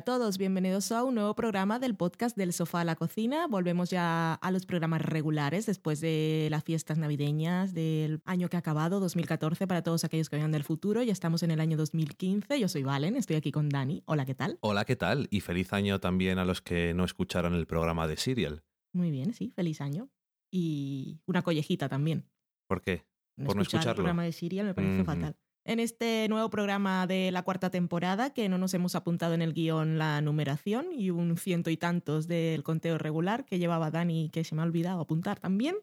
[0.00, 3.46] A todos, bienvenidos a un nuevo programa del podcast del sofá a la cocina.
[3.46, 8.60] Volvemos ya a los programas regulares después de las fiestas navideñas del año que ha
[8.60, 11.02] acabado, 2014, para todos aquellos que vengan del futuro.
[11.02, 12.58] Ya estamos en el año 2015.
[12.58, 14.02] Yo soy Valen, estoy aquí con Dani.
[14.06, 14.56] Hola, ¿qué tal?
[14.62, 15.28] Hola, ¿qué tal?
[15.30, 18.64] Y feliz año también a los que no escucharon el programa de Serial.
[18.94, 20.08] Muy bien, sí, feliz año.
[20.50, 22.24] Y una collejita también.
[22.66, 23.04] ¿Por qué?
[23.36, 23.94] Por no escuchar el escucharlo.
[23.96, 25.36] programa de Serial me parece fatal.
[25.64, 29.52] En este nuevo programa de la cuarta temporada, que no nos hemos apuntado en el
[29.52, 34.42] guion la numeración y un ciento y tantos del conteo regular que llevaba Dani, que
[34.42, 35.76] se me ha olvidado apuntar también.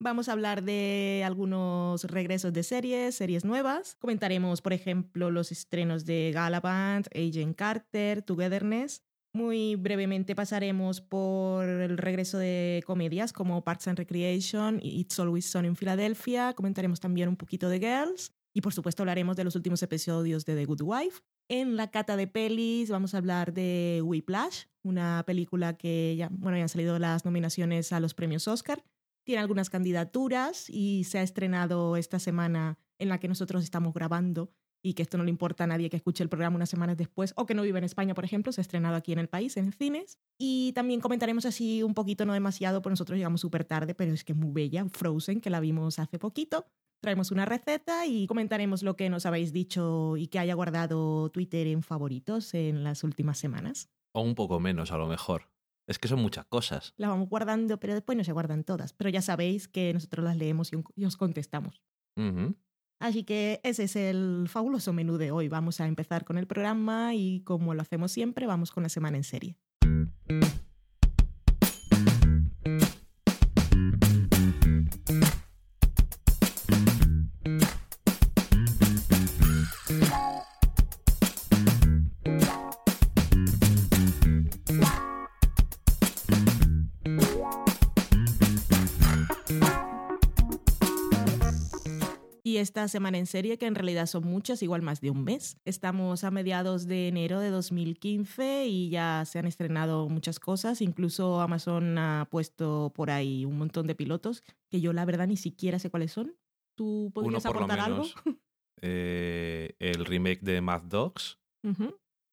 [0.00, 3.96] Vamos a hablar de algunos regresos de series, series nuevas.
[4.00, 9.02] Comentaremos, por ejemplo, los estrenos de Galavant, Agent Carter, Togetherness.
[9.32, 15.46] Muy brevemente pasaremos por el regreso de comedias como Parks and Recreation y It's Always
[15.46, 16.52] Sunny en Filadelfia.
[16.52, 18.32] Comentaremos también un poquito de Girls.
[18.54, 21.22] Y por supuesto hablaremos de los últimos episodios de The Good Wife.
[21.48, 26.56] En la cata de pelis vamos a hablar de Whiplash, una película que ya, bueno,
[26.56, 28.84] ya han salido las nominaciones a los premios Oscar.
[29.24, 34.52] Tiene algunas candidaturas y se ha estrenado esta semana en la que nosotros estamos grabando
[34.82, 37.32] y que esto no le importa a nadie que escuche el programa unas semanas después
[37.36, 39.56] o que no vive en España, por ejemplo, se ha estrenado aquí en el país,
[39.56, 40.18] en cines.
[40.38, 44.24] Y también comentaremos así un poquito, no demasiado, porque nosotros llegamos súper tarde, pero es
[44.24, 46.66] que es muy bella, Frozen, que la vimos hace poquito.
[47.02, 51.66] Traemos una receta y comentaremos lo que nos habéis dicho y que haya guardado Twitter
[51.66, 53.90] en favoritos en las últimas semanas.
[54.12, 55.50] O un poco menos, a lo mejor.
[55.88, 56.94] Es que son muchas cosas.
[56.96, 58.92] Las vamos guardando, pero después no se guardan todas.
[58.92, 61.82] Pero ya sabéis que nosotros las leemos y os contestamos.
[63.00, 65.48] Así que ese es el fabuloso menú de hoy.
[65.48, 69.16] Vamos a empezar con el programa y como lo hacemos siempre, vamos con la semana
[69.16, 69.58] en serie.
[92.62, 95.58] Esta semana en serie, que en realidad son muchas, igual más de un mes.
[95.64, 100.80] Estamos a mediados de enero de 2015 y ya se han estrenado muchas cosas.
[100.80, 105.36] Incluso Amazon ha puesto por ahí un montón de pilotos que yo la verdad ni
[105.36, 106.34] siquiera sé cuáles son.
[106.74, 108.04] ¿Tú podrías aportar algo?
[108.84, 111.38] Eh, el remake de Mad Dogs.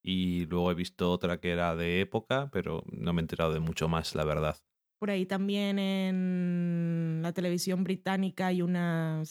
[0.04, 3.60] Y luego he visto otra que era de época, pero no me he enterado de
[3.60, 4.58] mucho más, la verdad.
[5.00, 9.22] Por ahí también en la televisión británica hay una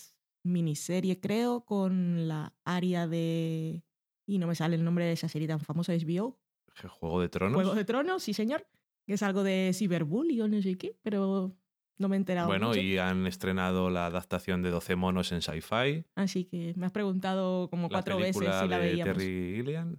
[0.43, 3.82] miniserie, creo, con la área de...
[4.26, 6.38] Y no me sale el nombre de esa serie tan famosa, HBO.
[6.87, 7.54] Juego de Tronos.
[7.54, 8.66] Juego de Tronos, sí señor.
[9.06, 11.56] Que es algo de ciberbully o no sé qué, pero
[11.98, 12.81] no me he enterado bueno, mucho.
[12.81, 16.04] y han estrenado la adaptación de 12 monos en sci-fi.
[16.15, 19.16] Así que me has preguntado como La cuatro veces si la de veíamos.
[19.16, 19.97] Terry Gilliam.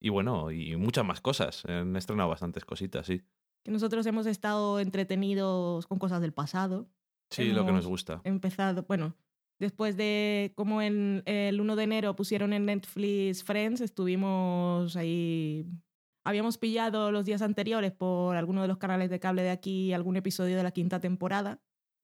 [0.00, 1.64] Y bueno, y muchas más cosas.
[1.66, 3.22] Han estrenado bastantes cositas, sí.
[3.64, 6.88] Que nosotros hemos estado entretenidos con cosas del pasado.
[7.30, 8.22] Sí, lo que nos gusta.
[8.24, 9.14] empezado, bueno,
[9.58, 15.66] después de como en el 1 de enero pusieron en Netflix Friends, estuvimos ahí,
[16.24, 20.16] habíamos pillado los días anteriores por alguno de los canales de cable de aquí algún
[20.16, 21.60] episodio de la quinta temporada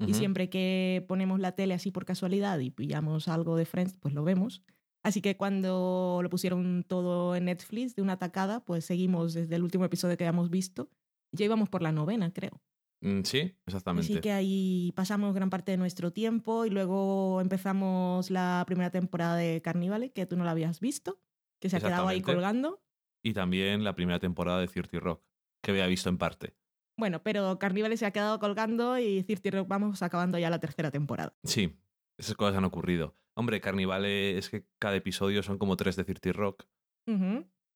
[0.06, 4.12] y siempre que ponemos la tele así por casualidad y pillamos algo de Friends, pues
[4.12, 4.62] lo vemos.
[5.02, 9.62] Así que cuando lo pusieron todo en Netflix de una tacada, pues seguimos desde el
[9.62, 10.90] último episodio que habíamos visto.
[11.32, 12.60] Ya íbamos por la novena, creo.
[13.04, 14.10] Mm, Sí, exactamente.
[14.12, 19.36] Así que ahí pasamos gran parte de nuestro tiempo y luego empezamos la primera temporada
[19.36, 21.20] de Carnívale, que tú no la habías visto,
[21.60, 22.82] que se ha quedado ahí colgando.
[23.22, 25.22] Y también la primera temporada de 30 Rock,
[25.62, 26.56] que había visto en parte.
[26.96, 30.90] Bueno, pero Carnívale se ha quedado colgando y Cirti Rock vamos acabando ya la tercera
[30.90, 31.34] temporada.
[31.44, 31.76] Sí,
[32.18, 33.16] esas cosas han ocurrido.
[33.36, 36.64] Hombre, Carnivale es que cada episodio son como tres de 30 Rock.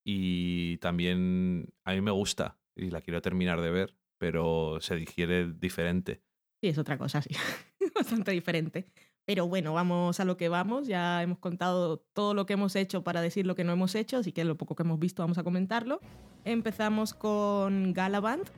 [0.05, 5.53] Y también a mí me gusta y la quiero terminar de ver, pero se digiere
[5.53, 6.23] diferente.
[6.61, 7.31] Sí, es otra cosa, sí.
[7.95, 8.87] Bastante diferente.
[9.25, 10.87] Pero bueno, vamos a lo que vamos.
[10.87, 14.17] Ya hemos contado todo lo que hemos hecho para decir lo que no hemos hecho,
[14.17, 16.01] así que lo poco que hemos visto vamos a comentarlo.
[16.45, 18.49] Empezamos con Galavant,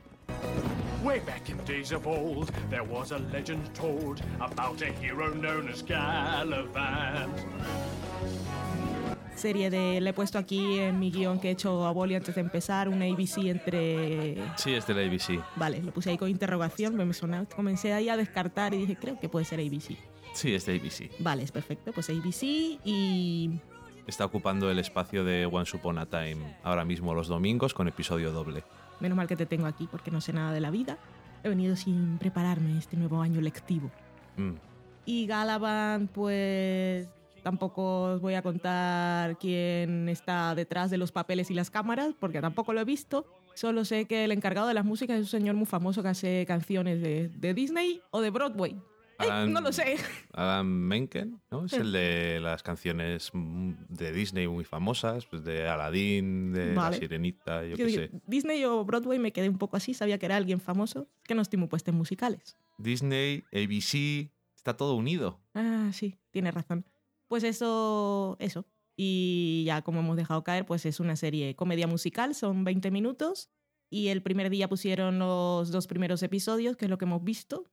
[1.03, 5.67] Way back in days of old, there was a legend told about a hero known
[5.67, 7.31] as Gallivant.
[9.35, 10.01] Serie de...
[10.01, 12.89] Le he puesto aquí en mi guion que he hecho a Boli antes de empezar,
[12.89, 14.37] una ABC entre...
[14.57, 15.43] Sí, es de la ABC.
[15.55, 19.19] Vale, lo puse ahí con interrogación, me sonaba, comencé ahí a descartar y dije, creo
[19.19, 19.97] que puede ser ABC.
[20.33, 21.11] Sí, es de ABC.
[21.19, 23.59] Vale, es perfecto, pues ABC y...
[24.07, 28.31] Está ocupando el espacio de Once Upon a Time ahora mismo los domingos con episodio
[28.31, 28.63] doble.
[28.99, 30.97] Menos mal que te tengo aquí porque no sé nada de la vida.
[31.43, 33.91] He venido sin prepararme este nuevo año lectivo.
[34.37, 34.53] Mm.
[35.05, 37.09] Y Galavan, pues
[37.43, 42.39] Tampoco os voy a contar quién está detrás de los papeles y las cámaras, porque
[42.41, 43.25] tampoco lo he visto.
[43.55, 46.45] Solo sé que el encargado de las músicas es un señor muy famoso que hace
[46.47, 48.79] canciones de, de Disney o de Broadway.
[49.17, 49.97] Ay, Alan- no lo sé.
[50.33, 51.65] Adam Menken, ¿no?
[51.65, 56.95] Es el de las canciones de Disney muy famosas, pues de Aladdin, de Vale.
[56.95, 58.09] La Sirenita, yo qué sé.
[58.25, 61.41] Disney o Broadway me quedé un poco así, sabía que era alguien famoso, que no
[61.41, 62.57] estoy muy puesta en musicales.
[62.79, 65.39] Disney, ABC, está todo unido.
[65.53, 66.85] Ah, sí, tiene razón.
[67.31, 68.65] Pues eso, eso.
[68.97, 73.49] Y ya como hemos dejado caer, pues es una serie comedia musical, son 20 minutos.
[73.89, 77.71] Y el primer día pusieron los dos primeros episodios, que es lo que hemos visto,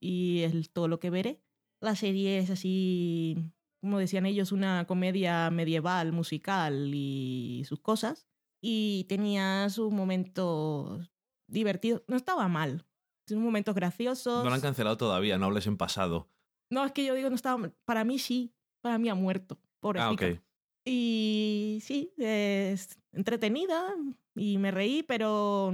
[0.00, 1.40] y es todo lo que veré.
[1.80, 3.38] La serie es así,
[3.80, 8.28] como decían ellos, una comedia medieval, musical y sus cosas.
[8.60, 11.10] Y tenía sus momentos
[11.48, 12.02] divertidos.
[12.06, 12.84] No estaba mal.
[13.26, 14.44] Sus momentos graciosos.
[14.44, 16.28] No lo han cancelado todavía, no hables en pasado.
[16.68, 17.74] No, es que yo digo, no estaba mal.
[17.86, 18.52] Para mí sí.
[18.80, 19.58] Para mí ha muerto.
[19.60, 20.10] Ah, Pobrecita.
[20.10, 20.40] ok.
[20.84, 23.94] Y sí, es entretenida
[24.34, 25.72] y me reí, pero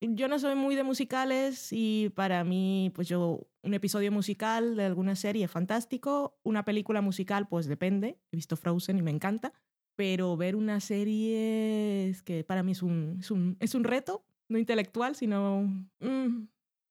[0.00, 4.84] yo no soy muy de musicales y para mí, pues yo, un episodio musical de
[4.84, 8.18] alguna serie es fantástico, una película musical, pues depende.
[8.30, 9.52] He visto Frozen y me encanta,
[9.96, 14.24] pero ver una serie es que para mí es un, es un, es un reto,
[14.48, 15.62] no intelectual, sino...
[16.00, 16.48] mm.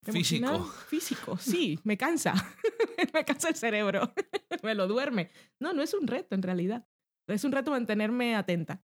[0.07, 0.63] Emocional.
[0.87, 2.33] Físico, sí, me cansa.
[3.13, 4.13] me cansa el cerebro.
[4.63, 5.29] me lo duerme.
[5.59, 6.87] No, no es un reto en realidad.
[7.27, 8.83] Es un reto mantenerme atenta.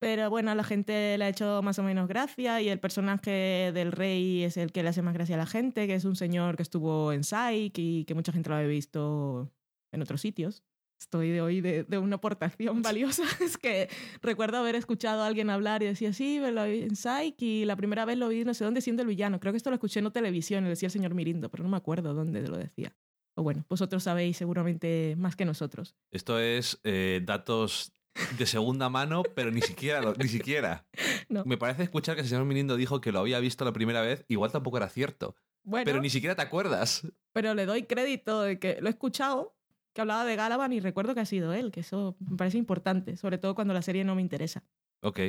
[0.00, 3.72] Pero bueno, a la gente le ha hecho más o menos gracia y el personaje
[3.74, 6.14] del rey es el que le hace más gracia a la gente, que es un
[6.14, 9.52] señor que estuvo en Psych y que mucha gente lo había visto
[9.92, 10.62] en otros sitios.
[11.00, 13.22] Estoy de hoy de, de una aportación valiosa.
[13.40, 13.88] es que
[14.20, 17.64] recuerdo haber escuchado a alguien hablar y decía, sí, me lo vi en Psych y
[17.64, 19.38] la primera vez lo vi no sé dónde siendo el villano.
[19.40, 21.76] Creo que esto lo escuché en televisión, lo decía el señor Mirindo, pero no me
[21.76, 22.94] acuerdo dónde lo decía.
[23.34, 25.94] O bueno, vosotros sabéis seguramente más que nosotros.
[26.10, 27.92] Esto es eh, datos
[28.36, 30.86] de segunda mano, pero ni siquiera, lo- ni siquiera.
[31.30, 31.44] No.
[31.44, 34.24] Me parece escuchar que el señor Mirindo dijo que lo había visto la primera vez,
[34.28, 37.06] igual tampoco era cierto, Bueno, pero ni siquiera te acuerdas.
[37.34, 39.54] pero le doy crédito de que lo he escuchado,
[39.94, 43.16] que hablaba de Galavan y recuerdo que ha sido él, que eso me parece importante,
[43.16, 44.64] sobre todo cuando la serie no me interesa.
[45.02, 45.20] Ok.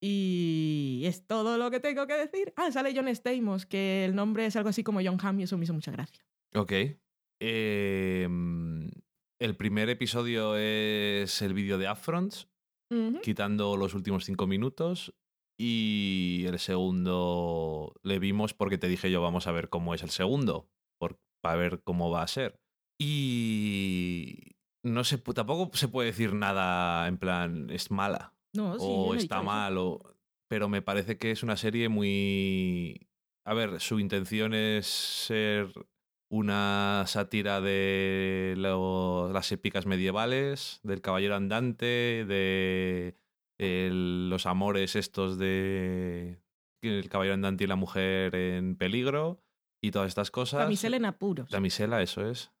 [0.00, 2.52] Y es todo lo que tengo que decir.
[2.56, 5.58] Ah, sale John Stamos, que el nombre es algo así como John Hamm y eso
[5.58, 6.24] me hizo mucha gracia.
[6.54, 6.72] Ok.
[7.40, 8.28] Eh,
[9.40, 12.48] el primer episodio es el vídeo de Upfronts,
[13.22, 15.14] quitando los últimos cinco minutos.
[15.60, 20.10] Y el segundo le vimos porque te dije yo, vamos a ver cómo es el
[20.10, 20.68] segundo,
[21.00, 22.60] por, para ver cómo va a ser.
[22.98, 28.92] Y no pu- tampoco se puede decir nada en plan, es mala No, sí, yo
[28.92, 30.14] o está mal, o-
[30.48, 33.08] pero me parece que es una serie muy...
[33.46, 35.72] A ver, su intención es ser
[36.30, 43.16] una sátira de lo- las épicas medievales, del caballero andante, de
[43.58, 46.40] el- los amores estos de
[46.82, 49.42] el caballero andante y la mujer en peligro
[49.82, 50.60] y todas estas cosas.
[50.60, 51.50] Damisela en apuros.
[51.50, 52.52] Damisela, eso es.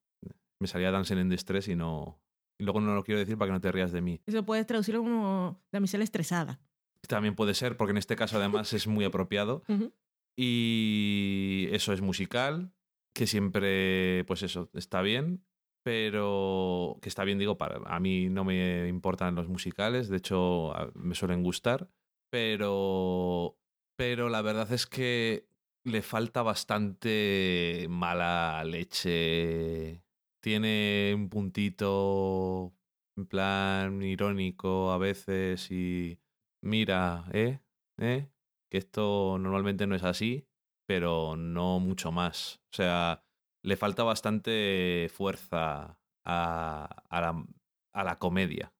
[0.60, 2.20] Me salía Dancing en Distress y no...
[2.60, 4.20] Y luego no lo quiero decir para que no te rías de mí.
[4.26, 6.60] Eso puedes traducirlo como damisela estresada.
[7.06, 9.62] También puede ser, porque en este caso además es muy apropiado.
[10.40, 12.72] Y eso es musical,
[13.12, 15.44] que siempre, pues eso, está bien,
[15.82, 20.72] pero que está bien, digo, para a mí no me importan los musicales, de hecho
[20.94, 21.90] me suelen gustar,
[22.30, 23.58] pero,
[23.96, 25.48] pero la verdad es que
[25.82, 30.04] le falta bastante mala leche.
[30.40, 32.72] Tiene un puntito
[33.16, 36.20] en plan irónico a veces y
[36.62, 37.60] mira, ¿eh?
[37.98, 38.28] ¿Eh?
[38.70, 40.46] Que esto normalmente no es así,
[40.86, 42.60] pero no mucho más.
[42.72, 43.24] O sea,
[43.64, 47.46] le falta bastante fuerza a, a la,
[47.94, 48.72] a la comedia.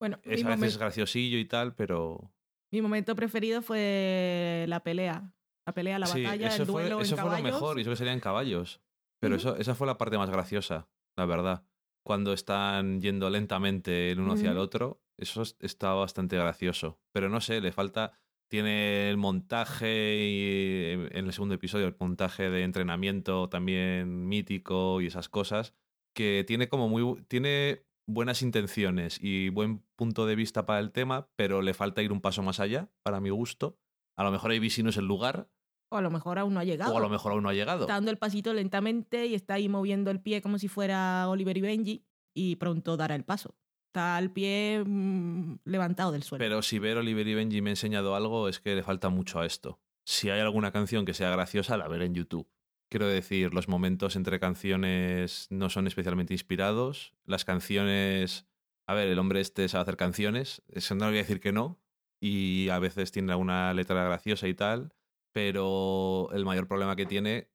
[0.00, 2.32] Bueno, Es a veces graciosillo y tal, pero...
[2.72, 5.32] mi momento preferido fue la pelea.
[5.66, 7.82] La pelea, la sí, batalla, eso el duelo fue, eso en fue lo mejor, y
[7.82, 8.80] eso que serían caballos.
[9.22, 11.64] Pero eso, esa fue la parte más graciosa, la verdad.
[12.04, 16.98] Cuando están yendo lentamente el uno hacia el otro, eso es- está bastante gracioso.
[17.12, 18.12] Pero no sé, le falta.
[18.50, 19.86] Tiene el montaje
[20.16, 25.74] y eh, en el segundo episodio, el montaje de entrenamiento también mítico y esas cosas.
[26.14, 27.22] Que tiene como muy.
[27.28, 32.12] Tiene buenas intenciones y buen punto de vista para el tema, pero le falta ir
[32.12, 33.78] un paso más allá, para mi gusto.
[34.18, 35.48] A lo mejor ABC no es el lugar,
[35.92, 36.94] O a lo mejor aún no ha llegado.
[36.94, 37.82] o a lo mejor aún no ha llegado.
[37.82, 41.56] Está dando el pasito lentamente y está ahí moviendo el pie como si fuera Oliver
[41.56, 43.54] y Benji y pronto dará el paso.
[43.88, 46.42] Está el pie mm, levantado del suelo.
[46.42, 49.38] Pero si ver Oliver y Benji me ha enseñado algo, es que le falta mucho
[49.38, 49.80] a esto.
[50.04, 52.48] Si hay alguna canción que sea graciosa, la veré en YouTube.
[52.88, 57.14] Quiero decir, los momentos entre canciones no son especialmente inspirados.
[57.24, 58.46] Las canciones.
[58.86, 60.62] A ver, el hombre este sabe hacer canciones.
[60.68, 61.78] Eso no le voy a decir que no.
[62.20, 64.92] Y a veces tiene alguna letra graciosa y tal.
[65.32, 67.48] Pero el mayor problema que tiene,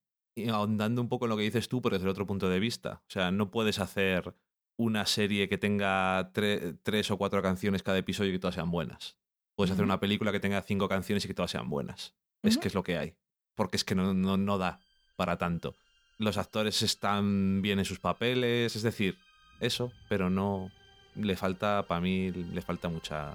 [0.52, 3.02] ahondando un poco en lo que dices tú, pero desde el otro punto de vista.
[3.08, 4.34] O sea, no puedes hacer
[4.78, 8.72] una serie que tenga tre- tres o cuatro canciones cada episodio y que todas sean
[8.72, 9.18] buenas.
[9.56, 12.14] Puedes hacer una película que tenga cinco canciones y que todas sean buenas.
[12.44, 13.16] Es que es lo que hay.
[13.56, 14.80] Porque es que no, no, no da
[15.16, 15.74] para tanto.
[16.20, 19.18] Los actores están bien en sus papeles, es decir,
[19.60, 20.72] eso, pero no.
[21.16, 23.34] Le falta, para mí, le falta mucha.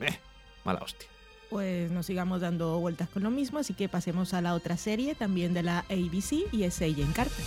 [0.00, 0.18] Eh,
[0.64, 1.08] mala hostia.
[1.50, 5.16] Pues no sigamos dando vueltas con lo mismo, así que pasemos a la otra serie
[5.16, 7.44] también de la ABC y es Agent Carter.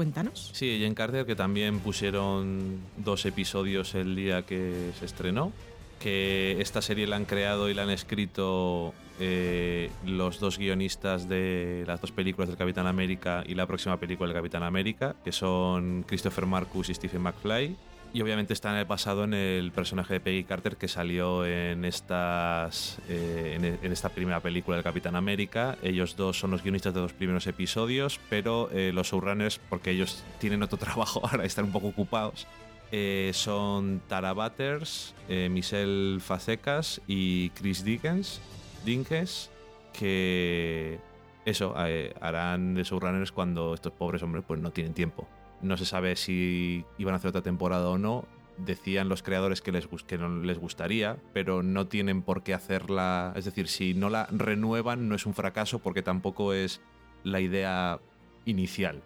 [0.00, 0.50] Cuéntanos.
[0.54, 5.52] Sí, Jane Carter, que también pusieron dos episodios el día que se estrenó.
[6.00, 11.84] Que esta serie la han creado y la han escrito eh, los dos guionistas de
[11.86, 16.04] las dos películas del Capitán América y la próxima película del Capitán América, que son
[16.08, 17.76] Christopher Marcus y Stephen McFly.
[18.12, 23.52] Y obviamente está pasado en el personaje de Peggy Carter que salió en, estas, eh,
[23.56, 25.76] en, en esta primera película del Capitán América.
[25.82, 30.24] Ellos dos son los guionistas de los primeros episodios, pero eh, los showrunners, porque ellos
[30.40, 32.48] tienen otro trabajo ahora, están un poco ocupados,
[32.92, 38.40] eh, son Tara Butters, eh, Michelle Facecas y Chris Dickens,
[38.84, 39.50] Dinkes,
[39.92, 40.98] que
[41.44, 45.28] eso, eh, harán de showrunners cuando estos pobres hombres pues no tienen tiempo.
[45.62, 48.24] No se sabe si iban a hacer otra temporada o no.
[48.58, 53.32] Decían los creadores que, les, que no les gustaría, pero no tienen por qué hacerla.
[53.36, 56.80] Es decir, si no la renuevan, no es un fracaso porque tampoco es
[57.24, 58.00] la idea
[58.44, 59.02] inicial.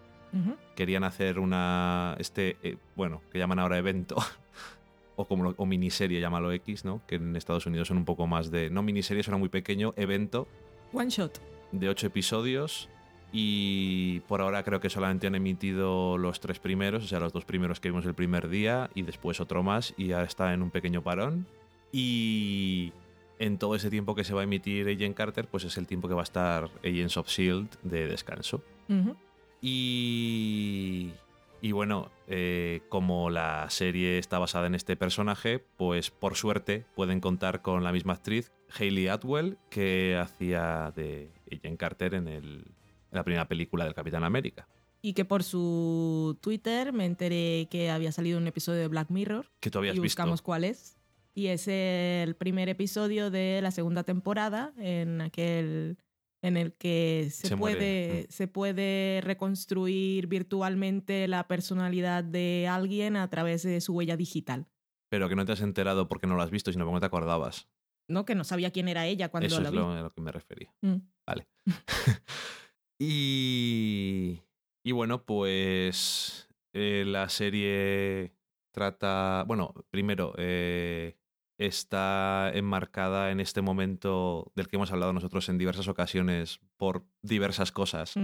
[0.74, 2.16] Querían hacer una.
[2.18, 2.56] Este.
[2.62, 4.16] eh, bueno, que llaman ahora evento.
[5.16, 7.00] o como lo- o miniserie, llámalo X, ¿no?
[7.06, 8.68] Que en Estados Unidos son un poco más de.
[8.70, 9.94] No miniserie, suena muy pequeño.
[9.96, 10.48] Evento
[10.92, 11.40] One shot.
[11.72, 12.88] de ocho episodios
[13.32, 17.44] y por ahora creo que solamente han emitido los tres primeros, o sea, los dos
[17.44, 20.70] primeros que vimos el primer día y después otro más y ahora está en un
[20.70, 21.46] pequeño parón.
[21.90, 22.92] Y
[23.38, 26.06] en todo ese tiempo que se va a emitir Agent Carter, pues es el tiempo
[26.08, 27.68] que va a estar Agents of S.H.I.E.L.D.
[27.82, 28.62] De descanso.
[29.66, 31.12] Y,
[31.62, 37.20] y bueno, eh, como la serie está basada en este personaje, pues por suerte pueden
[37.20, 43.12] contar con la misma actriz, Hayley Atwell, que hacía de Agent Carter en, el- en
[43.12, 44.68] la primera película del Capitán América.
[45.00, 49.46] Y que por su Twitter me enteré que había salido un episodio de Black Mirror
[49.60, 50.22] Que tú habías y visto.
[50.22, 50.96] buscamos cuál es.
[51.34, 55.98] Y es el primer episodio de la segunda temporada en aquel
[56.44, 58.32] en el que se, puede, Mm.
[58.32, 64.66] se puede reconstruir virtualmente la personalidad de alguien a través de su huella digital.
[65.10, 67.06] Pero que no te has enterado porque no lo has visto, sino porque no te
[67.06, 67.68] acordabas.
[68.08, 68.24] ¿No?
[68.26, 69.78] Que no sabía quién era ella cuando Eso la es vi.
[69.78, 70.74] lo, a lo que me refería.
[70.82, 70.96] Mm.
[71.26, 71.46] Vale.
[72.98, 74.40] y,
[74.84, 78.32] y bueno, pues eh, la serie
[78.72, 81.16] trata, bueno, primero, eh,
[81.66, 87.72] está enmarcada en este momento del que hemos hablado nosotros en diversas ocasiones por diversas
[87.72, 88.16] cosas.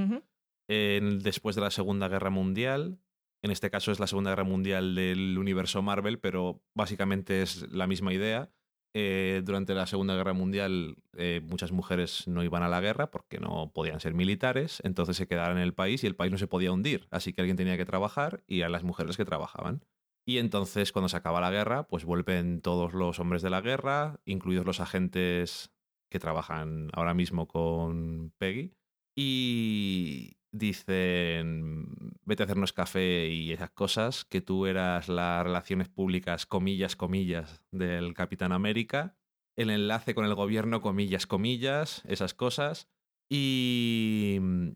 [0.68, 2.98] En- después de la Segunda Guerra Mundial,
[3.42, 7.86] en este caso es la Segunda Guerra Mundial del universo Marvel, pero básicamente es la
[7.86, 8.50] misma idea.
[8.94, 13.38] Eh, durante la Segunda Guerra Mundial eh, muchas mujeres no iban a la guerra porque
[13.38, 16.48] no podían ser militares, entonces se quedaron en el país y el país no se
[16.48, 19.84] podía hundir, así que alguien tenía que trabajar y eran las mujeres que trabajaban.
[20.30, 24.20] Y entonces cuando se acaba la guerra, pues vuelven todos los hombres de la guerra,
[24.24, 25.72] incluidos los agentes
[26.08, 28.72] que trabajan ahora mismo con Peggy,
[29.16, 36.46] y dicen, vete a hacernos café y esas cosas, que tú eras las relaciones públicas,
[36.46, 39.16] comillas, comillas, del Capitán América,
[39.56, 42.88] el enlace con el gobierno, comillas, comillas, esas cosas,
[43.28, 44.68] y mm,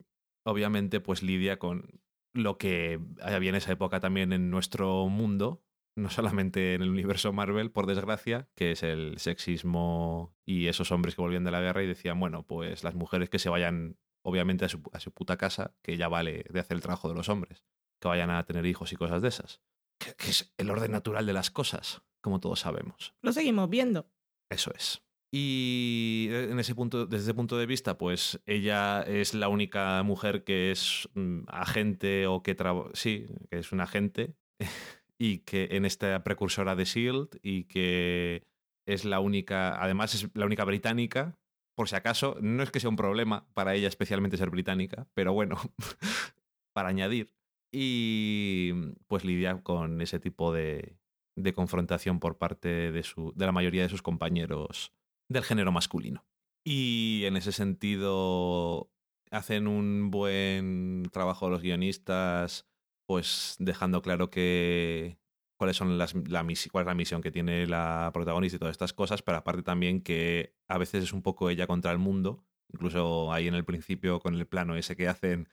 [0.46, 2.02] obviamente pues lidia con
[2.34, 5.62] lo que había en esa época también en nuestro mundo,
[5.96, 11.14] no solamente en el universo Marvel, por desgracia, que es el sexismo y esos hombres
[11.14, 14.64] que volvían de la guerra y decían, bueno, pues las mujeres que se vayan obviamente
[14.64, 17.28] a su, a su puta casa, que ya vale de hacer el trabajo de los
[17.28, 17.64] hombres,
[18.00, 19.60] que vayan a tener hijos y cosas de esas.
[19.98, 23.14] Que, que es el orden natural de las cosas, como todos sabemos.
[23.22, 24.10] Lo seguimos viendo.
[24.50, 25.04] Eso es.
[25.36, 30.44] Y en ese punto, desde ese punto de vista, pues ella es la única mujer
[30.44, 32.90] que es mm, agente o que trabaja.
[32.94, 34.36] Sí, que es un agente.
[35.18, 38.46] y que en esta precursora de Shield y que
[38.86, 41.36] es la única, además es la única británica
[41.74, 45.32] por si acaso, no es que sea un problema para ella especialmente ser británica, pero
[45.32, 45.56] bueno,
[46.72, 47.34] para añadir.
[47.72, 48.72] Y
[49.08, 50.96] pues lidia con ese tipo de,
[51.34, 54.92] de confrontación por parte de, su, de la mayoría de sus compañeros
[55.28, 56.24] del género masculino.
[56.64, 58.90] Y en ese sentido
[59.30, 62.66] hacen un buen trabajo los guionistas,
[63.06, 65.18] pues dejando claro que
[65.56, 68.92] cuáles son las, la, cuál es la misión que tiene la protagonista y todas estas
[68.92, 73.32] cosas, pero aparte también que a veces es un poco ella contra el mundo, incluso
[73.32, 75.48] ahí en el principio con el plano ese que hacen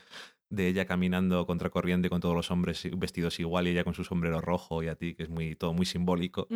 [0.50, 4.04] de ella caminando contra corriente con todos los hombres vestidos igual y ella con su
[4.04, 6.48] sombrero rojo y a ti, que es muy, todo muy simbólico,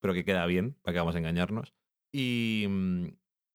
[0.00, 1.72] pero que queda bien, para que vamos a engañarnos.
[2.12, 3.06] Y mm,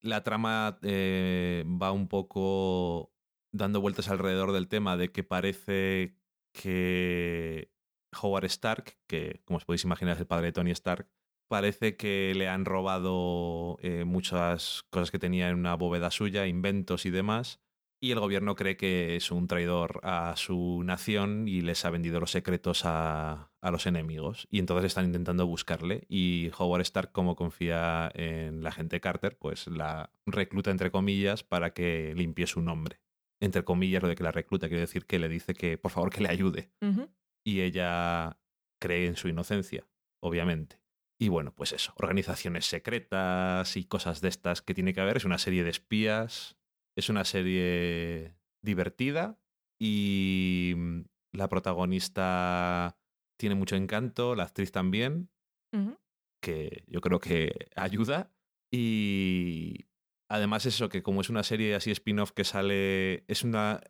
[0.01, 3.13] la trama eh, va un poco
[3.51, 6.15] dando vueltas alrededor del tema de que parece
[6.53, 7.71] que
[8.21, 11.09] Howard Stark, que como os podéis imaginar es el padre de Tony Stark,
[11.47, 17.05] parece que le han robado eh, muchas cosas que tenía en una bóveda suya, inventos
[17.05, 17.59] y demás,
[18.03, 22.19] y el gobierno cree que es un traidor a su nación y les ha vendido
[22.19, 24.47] los secretos a, a, los enemigos.
[24.49, 26.05] Y entonces están intentando buscarle.
[26.09, 31.75] Y Howard Stark, como confía en la gente Carter, pues la recluta entre comillas para
[31.75, 32.99] que limpie su nombre.
[33.39, 36.09] Entre comillas, lo de que la recluta quiere decir que le dice que por favor
[36.09, 36.71] que le ayude.
[37.45, 38.39] Y ella
[38.79, 39.87] cree en su inocencia,
[40.19, 40.81] obviamente.
[41.19, 45.17] Y bueno, pues eso, organizaciones secretas y cosas de estas que tiene que haber.
[45.17, 46.57] Es una serie de espías
[46.95, 49.39] es una serie divertida
[49.79, 51.01] y mm,
[51.33, 52.97] la protagonista
[53.37, 55.29] tiene mucho encanto, la actriz también,
[56.41, 58.31] que yo creo que ayuda.
[58.71, 59.87] Y
[60.29, 63.81] además eso, que como es una serie así spin-off que sale, es, una,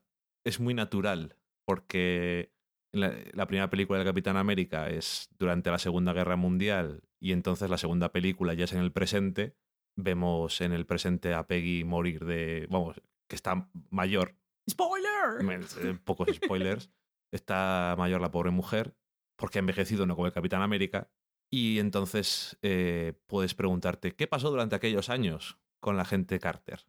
[0.46, 1.36] es muy natural,
[1.66, 2.54] porque
[2.94, 7.70] la, la, primera película del Capitán América es durante la Segunda Guerra Mundial y entonces
[7.70, 9.56] la segunda película ya es en el presente
[9.96, 14.36] vemos en el presente a Peggy morir de, vamos, que está mayor.
[14.70, 15.42] ¡Spoiler!
[15.84, 16.90] Eh, pocos spoilers.
[17.32, 18.96] está mayor la pobre mujer,
[19.38, 21.10] porque ha envejecido no como el Capitán América.
[21.50, 26.88] Y entonces eh, puedes preguntarte, ¿qué pasó durante aquellos años con la gente Carter?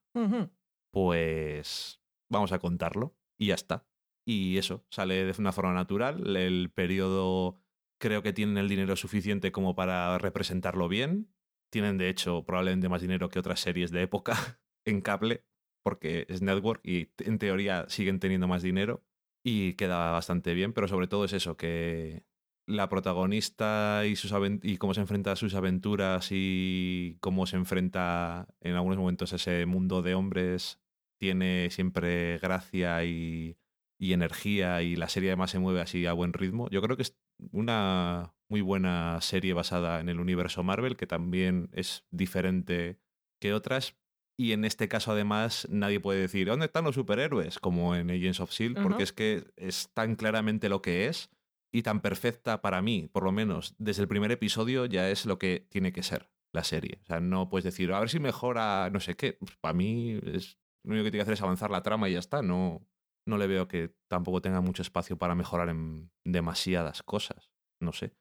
[0.92, 3.86] Pues vamos a contarlo y ya está.
[4.24, 6.36] Y eso, sale de una forma natural.
[6.36, 7.58] El periodo
[7.98, 11.32] creo que tienen el dinero suficiente como para representarlo bien.
[11.72, 14.34] Tienen, de hecho, probablemente más dinero que otras series de época
[14.84, 15.44] en cable,
[15.82, 19.02] porque es network y en teoría siguen teniendo más dinero
[19.42, 22.24] y queda bastante bien, pero sobre todo es eso, que
[22.68, 24.32] la protagonista y, sus
[24.62, 29.36] y cómo se enfrenta a sus aventuras y cómo se enfrenta en algunos momentos a
[29.36, 30.78] ese mundo de hombres
[31.18, 33.56] tiene siempre gracia y,
[33.98, 36.68] y energía y la serie además se mueve así a buen ritmo.
[36.70, 37.16] Yo creo que es
[37.52, 43.00] una muy buena serie basada en el universo Marvel, que también es diferente
[43.40, 43.96] que otras.
[44.38, 47.58] Y en este caso, además, nadie puede decir ¿dónde están los superhéroes?
[47.58, 51.30] como en Agents of Shield, porque es que es tan claramente lo que es
[51.72, 55.38] y tan perfecta para mí, por lo menos desde el primer episodio, ya es lo
[55.38, 56.98] que tiene que ser la serie.
[57.04, 59.38] O sea, no puedes decir, a ver si mejora no sé qué.
[59.40, 62.12] Pues para mí, es, lo único que tiene que hacer es avanzar la trama y
[62.12, 62.42] ya está.
[62.42, 62.86] No,
[63.26, 67.50] no le veo que tampoco tenga mucho espacio para mejorar en demasiadas cosas.
[67.80, 68.12] No sé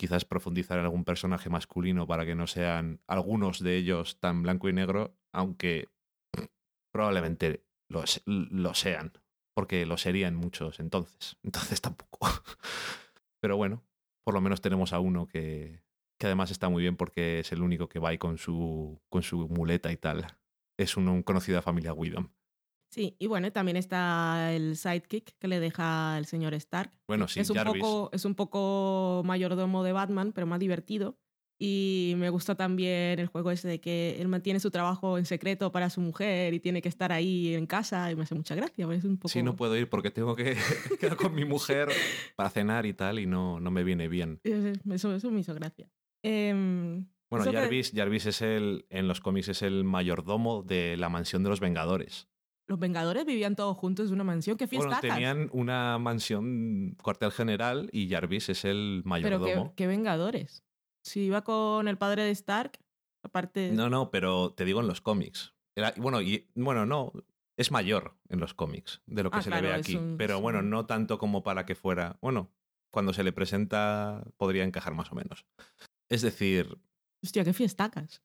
[0.00, 4.70] quizás profundizar en algún personaje masculino para que no sean algunos de ellos tan blanco
[4.70, 5.88] y negro, aunque
[6.90, 9.12] probablemente lo, lo sean,
[9.54, 11.36] porque lo serían muchos entonces.
[11.44, 12.28] Entonces tampoco.
[13.42, 13.84] Pero bueno,
[14.24, 15.82] por lo menos tenemos a uno que,
[16.18, 19.22] que además está muy bien porque es el único que va ahí con su, con
[19.22, 20.26] su muleta y tal.
[20.78, 21.24] Es un, un
[21.62, 22.30] familia Widom.
[22.90, 26.90] Sí, y bueno, también está el sidekick que le deja el señor Stark.
[27.06, 31.16] Bueno, sí, es un poco Es un poco mayordomo de Batman, pero más divertido.
[31.62, 35.70] Y me gusta también el juego ese de que él mantiene su trabajo en secreto
[35.70, 38.90] para su mujer y tiene que estar ahí en casa y me hace mucha gracia.
[38.92, 39.28] Es un poco...
[39.28, 40.56] Sí, no puedo ir porque tengo que
[41.00, 41.90] quedar con mi mujer
[42.34, 44.40] para cenar y tal y no, no me viene bien.
[44.42, 45.90] Eso, eso me hizo gracia.
[46.24, 51.42] Eh, bueno, Jarvis, Jarvis es el, en los cómics es el mayordomo de la mansión
[51.42, 52.29] de los Vengadores
[52.70, 54.56] los Vengadores vivían todos juntos en una mansión.
[54.56, 55.00] ¿Qué fiesta?
[55.00, 59.44] Bueno, tenían una mansión cuartel general y Jarvis es el mayordomo.
[59.44, 60.62] Pero ¿qué, Vengadores?
[61.02, 62.78] Si iba con el padre de Stark,
[63.24, 63.72] aparte...
[63.72, 65.52] No, no, pero te digo en los cómics.
[65.96, 67.12] bueno, y, bueno, no,
[67.56, 69.98] es mayor en los cómics de lo que ah, se le ve aquí.
[70.16, 72.18] pero bueno, no tanto como para que fuera...
[72.22, 72.52] Bueno,
[72.92, 75.44] cuando se le presenta podría encajar más o menos.
[76.08, 76.78] Es decir...
[77.20, 78.22] Hostia, qué fiestacas.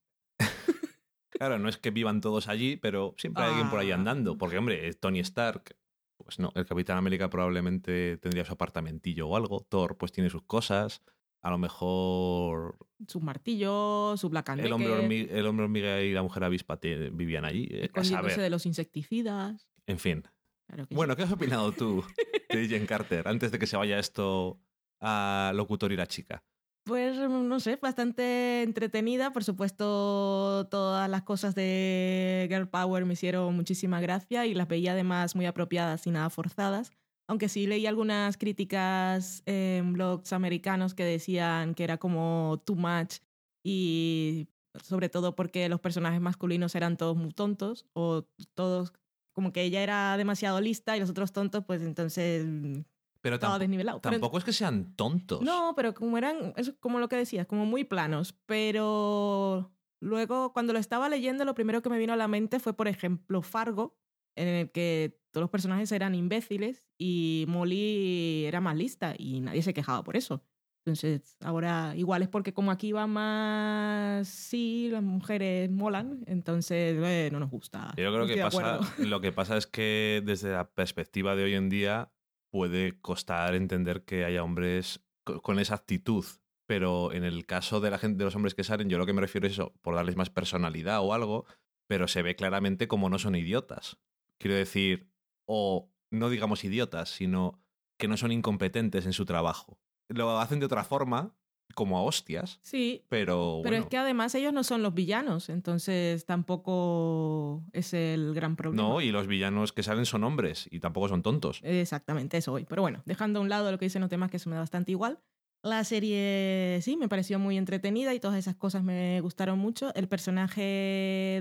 [1.37, 4.33] Claro, no es que vivan todos allí, pero siempre hay alguien por ahí andando.
[4.33, 4.35] Ah.
[4.39, 5.75] Porque, hombre, Tony Stark,
[6.17, 9.59] pues no, el Capitán América probablemente tendría su apartamentillo o algo.
[9.67, 11.01] Thor, pues tiene sus cosas.
[11.41, 16.77] a lo mejor Sus martillos, su Black el hombre, el hormiga y la mujer avispa
[16.79, 17.67] te- vivían allí.
[17.69, 19.67] eh, escondiéndose de los insecticidas.
[19.85, 20.23] En fin.
[20.67, 20.95] Claro que sí.
[20.95, 22.03] Bueno, ¿qué has opinado tú
[22.49, 24.59] de Jen Carter antes de que se vaya esto
[25.01, 26.43] a locutor y la chica?
[26.85, 29.33] Pues no sé, bastante entretenida.
[29.33, 34.91] Por supuesto, todas las cosas de Girl Power me hicieron muchísima gracia y las veía
[34.91, 36.91] además muy apropiadas y nada forzadas.
[37.27, 43.15] Aunque sí leí algunas críticas en blogs americanos que decían que era como too much
[43.63, 44.47] y
[44.83, 48.93] sobre todo porque los personajes masculinos eran todos muy tontos o todos
[49.33, 52.81] como que ella era demasiado lista y los otros tontos, pues entonces mm,
[53.29, 54.01] Pero desnivelado.
[54.01, 55.41] Pero- tampoco es que sean tontos.
[55.41, 58.33] no, pero como eran, es como lo que decías, como muy planos.
[58.45, 62.73] Pero luego, cuando lo estaba leyendo, lo primero que me vino a la mente fue,
[62.73, 63.97] por ejemplo, Fargo,
[64.35, 69.61] en el que todos los personajes eran imbéciles y Molly era más lista y nadie
[69.61, 70.43] se quejaba por eso.
[70.85, 77.29] Entonces, ahora igual es porque como aquí va más, sí, las mujeres molan, entonces eh,
[77.31, 77.91] no nos gusta.
[77.97, 81.69] Yo creo que pasa, lo que pasa es que desde la perspectiva de hoy en
[81.69, 82.11] día
[82.55, 86.23] puede costar entender que haya hombres co- con esa actitud.
[86.65, 89.11] Pero en el caso de la gente, de los hombres que salen, yo lo que
[89.11, 91.45] me refiero es eso, por darles más personalidad o algo,
[91.89, 93.97] pero se ve claramente como no son idiotas.
[94.39, 95.11] Quiero decir,
[95.45, 97.61] o no digamos idiotas, sino
[97.99, 99.77] que no son incompetentes en su trabajo.
[100.07, 101.35] Lo hacen de otra forma,
[101.73, 103.83] como a hostias, Sí, pero, Pero bueno.
[103.83, 108.87] es que además ellos no son los villanos, entonces tampoco es el gran problema.
[108.87, 111.59] No, y los villanos que salen son hombres y tampoco son tontos.
[111.63, 112.65] Exactamente, eso voy.
[112.65, 114.61] Pero bueno, dejando a un lado lo que dicen los temas, que eso me da
[114.61, 115.19] bastante igual.
[115.63, 119.93] La serie sí, me pareció muy entretenida y todas esas cosas me gustaron mucho.
[119.95, 120.61] El personaje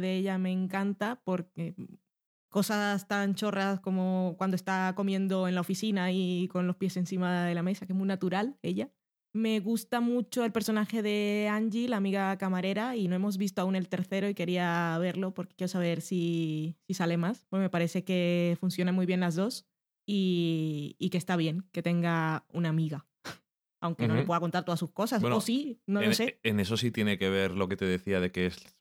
[0.01, 1.75] de ella me encanta porque
[2.49, 7.45] cosas tan chorras como cuando está comiendo en la oficina y con los pies encima
[7.45, 8.91] de la mesa, que es muy natural ella.
[9.35, 13.75] Me gusta mucho el personaje de Angie, la amiga camarera, y no hemos visto aún
[13.75, 17.45] el tercero y quería verlo porque quiero saber si, si sale más.
[17.51, 19.67] Pues me parece que funcionan muy bien las dos
[20.07, 23.07] y, y que está bien que tenga una amiga.
[23.81, 25.21] Aunque no le pueda contar todas sus cosas.
[25.21, 26.39] Bueno, o sí, no en, lo sé.
[26.45, 28.77] en eso sí tiene que ver lo que te decía de que es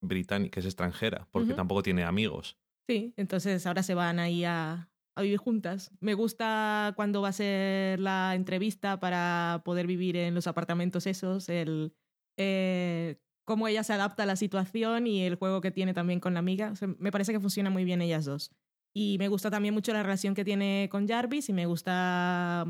[0.00, 2.56] británica, que es extranjera, porque tampoco tiene amigos.
[2.88, 5.90] Sí, entonces ahora se van ahí a, a vivir juntas.
[6.00, 11.48] Me gusta cuando va a ser la entrevista para poder vivir en los apartamentos esos,
[11.48, 11.92] el
[12.38, 16.34] eh, cómo ella se adapta a la situación y el juego que tiene también con
[16.34, 16.70] la amiga.
[16.70, 18.50] O sea, me parece que funciona muy bien ellas dos.
[18.94, 22.66] Y me gusta también mucho la relación que tiene con Jarvis y me gusta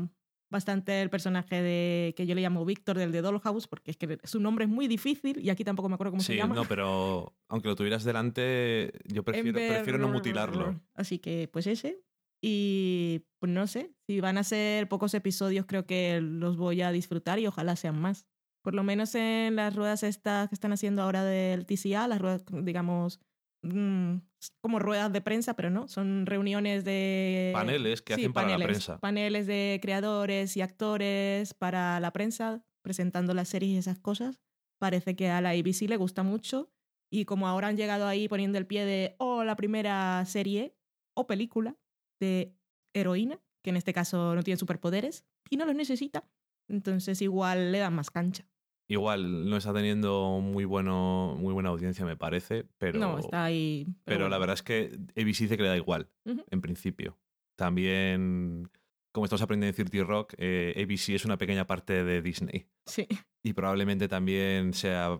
[0.51, 4.17] bastante el personaje de que yo le llamo Víctor del de Dollhouse porque es que
[4.23, 6.55] su nombre es muy difícil y aquí tampoco me acuerdo cómo se Sí, llama.
[6.55, 10.81] no, pero aunque lo tuvieras delante, yo prefiero, Ember- prefiero no mutilarlo.
[10.95, 12.01] Así que, pues ese.
[12.41, 16.91] Y pues no sé, si van a ser pocos episodios, creo que los voy a
[16.91, 18.25] disfrutar y ojalá sean más.
[18.63, 22.43] Por lo menos en las ruedas estas que están haciendo ahora del TCA, las ruedas,
[22.63, 23.19] digamos,
[23.63, 24.17] mm,
[24.61, 27.51] como ruedas de prensa, pero no, son reuniones de...
[27.53, 28.99] Paneles que Sí, hacen para la paneles, prensa.
[28.99, 34.39] Paneles de creadores y actores para la prensa, presentando las series y esas cosas.
[34.79, 36.71] Parece que a la ABC le gusta mucho.
[37.11, 40.75] Y como ahora han llegado ahí poniendo el pie de, oh, la primera serie
[41.15, 41.75] o película
[42.19, 42.53] de
[42.93, 46.25] heroína, que en este caso no tiene superpoderes y no los necesita.
[46.67, 48.45] Entonces igual le dan más cancha.
[48.87, 53.85] Igual no está teniendo muy bueno muy buena audiencia, me parece, pero, no, está ahí.
[54.03, 54.29] pero bueno.
[54.29, 57.19] la verdad es que ABC dice que le da igual, en principio.
[57.55, 58.67] También,
[59.11, 62.65] como estamos aprendiendo en Cirti Rock, eh, ABC es una pequeña parte de Disney.
[62.87, 63.07] Sí.
[63.43, 65.19] y probablemente también sea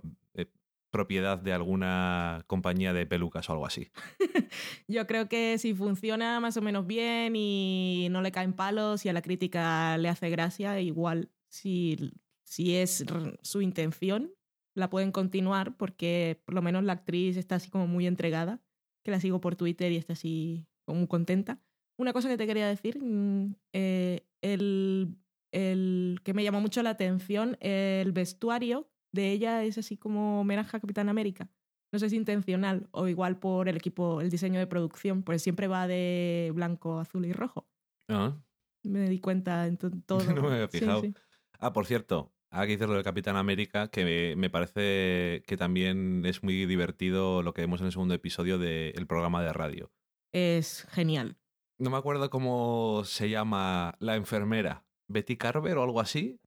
[0.92, 3.90] propiedad de alguna compañía de pelucas o algo así.
[4.88, 9.10] Yo creo que si funciona más o menos bien y no le caen palos y
[9.10, 12.12] a la crítica le hace gracia, igual si,
[12.44, 13.06] si es
[13.42, 14.34] su intención,
[14.76, 18.62] la pueden continuar porque por lo menos la actriz está así como muy entregada,
[19.04, 21.60] que la sigo por Twitter y está así como muy contenta.
[21.98, 25.18] Una cosa que te quería decir, mm, eh, el,
[25.52, 30.76] el que me llamó mucho la atención, el vestuario de ella es así como homenaje
[30.78, 31.50] a Capitán América.
[31.92, 35.68] No sé si intencional o igual por el equipo, el diseño de producción, pues siempre
[35.68, 37.68] va de blanco, azul y rojo.
[38.10, 38.38] Ah,
[38.84, 40.24] Me di cuenta en to- todo.
[40.34, 41.02] No me había Sí, fijado.
[41.02, 41.14] sí.
[41.60, 45.58] Ah, por cierto, ahora que dices lo del Capitán América, que me, me parece que
[45.58, 49.92] también es muy divertido lo que vemos en el segundo episodio del programa de radio.
[50.32, 51.38] Es genial.
[51.80, 54.86] No me acuerdo cómo se llama la enfermera.
[55.10, 56.40] Betty Carver o algo así.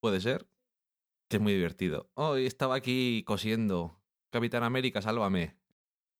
[0.00, 0.46] Puede ser.
[1.34, 2.08] Es muy divertido.
[2.14, 4.00] Hoy estaba aquí cosiendo.
[4.30, 5.56] Capitán América, sálvame.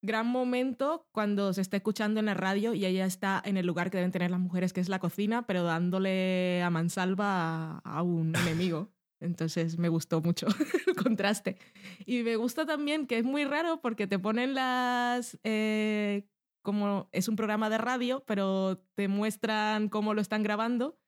[0.03, 3.93] Gran momento cuando se está escuchando en la radio y ella está en el lugar
[3.93, 8.03] que deben tener las mujeres, que es la cocina, pero dándole a mansalva a, a
[8.03, 8.91] un enemigo.
[9.21, 10.49] Entonces me gustó mucho
[10.89, 11.59] el contraste.
[12.07, 15.39] Y me gusta también que es muy raro porque te ponen las...
[15.45, 16.27] eh,
[16.65, 20.99] como es un programa de radio, pero te muestran cómo lo están grabando,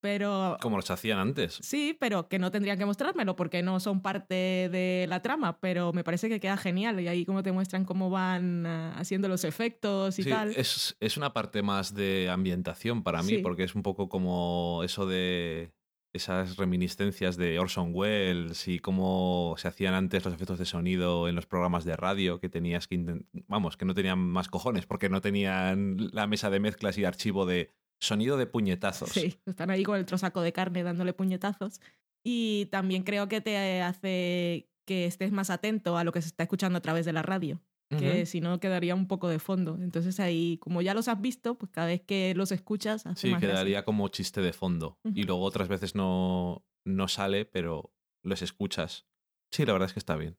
[0.00, 0.56] pero...
[0.60, 1.58] Como los hacían antes.
[1.62, 4.34] Sí, pero que no tendrían que mostrármelo porque no son parte
[4.70, 8.10] de la trama, pero me parece que queda genial y ahí como te muestran cómo
[8.10, 10.50] van ah, haciendo los efectos y Sí, tal.
[10.56, 13.38] es, es una parte más de ambientación para mí, Sí.
[13.38, 15.72] porque es un poco como eso de
[16.12, 21.36] esas reminiscencias de Orson Welles y cómo se hacían antes los efectos de sonido en
[21.36, 25.20] los programas de radio que tenías que vamos, que no tenían más cojones porque no
[25.20, 29.10] tenían la mesa de mezclas y archivo de sonido de puñetazos.
[29.10, 31.80] Sí, están ahí con el trozaco de carne dándole puñetazos.
[32.24, 36.42] Y también creo que te hace que estés más atento a lo que se está
[36.42, 39.76] escuchando a través de la radio, que si no quedaría un poco de fondo.
[39.80, 43.30] Entonces ahí, como ya los has visto, pues cada vez que los escuchas hace Sí,
[43.32, 43.54] más gracia.
[43.56, 44.98] quedaría como chiste de fondo.
[45.14, 49.06] Y luego otras veces no, no sale, pero los escuchas.
[49.50, 50.36] Sí, la verdad es que está bien.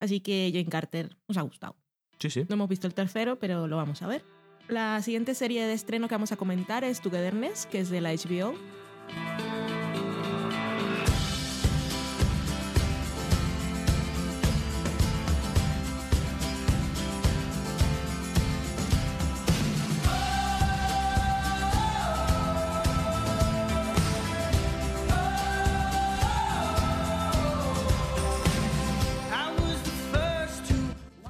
[0.00, 1.76] Así que Jane Carter nos ha gustado.
[2.18, 2.44] Sí, sí.
[2.48, 4.24] No hemos visto el tercero, pero lo vamos a ver.
[4.68, 8.12] La siguiente serie de estreno que vamos a comentar es Togetherness, que es de la
[8.14, 8.54] HBO.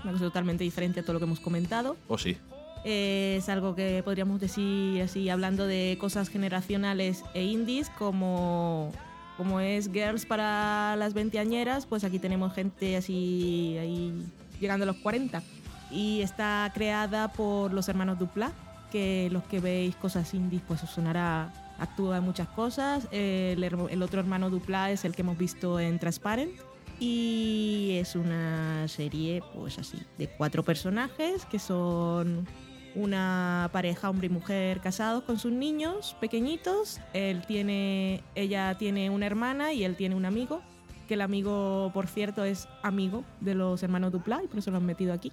[0.05, 1.97] Una cosa totalmente diferente a todo lo que hemos comentado.
[2.07, 2.37] O sí.
[2.85, 8.92] Es algo que podríamos decir así, hablando de cosas generacionales e indies, como,
[9.38, 14.12] como es Girls para las veinteañeras, pues aquí tenemos gente así ahí
[14.61, 15.42] llegando a los 40.
[15.90, 18.53] Y está creada por los hermanos Dupla,
[18.92, 23.09] que los que veis cosas indies, pues os sonará, actúa en muchas cosas.
[23.12, 26.53] El, el otro hermano Dupla es el que hemos visto en Transparent.
[27.01, 32.47] Y es una serie, pues así, de cuatro personajes que son
[32.95, 37.01] una pareja, hombre y mujer, casados con sus niños pequeñitos.
[37.13, 40.63] Él tiene, ella tiene una hermana y él tiene un amigo.
[41.09, 44.79] Que el amigo, por cierto, es amigo de los hermanos Dupla y por eso lo
[44.79, 45.33] han metido aquí.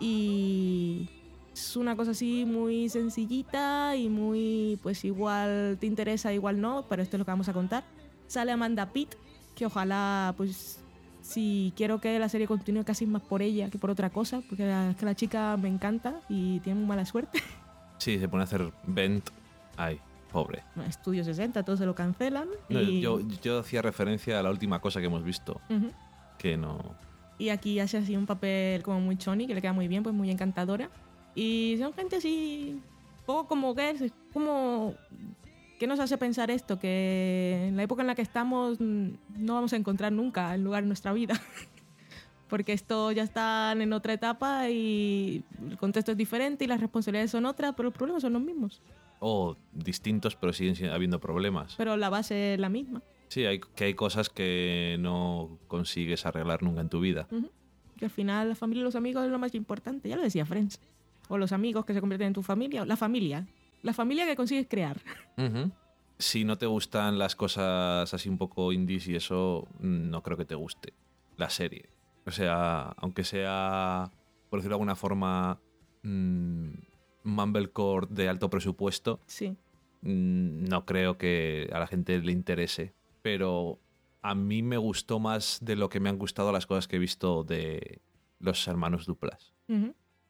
[0.00, 1.08] Y
[1.52, 7.02] es una cosa así muy sencillita y muy, pues igual te interesa, igual no, pero
[7.02, 7.84] esto es lo que vamos a contar.
[8.26, 9.14] Sale Amanda Pitt,
[9.54, 10.83] que ojalá, pues,
[11.24, 14.66] si quiero que la serie continúe casi más por ella que por otra cosa, porque
[14.66, 17.42] la, es que la chica me encanta y tiene muy mala suerte.
[17.96, 19.30] Sí, se pone a hacer vent.
[19.76, 19.98] Ay,
[20.30, 20.62] pobre.
[20.86, 22.48] Estudio 60, todos se lo cancelan.
[22.68, 25.60] No, y, yo, yo hacía referencia a la última cosa que hemos visto,
[26.36, 26.80] que no...
[27.38, 30.14] Y aquí hace así un papel como muy choni, que le queda muy bien, pues
[30.14, 30.90] muy encantadora.
[31.36, 32.82] Y son gente así,
[33.24, 34.94] poco como es como...
[35.84, 36.78] ¿Qué nos hace pensar esto?
[36.78, 40.64] Que en la época en la que estamos mm, no vamos a encontrar nunca el
[40.64, 41.38] lugar en nuestra vida.
[42.48, 47.32] Porque esto ya están en otra etapa y el contexto es diferente y las responsabilidades
[47.32, 48.80] son otras, pero los problemas son los mismos.
[49.20, 51.74] O distintos, pero siguen si- habiendo problemas.
[51.76, 53.02] Pero la base es la misma.
[53.28, 57.26] Sí, hay, que hay cosas que no consigues arreglar nunca en tu vida.
[57.30, 57.50] Ujú.
[57.98, 60.08] Que al final la familia y los amigos es lo más importante.
[60.08, 60.80] Ya lo decía Friends.
[61.28, 62.80] O los amigos que se convierten en tu familia.
[62.80, 63.46] o La familia.
[63.84, 65.00] La familia que consigues crear.
[66.18, 70.44] Si no te gustan las cosas así un poco indies y eso, no creo que
[70.44, 70.94] te guste
[71.36, 71.90] la serie.
[72.26, 74.10] O sea, aunque sea,
[74.48, 75.60] por decirlo de alguna forma,
[76.02, 76.68] mm,
[77.24, 79.56] Mumblecore de alto presupuesto, Sí.
[80.02, 82.94] mm, no creo que a la gente le interese.
[83.22, 83.78] Pero
[84.22, 86.98] a mí me gustó más de lo que me han gustado las cosas que he
[86.98, 88.00] visto de
[88.38, 89.52] los hermanos Duplas.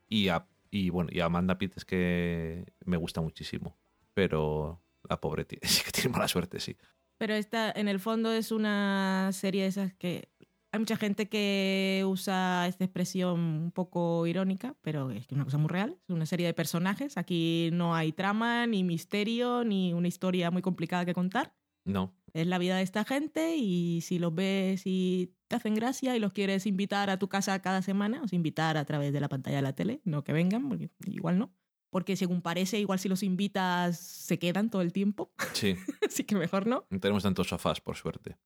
[0.08, 3.76] Y a, y bueno, y Amanda Pitt es que me gusta muchísimo.
[4.12, 6.76] Pero la pobre tiene, sí que tiene mala suerte, sí.
[7.16, 10.28] Pero esta, en el fondo, es una serie de esas que.
[10.72, 15.44] Hay mucha gente que usa esta expresión un poco irónica, pero es que es una
[15.44, 15.96] cosa muy real.
[16.08, 17.16] Es una serie de personajes.
[17.16, 21.54] Aquí no hay trama, ni misterio, ni una historia muy complicada que contar.
[21.84, 22.12] No.
[22.32, 26.20] Es la vida de esta gente y si los ves y te hacen gracia y
[26.20, 29.28] los quieres invitar a tu casa cada semana, o sea, invitar a través de la
[29.28, 31.52] pantalla de la tele, no que vengan, porque igual no.
[31.90, 35.76] Porque según parece, igual si los invitas se quedan todo el tiempo, Sí,
[36.08, 36.86] así que mejor no.
[36.90, 38.36] no tenemos tantos sofás, por suerte.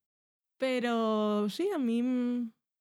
[0.59, 2.01] Pero sí, a mí,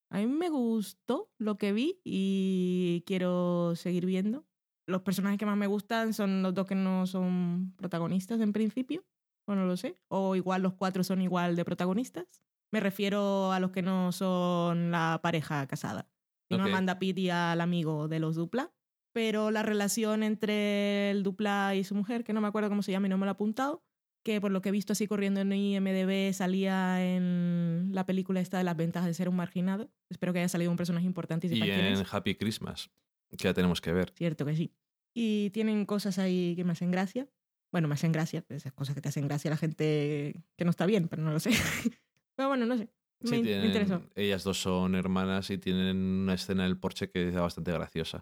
[0.09, 4.45] a mí me gustó lo que vi y quiero seguir viendo.
[4.87, 9.05] Los personajes que más me gustan son los dos que no son protagonistas en principio,
[9.45, 9.95] o no lo sé.
[10.07, 12.25] O igual los cuatro son igual de protagonistas.
[12.71, 16.09] Me refiero a los que no son la pareja casada.
[16.49, 16.69] Y no Ok.
[16.69, 18.71] a Amanda Pitt y al amigo de los Dupla.
[19.13, 22.91] Pero la relación entre el Dupla y su mujer, que no me acuerdo cómo se
[22.91, 23.83] llama y no me lo he apuntado,
[24.23, 28.57] que por lo que he visto así corriendo en IMDB salía en la película esta
[28.57, 29.89] de las ventajas de ser un marginado.
[30.09, 32.91] Espero que haya salido un personaje importante y Y en Happy Christmas,
[33.29, 34.11] que ya tenemos que ver.
[34.15, 34.73] Cierto que sí.
[35.13, 37.27] Y tienen cosas ahí que me hacen gracia.
[37.71, 40.69] Bueno, me hacen gracia, esas cosas que te hacen gracia a la gente que no
[40.71, 41.49] está bien, pero no lo sé.
[42.37, 42.87] pero bueno, no sé.
[43.19, 44.01] Me, Sí, me tienen- interesó.
[44.15, 48.21] ellas dos son hermanas y tienen una escena en el porche que es bastante graciosa.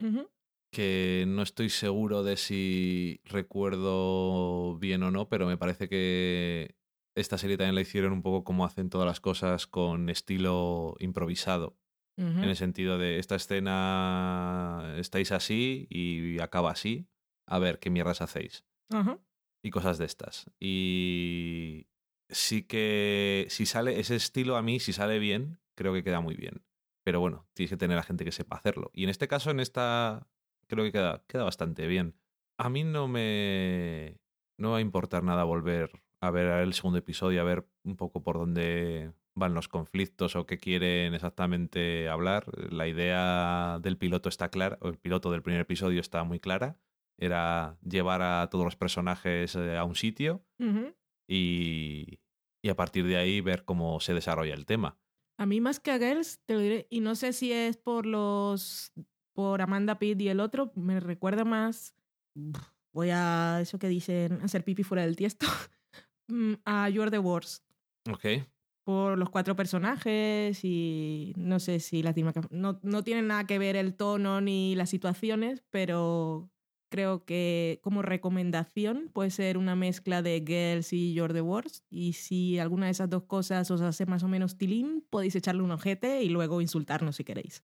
[0.71, 6.75] Que no estoy seguro de si recuerdo bien o no, pero me parece que
[7.15, 11.77] esta serie también la hicieron un poco como hacen todas las cosas con estilo improvisado.
[12.17, 17.07] En el sentido de esta escena estáis así y acaba así.
[17.47, 18.63] A ver qué mierdas hacéis.
[19.61, 20.49] Y cosas de estas.
[20.59, 21.87] Y
[22.29, 26.35] sí que si sale ese estilo a mí, si sale bien, creo que queda muy
[26.35, 26.63] bien.
[27.03, 28.89] Pero bueno, tienes que tener a gente que sepa hacerlo.
[28.93, 30.27] Y en este caso, en esta,
[30.67, 32.15] creo que queda, queda bastante bien.
[32.57, 34.17] A mí no me,
[34.57, 38.23] no va a importar nada volver a ver el segundo episodio, a ver un poco
[38.23, 42.45] por dónde van los conflictos o qué quieren exactamente hablar.
[42.71, 46.79] La idea del piloto está clara, o el piloto del primer episodio está muy clara.
[47.17, 50.93] Era llevar a todos los personajes eh, a un sitio Ujú.
[51.27, 52.19] Y,
[52.63, 54.99] y a partir de ahí ver cómo se desarrolla el tema.
[55.37, 58.05] A mí más que a Girls, te lo diré, y no sé si es por
[58.05, 58.93] los
[59.33, 61.93] por Amanda Pitt y el otro, me recuerda más
[62.93, 65.45] voy a eso que dicen hacer pipi fuera del tiesto
[66.29, 67.65] mm, a You're the Worst
[68.09, 68.47] Ok.
[68.85, 72.13] por los cuatro personajes y no sé si la
[72.51, 76.49] no no tienen nada que ver el tono ni las situaciones, pero
[76.95, 81.83] creo que como recomendación puede ser una mezcla de Girls y You're the Worst.
[81.89, 85.61] Y si alguna de esas dos cosas os hace más o menos tilín, podéis echarle
[85.61, 87.65] un ojete y luego insultarnos si queréis.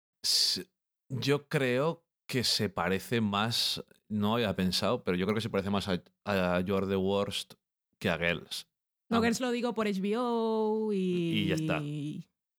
[1.09, 5.71] Yo creo que se parece más, no había pensado, pero yo creo que se parece
[5.71, 7.55] más a, a You're the Worst
[7.99, 8.65] que a Girls.
[9.09, 10.97] No, Girls lo digo por HBO y...
[10.97, 11.81] Y ya está.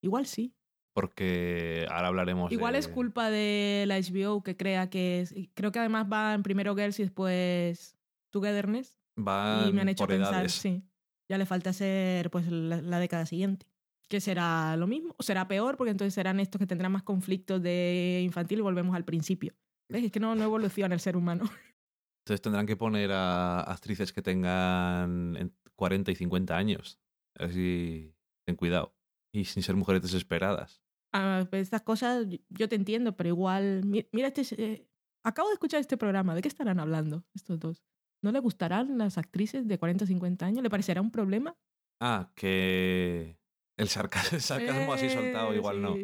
[0.02, 0.54] Igual sí.
[1.00, 2.80] Porque ahora hablaremos Igual de...
[2.80, 5.32] es culpa de la HBO que crea que es...
[5.54, 7.96] Creo que además van primero Girls y después
[8.30, 8.98] Togetherness.
[9.14, 10.52] Van y me han hecho por pensar, edades.
[10.54, 10.82] sí.
[11.28, 13.66] Ya le falta ser pues la, la década siguiente.
[14.08, 17.62] Que será lo mismo, o será peor, porque entonces serán estos que tendrán más conflictos
[17.62, 19.54] de infantil y volvemos al principio.
[19.88, 20.02] ¿Ves?
[20.02, 21.44] Es que no, no evoluciona el ser humano.
[22.24, 26.98] Entonces tendrán que poner a actrices que tengan en 40 y 50 años.
[27.38, 28.96] Así, ten cuidado.
[29.32, 30.82] Y sin ser mujeres desesperadas.
[31.12, 33.82] Ah, pues estas cosas yo- te entiendo, pero igual.
[33.84, 34.42] mi- Mira, este.
[34.62, 34.88] eh,
[35.24, 36.34] acabo de escuchar este programa.
[36.34, 37.82] ¿De qué estarán hablando estos dos?
[38.22, 40.62] ¿No le gustarán las actrices de 40 o 50 años?
[40.62, 41.56] ¿Le parecerá un problema?
[42.00, 43.38] Ah, que
[43.76, 45.96] el sarcasmo, el sarcasmo así soltado Eh, igual no.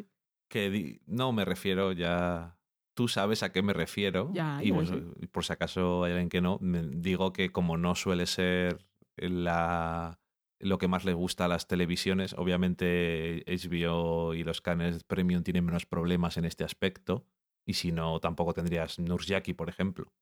[0.48, 2.56] Que di- no me refiero ya.
[2.94, 4.30] Tú sabes a qué me refiero.
[4.32, 4.90] Ya, y ya pues,
[5.32, 8.86] por si acaso hay alguien que no, me- digo que como no suele ser
[9.16, 10.20] la,
[10.64, 15.64] lo que más les gusta a las televisiones, obviamente HBO y los canales premium tienen
[15.64, 17.26] menos problemas en este aspecto.
[17.66, 20.12] Y si no, tampoco tendrías Nurjaki, por ejemplo,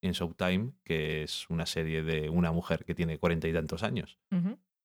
[0.00, 4.18] en Showtime, que es una serie de una mujer que tiene cuarenta y tantos años.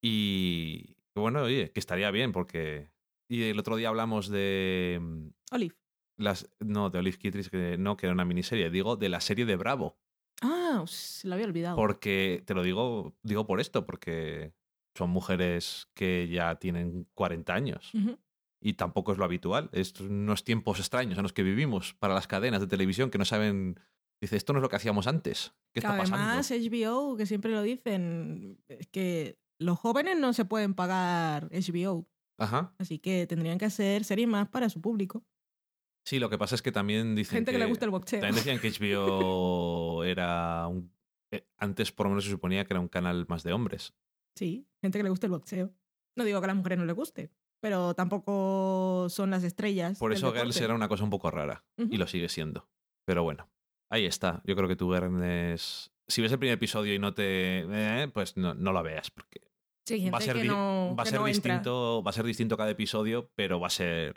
[0.00, 2.90] Y bueno, oye, que estaría bien porque...
[3.30, 5.74] Y el otro día hablamos de mm, Olive.
[6.16, 6.48] las...
[6.60, 8.70] No, de Olive Kittery, que no, que era una miniserie.
[8.70, 9.98] Digo, de la serie de Bravo.
[10.40, 11.76] Ah, se lo había olvidado.
[11.76, 14.54] Porque, te lo digo, digo por esto, porque
[14.98, 17.92] son mujeres que ya tienen 40 años.
[18.60, 19.70] Y tampoco es lo habitual.
[19.72, 23.24] Es unos tiempos extraños en los que vivimos para las cadenas de televisión que no
[23.24, 23.78] saben...
[24.20, 25.54] Dice, esto no es lo que hacíamos antes.
[25.72, 26.26] ¿Qué Que está pasando?
[26.26, 32.08] además, HBO, que siempre lo dicen, es que los jóvenes no se pueden pagar HBO.
[32.36, 32.74] Ajá.
[32.78, 35.24] Así que tendrían que hacer series más para su público.
[36.04, 38.20] Sí, lo que pasa es que también dicen Gente que, le gusta el boxeo.
[38.20, 40.90] También decían que HBO era un...
[41.30, 43.94] eh, Antes por lo menos se suponía que era un canal más de hombres.
[44.38, 45.72] Sí, gente que le gusta el boxeo.
[46.16, 49.98] No digo que a las mujeres no les guste, pero tampoco son las estrellas.
[49.98, 51.64] Por eso Girls era una cosa un poco rara.
[51.76, 52.68] Y lo sigue siendo.
[53.04, 53.48] Pero bueno,
[53.90, 54.40] ahí está.
[54.44, 55.92] Yo creo que tú, Ernest...
[56.06, 57.64] Si ves el primer episodio y no te...
[57.68, 59.40] eh, pues no, no lo veas, porque
[59.84, 62.56] Sí, gente va a ser, no, va a ser no distinto, va a ser distinto
[62.56, 64.14] cada episodio, pero va a ser...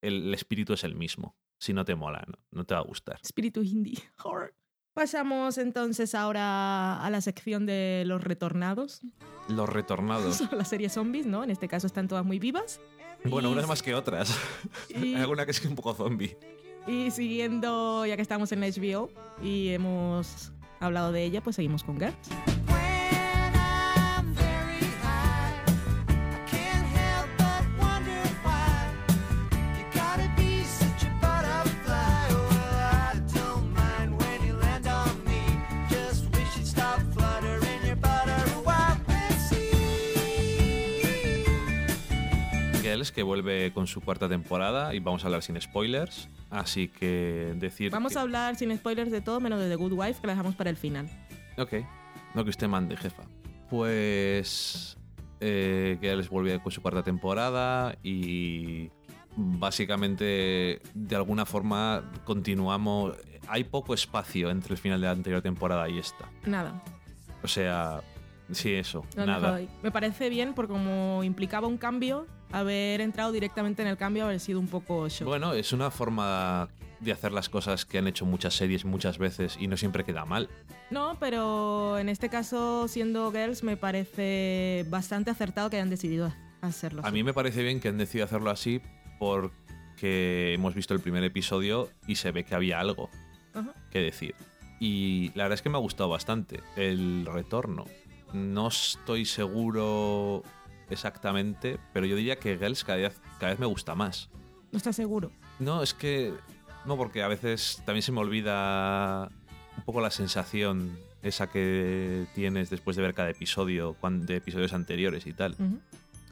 [0.00, 1.36] El, el espíritu es el mismo.
[1.60, 3.20] Si no te mola, no, no te va a gustar.
[3.22, 3.98] Espíritu indie.
[4.24, 4.54] Horror.
[4.98, 9.00] Pasamos entonces ahora a la sección de los retornados.
[9.46, 10.34] Los retornados.
[10.38, 11.44] Son las series zombies, ¿no?
[11.44, 12.80] En este caso están todas muy vivas.
[13.24, 14.36] Bueno, Y- unas más que otras.
[14.88, 16.36] y- Hay alguna que es un poco zombie.
[16.88, 19.08] Y siguiendo, ya que estamos en HBO
[19.40, 22.16] y hemos hablado de ella, pues seguimos con Girls.
[43.12, 46.28] Que vuelve con su cuarta temporada y vamos a hablar sin spoilers.
[46.50, 47.90] Así que decir.
[47.92, 50.32] Vamos que- a hablar sin spoilers de todo, menos de The Good Wife, que la
[50.34, 51.08] dejamos para el final.
[51.56, 51.74] Ok,
[52.34, 53.22] lo que usted mande, jefa.
[53.70, 54.96] Pues.
[55.40, 58.90] Eh, Girls vuelve con su cuarta temporada y.
[59.36, 63.14] Básicamente, de alguna forma, continuamos.
[63.46, 66.28] Hay poco espacio entre el final de la anterior temporada y esta.
[66.44, 66.82] Nada.
[67.42, 68.00] O sea,
[68.50, 69.60] sí, eso, nada.
[69.82, 74.40] Me parece bien por como implicaba un cambio, haber entrado directamente en el cambio haber
[74.40, 75.26] sido un poco shock.
[75.28, 76.68] Bueno, es una forma
[77.00, 80.24] de hacer las cosas que han hecho muchas series muchas veces y no siempre queda
[80.24, 80.48] mal.
[80.90, 87.02] No, pero en este caso, siendo Girls, me parece bastante acertado que hayan decidido hacerlo.
[87.02, 87.14] A así.
[87.14, 88.80] mí me parece bien que han decidido hacerlo así
[89.18, 93.10] porque hemos visto el primer episodio y se ve que había algo
[93.90, 94.34] que decir.
[94.80, 97.84] Y la verdad es que me ha gustado bastante el retorno.
[98.32, 100.42] No estoy seguro
[100.90, 104.30] exactamente, pero yo diría que Girls cada vez, cada vez me gusta más.
[104.72, 105.30] No estás seguro.
[105.58, 106.32] No, es que.
[106.84, 109.30] No, porque a veces también se me olvida
[109.76, 115.26] un poco la sensación esa que tienes después de ver cada episodio, de episodios anteriores
[115.26, 115.56] y tal.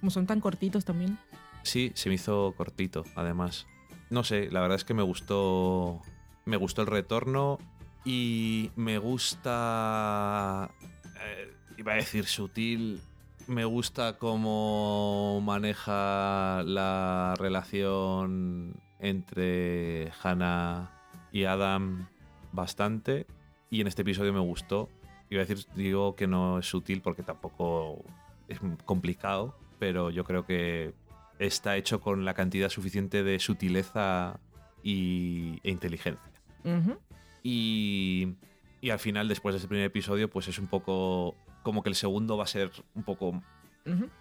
[0.00, 1.18] Como son tan cortitos también.
[1.62, 3.66] Sí, se me hizo cortito, además.
[4.10, 6.00] No sé, la verdad es que me gustó.
[6.44, 7.58] Me gustó el retorno
[8.04, 10.70] y me gusta.
[11.24, 13.00] eh, iba a decir sutil.
[13.46, 20.90] Me gusta cómo maneja la relación entre Hannah
[21.30, 22.08] y Adam
[22.50, 23.26] bastante.
[23.70, 24.88] Y en este episodio me gustó.
[25.30, 28.04] Iba a decir, digo que no es sutil porque tampoco
[28.48, 30.92] es complicado, pero yo creo que
[31.38, 34.40] está hecho con la cantidad suficiente de sutileza
[34.82, 36.32] y, e inteligencia.
[37.44, 38.34] Y,
[38.80, 41.36] y al final, después de este primer episodio, pues es un poco
[41.66, 43.42] como que el segundo va a ser un poco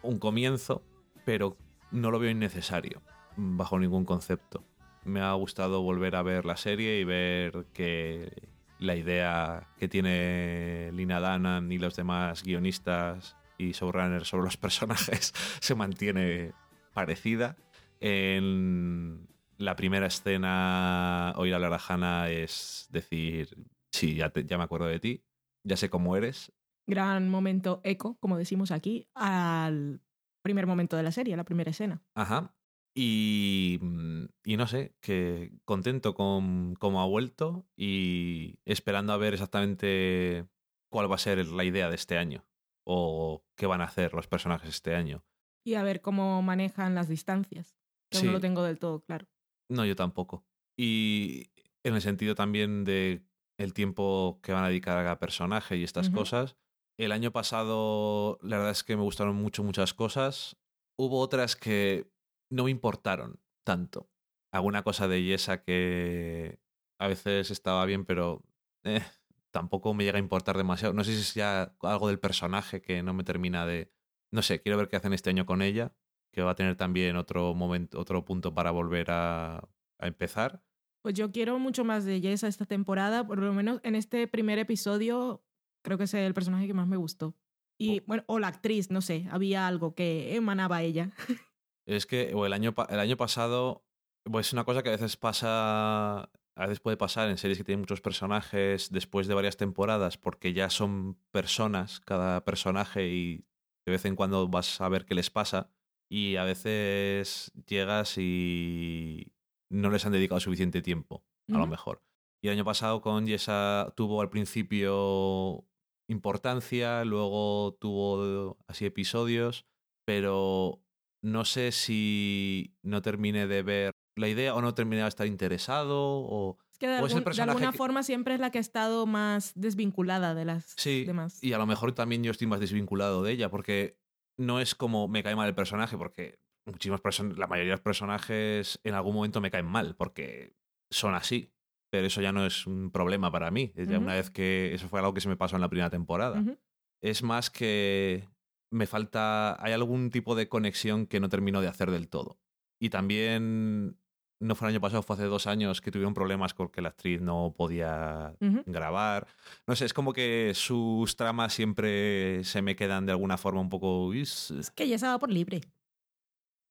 [0.01, 0.81] un comienzo,
[1.25, 1.55] pero
[1.91, 3.03] no lo veo innecesario
[3.37, 4.63] bajo ningún concepto.
[5.03, 10.89] Me ha gustado volver a ver la serie y ver que la idea que tiene
[10.93, 16.53] Lina Danan y los demás guionistas y showrunners sobre los personajes se mantiene
[16.95, 17.57] parecida.
[17.99, 19.27] En
[19.57, 23.55] la primera escena, oír hablar a Hannah es decir,
[23.91, 25.23] sí, ya, te- ya me acuerdo de ti,
[25.63, 26.51] ya sé cómo eres,
[26.87, 30.01] Gran momento eco, como decimos aquí, al
[30.43, 32.03] primer momento de la serie, a la primera escena.
[32.13, 32.55] Ajá.
[32.95, 39.33] Y, mm, y no sé, que contento con cómo ha vuelto y esperando a ver
[39.33, 40.47] exactamente
[40.89, 42.45] cuál va a ser la idea de este año
[42.85, 45.25] o qué van a hacer los personajes este año.
[45.65, 47.75] Y a ver cómo manejan las distancias.
[48.11, 48.25] Que Sí.
[48.27, 49.27] no lo tengo del todo claro.
[49.69, 50.45] No, yo tampoco.
[50.77, 51.49] Y
[51.83, 53.25] en el sentido también de
[53.57, 56.55] el tiempo que van a dedicar a cada personaje y estas cosas.
[56.97, 60.57] El año pasado, la verdad es que me gustaron mucho muchas cosas.
[60.97, 62.09] Hubo otras que
[62.49, 64.09] no me importaron tanto.
[64.53, 66.59] Alguna cosa de Yesa que
[66.99, 68.43] a veces estaba bien, pero
[68.85, 69.03] eh,
[69.51, 70.93] tampoco me llega a importar demasiado.
[70.93, 73.91] No sé si es ya algo del personaje que no me termina de...
[74.31, 75.93] No sé, quiero ver qué hacen este año con ella,
[76.31, 79.67] que va a tener también otro momento, otro punto para volver a,
[79.99, 80.61] empezar.
[81.01, 84.59] Pues yo quiero mucho más de Jessa esta temporada, por lo menos en este primer
[84.59, 85.45] episodio
[85.85, 87.35] creo que es el personaje que más me gustó.
[87.77, 91.11] Y bueno, o la actriz, no sé, había algo que emanaba ella.
[91.87, 93.85] Es que o el, año, el año pasado,
[94.23, 97.63] pues es una cosa que a veces pasa, a veces puede pasar en series que
[97.63, 103.45] tienen muchos personajes después de varias temporadas, porque ya son personas, cada personaje, y
[103.85, 105.69] de vez en cuando vas a ver qué les pasa,
[106.09, 109.31] y a veces llegas y
[109.69, 111.23] no les han dedicado suficiente tiempo,
[111.53, 112.01] a lo mejor.
[112.43, 115.67] Y el año pasado con Yesa tuvo al principio
[116.07, 119.65] importancia, luego tuvo así episodios,
[120.05, 120.81] pero
[121.23, 125.95] no sé si no terminé de ver la idea o no terminé de estar interesado
[125.99, 126.57] o...
[126.71, 130.35] Es que de, algún- alguna que- forma siempre es la que ha estado más desvinculada
[130.35, 131.41] de las Sí, demás.
[131.43, 133.97] y a lo mejor también yo estoy más desvinculado de ella porque
[134.37, 136.37] no es como me cae mal el personaje, porque
[136.67, 140.53] muchísimas personas, la mayoría de los personajes en algún momento me caen mal porque
[140.91, 141.51] son así.
[141.95, 143.71] Pero eso ya no es un problema para mí.
[143.75, 146.41] Ya una vez que eso fue algo que se me pasó en la primera temporada.
[146.41, 146.57] Ujú.
[147.01, 148.27] es más que
[148.69, 152.37] me falta, hay algún tipo de conexión que no termino de hacer del todo.
[152.81, 153.97] Y también,
[154.41, 157.21] no fue el año pasado, fue hace dos años que tuvieron problemas porque la actriz
[157.21, 158.35] no podía
[158.65, 159.27] grabar.
[159.67, 163.69] No sé, es como que sus tramas siempre se me quedan de alguna forma un
[163.69, 164.13] poco...
[164.13, 164.53] "Is".
[164.75, 165.61] Que Jessa va por libre.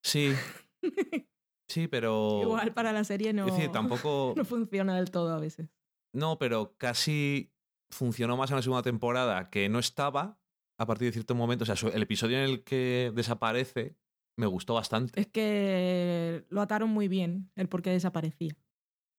[0.02, 0.34] Sí,
[1.68, 2.40] sí, pero...
[2.42, 4.34] Igual para la serie no, Es decir, tampoco...
[4.36, 5.68] no funciona del todo a veces.
[6.12, 7.52] No, pero casi
[7.90, 10.38] funcionó más en la segunda temporada que no estaba
[10.78, 11.64] a partir de cierto momento.
[11.64, 13.96] O sea, el episodio en el que desaparece
[14.36, 15.20] me gustó bastante.
[15.20, 18.56] Es que lo ataron muy bien, el por qué desaparecía.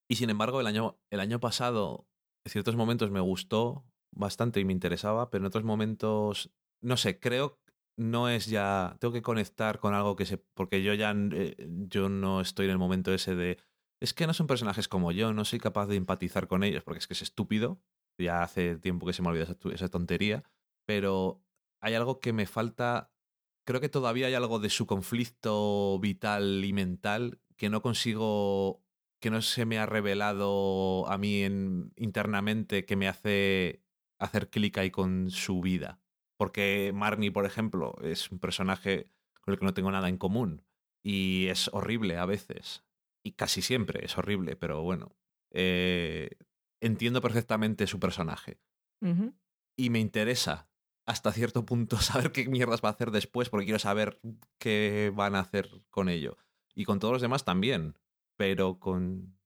[0.08, 2.06] Y sin embargo, el año, el año pasado,
[2.44, 3.84] en ciertos momentos me gustó
[4.14, 7.58] bastante y me interesaba, pero en otros momentos, no sé, creo
[7.96, 8.96] no es ya.
[9.00, 10.38] Tengo que conectar con algo que se.
[10.38, 11.12] Porque yo ya.
[11.32, 11.56] eh,
[11.88, 13.58] yo no estoy en el momento ese de.
[14.00, 16.98] Es que no son personajes como yo, no soy capaz de empatizar con ellos, porque
[16.98, 17.80] es que es estúpido.
[18.18, 20.44] Ya hace tiempo que se me olvidó esa, esa tontería.
[20.86, 21.42] Pero
[21.80, 23.12] hay algo que me falta.
[23.66, 28.82] Creo que todavía hay algo de su conflicto vital y mental que no consigo.
[29.20, 33.82] que no se me ha revelado a mí en- internamente que me hace
[34.20, 36.00] hacer clic ahí con su vida.
[36.36, 39.10] Porque Marnie, por ejemplo, es un personaje
[39.40, 40.62] con el que no tengo nada en común.
[41.02, 42.84] Y es horrible a veces.
[43.24, 45.16] Y casi siempre es horrible, pero bueno.
[45.52, 46.30] eh,
[46.80, 48.60] entiendo perfectamente su personaje.
[49.78, 50.68] Y me interesa
[51.06, 51.96] hasta cierto punto
[52.28, 54.20] saber qué mierdas va a hacer después, porque quiero saber
[54.58, 56.36] qué van a hacer con ello.
[56.74, 57.96] Y con todos los demás también.
[58.36, 59.38] Pero con.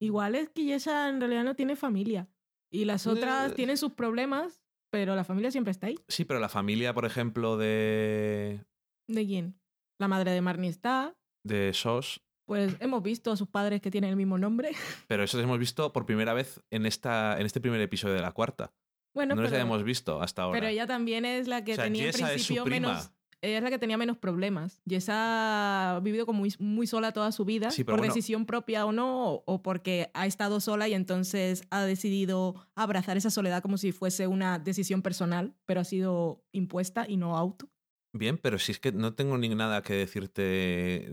[0.00, 2.28] Igual es que esa en realidad no tiene familia.
[2.70, 3.54] Y las otras Eh.
[3.54, 5.98] tienen sus problemas, pero la familia siempre está ahí.
[6.08, 8.64] Sí, pero la familia, por ejemplo, de.
[9.08, 9.58] ¿De quién?
[9.98, 11.16] La madre de Marnie está.
[11.44, 12.22] de Sos.
[12.46, 14.70] Pues hemos visto a sus padres que tienen el mismo nombre.
[15.08, 18.30] Pero eso hemos visto por primera vez en, esta, en este primer episodio de la
[18.30, 18.72] cuarta.
[19.14, 20.60] Bueno, no los pero, habíamos visto hasta ahora.
[20.60, 22.88] pero ella también es la que O sea, tenía en es su principio prima.
[22.88, 23.10] menos.
[23.46, 24.82] Ella es la que tenía menos problemas.
[24.88, 28.12] Jessa ha vivido como muy, muy sola toda su vida, Sí, por bueno.
[28.12, 33.16] decisión propia o no, o, o porque ha estado sola y entonces ha decidido abrazar
[33.16, 37.68] esa soledad como si fuese una decisión personal, pero ha sido impuesta y no auto.
[38.12, 41.06] Bien, pero si es que no tengo ni nada que decirte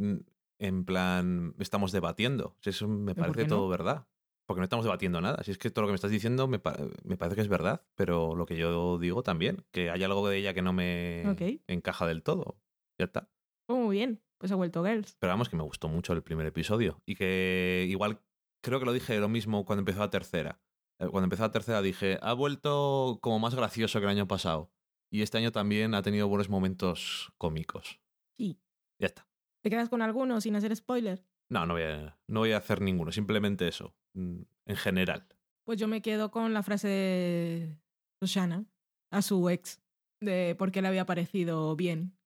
[0.59, 2.55] en plan, estamos debatiendo.
[2.63, 3.55] Eso me ¿Pero por parece no?
[3.57, 4.07] todo verdad.
[4.45, 5.41] Porque no estamos debatiendo nada.
[5.43, 7.47] Si es que todo lo que me estás diciendo me, pa- me parece que es
[7.47, 11.23] verdad, pero lo que yo digo también, que hay algo de ella que no me
[11.67, 12.57] encaja del todo.
[12.99, 13.29] Ya está.
[13.69, 15.15] Oh, muy bien, pues ha vuelto Girls.
[15.19, 17.01] Pero vamos, que me gustó mucho el primer episodio.
[17.05, 18.19] Y que igual,
[18.61, 20.59] creo que lo dije lo mismo cuando empezó la tercera.
[20.99, 24.71] Eh, Cuando empezó la tercera dije, ha vuelto como más gracioso que el año pasado.
[25.11, 28.01] Y este año también ha tenido buenos momentos cómicos.
[28.37, 28.59] Sí.
[28.99, 29.27] Ya está.
[29.63, 31.23] ¿Te quedas con alguno sin hacer spoiler?
[31.49, 33.95] No, no voy a, no voy a hacer ninguno, simplemente eso.
[34.13, 35.27] Mm, En general.
[35.65, 37.77] Pues yo me quedo con la frase de
[38.21, 38.65] Shoshana
[39.11, 39.81] a su ex,
[40.21, 42.17] de por qué le había parecido bien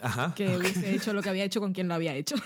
[0.00, 0.34] Ajá.
[0.34, 2.36] que hubiese hecho lo que había hecho con quien lo había hecho.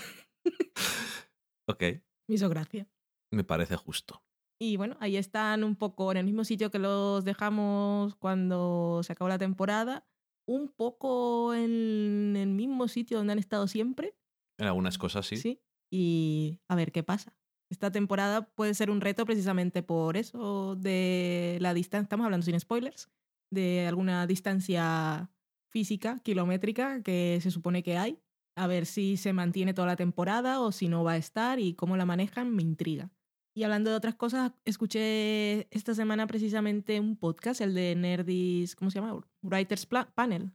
[1.67, 1.83] Ok,
[2.27, 2.87] Me hizo gracia.
[3.31, 4.23] me parece justo.
[4.59, 9.13] Y bueno, ahí están un poco en el mismo sitio que los dejamos cuando se
[9.13, 10.05] acabó la temporada,
[10.47, 14.15] un poco en el mismo sitio donde han estado siempre,
[14.59, 15.37] En algunas cosas sí.
[15.37, 15.61] ¿sí?
[15.89, 17.35] Y a ver qué pasa.
[17.71, 22.59] Esta temporada puede ser un reto precisamente por eso de la distancia, estamos hablando sin
[22.59, 23.09] spoilers,
[23.49, 25.31] de alguna distancia
[25.69, 28.19] física, kilométrica que se supone que hay.
[28.57, 31.73] A ver si se mantiene toda la temporada o si no va a estar y
[31.73, 33.09] cómo la manejan, me intriga.
[33.55, 38.91] Y hablando de otras cosas, escuché esta semana precisamente un podcast, el de Nerdis, ¿cómo
[38.91, 39.21] se llama?
[39.41, 40.51] Writers Pla- Panel,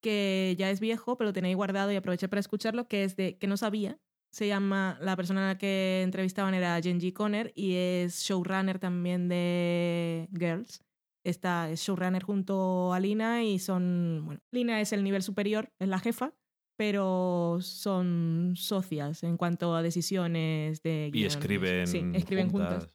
[0.00, 3.36] que ya es viejo, pero lo tenéis guardado y aproveché para escucharlo, que es de
[3.38, 3.98] que no sabía.
[4.30, 9.28] Se llama, la persona a la que entrevistaban era Genji Conner y es showrunner también
[9.28, 10.82] de Girls.
[11.24, 15.88] Esta es showrunner junto a Lina y son, bueno, Lina es el nivel superior, es
[15.88, 16.34] la jefa,
[16.76, 22.88] pero son socias en cuanto a decisiones de Y escriben, Sí, escriben juntas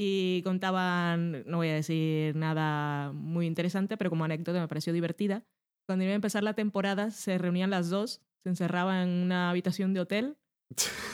[0.00, 5.44] y contaban, no voy a decir nada muy interesante, pero como anécdota me pareció divertida.
[5.86, 9.94] Cuando iba a empezar la temporada, se reunían las dos, se encerraban en una habitación
[9.94, 10.36] de hotel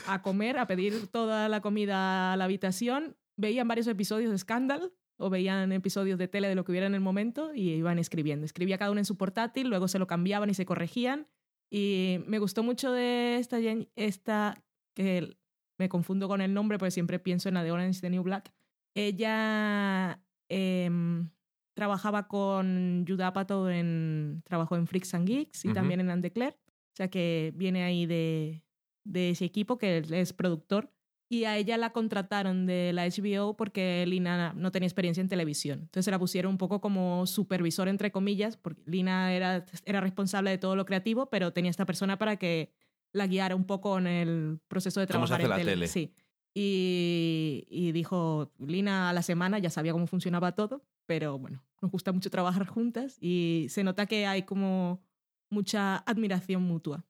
[0.06, 4.92] a comer, a pedir toda la comida a la habitación, veían varios episodios de Scandal
[5.16, 8.44] o veían episodios de tele de lo que hubiera en el momento y iban escribiendo.
[8.44, 11.28] Escribía cada uno en su portátil, luego se lo cambiaban y se corregían.
[11.70, 13.58] Y me gustó mucho de esta,
[13.96, 14.62] esta
[14.94, 15.36] que
[15.78, 18.52] me confundo con el nombre porque siempre pienso en la de Orange the New Black.
[18.94, 21.30] Ella em,
[21.74, 26.54] trabajaba con Judd Apatow en trabajó en Freaks and Geeks y también en Undeclared.
[26.54, 28.63] O sea que viene ahí de,
[29.04, 30.90] de ese equipo que es productor.
[31.28, 35.80] Y a ella la contrataron de la HBO porque Lina no tenía experiencia en televisión.
[35.80, 40.50] Entonces se la pusieron un poco como supervisor, entre comillas, porque Lina era, era responsable
[40.50, 42.72] de todo lo creativo, pero tenía esta persona para que
[43.12, 45.72] la guiara un poco en el proceso de ¿Cómo se trabajar en la tele.
[45.72, 45.88] tele?
[45.88, 46.12] Sí.
[46.52, 51.90] Y, y dijo, Lina a la semana ya sabía cómo funcionaba todo, pero bueno, nos
[51.90, 55.02] gusta mucho trabajar juntas y se nota que hay como
[55.50, 57.04] mucha admiración mutua.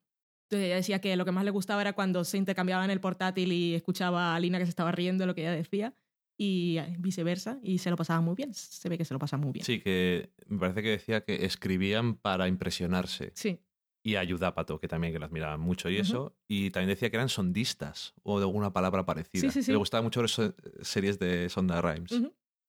[0.45, 3.53] Entonces ella decía que lo que más le gustaba era cuando se intercambiaban el portátil
[3.53, 5.95] y escuchaba a Lina que se estaba riendo de lo que ella decía
[6.37, 8.53] y viceversa y se lo pasaba muy bien.
[8.55, 9.65] Se ve que se lo pasa muy bien.
[9.65, 13.33] Sí, que me parece que decía que escribían para impresionarse.
[13.35, 13.61] Sí.
[14.07, 16.37] y a Yudapato, que también que admiraban mucho y eso.
[16.47, 19.41] Y también decía que eran sondistas o de alguna palabra parecida.
[19.41, 19.73] Sí, sí, sí.
[19.73, 22.13] Le gustaban mucho las eh, series de Sonda Rhymes.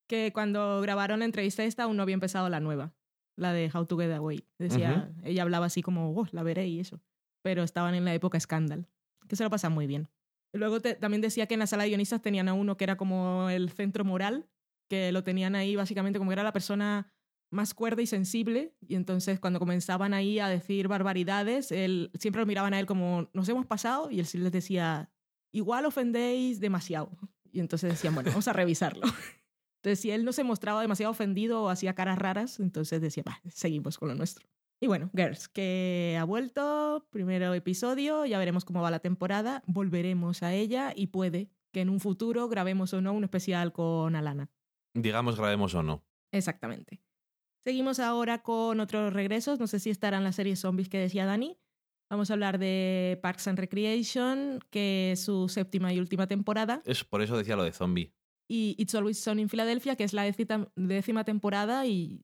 [0.08, 2.94] Que cuando grabaron la entrevista esta aún no había empezado la nueva,
[3.36, 4.46] la de How to Get Away.
[4.60, 7.02] Decía, ella hablaba así como, oh, la veré y eso.
[7.46, 8.88] Pero estaban en la época Scandal,
[9.28, 10.10] que se lo pasan muy bien.
[10.52, 13.52] Luego también decía que en la sala de guionistas tenían a uno que era como
[13.52, 14.50] el centro moral,
[14.90, 17.14] que lo tenían ahí básicamente como que era la persona
[17.52, 18.74] más cuerda y sensible.
[18.82, 23.30] Y entonces cuando comenzaban ahí a decir barbaridades, él, siempre lo miraban a él como,
[23.32, 25.12] nos hemos pasado, y él sí les decía,
[25.52, 27.12] igual ofendéis demasiado.
[27.52, 29.06] Y entonces decían, bueno, vamos a revisarlo.
[29.84, 34.00] Entonces, si él no se mostraba demasiado ofendido o hacía caras raras, entonces decía, seguimos
[34.00, 34.48] con lo nuestro.
[34.82, 40.44] Y bueno, Girls, que ha vuelto, primero episodio, ya veremos cómo va la temporada, volveremos
[40.44, 44.50] a ella y puede que en un futuro grabemos o no un especial con Alana.
[44.94, 46.04] Digamos, grabemos o no.
[46.32, 47.02] Exactamente.
[47.64, 51.58] Seguimos ahora con otros regresos, no sé si estarán las series zombies que decía Dani.
[52.10, 56.82] Vamos a hablar de Parks and Recreation, que es su séptima y última temporada.
[56.86, 58.14] Es, por eso decía lo de zombie.
[58.48, 60.24] y It's Always Sunny in Philadelphia, que es la
[60.76, 62.24] décima temporada y...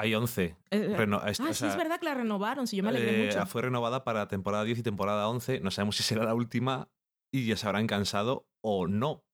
[0.00, 0.56] Hay 11.
[0.70, 3.20] eh, Reno- ah, sí, o sea, es verdad que la renovaron, sí, yo me alegré
[3.20, 3.44] eh, mucho.
[3.46, 5.60] Fue renovada para temporada 10 y temporada 11.
[5.60, 6.88] No sabemos si será la última
[7.30, 9.24] y ya se habrán cansado o no.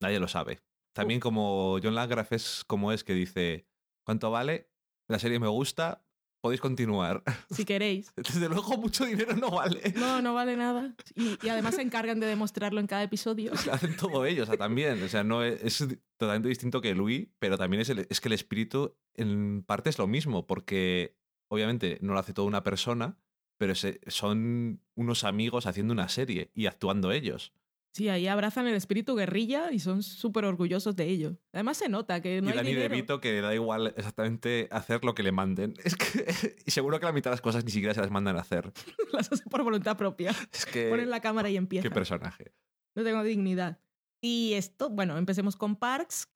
[0.00, 0.60] Nadie lo sabe.
[0.94, 3.66] También como John Landgraf es como es que dice,
[4.04, 4.70] ¿cuánto vale?
[5.08, 6.04] La serie me gusta,
[6.42, 7.22] podéis continuar.
[7.50, 8.12] Si queréis.
[8.16, 9.94] Desde luego mucho dinero no vale.
[9.96, 10.94] No, no vale nada.
[11.14, 13.52] Y, y además se encargan de demostrarlo en cada episodio.
[13.66, 15.02] Lo hacen todo ellos, o sea, también.
[15.02, 15.88] O sea, no es, es
[16.18, 19.98] totalmente distinto que Louis, pero también es, el- es que el espíritu en parte es
[19.98, 21.16] lo mismo, porque
[21.48, 23.16] obviamente no lo hace toda una persona,
[23.58, 27.52] pero se- son unos amigos haciendo una serie y actuando ellos.
[27.92, 31.36] Sí, ahí abrazan el espíritu guerrilla y son súper orgullosos de ello.
[31.52, 32.88] Además se nota que no y hay Danny dinero.
[32.88, 35.74] DeVito que le da igual exactamente hacer lo que le manden.
[35.84, 36.24] Es que,
[36.66, 38.72] y seguro que la mitad de las cosas ni siquiera se las mandan a hacer.
[39.12, 40.34] Las hace por voluntad propia.
[40.52, 40.88] Es que...
[40.88, 41.92] Ponen la cámara y Qué empiezan.
[41.92, 42.54] personaje.
[42.94, 43.78] No tengo dignidad.
[44.22, 46.28] Y esto, bueno, empecemos con Parks.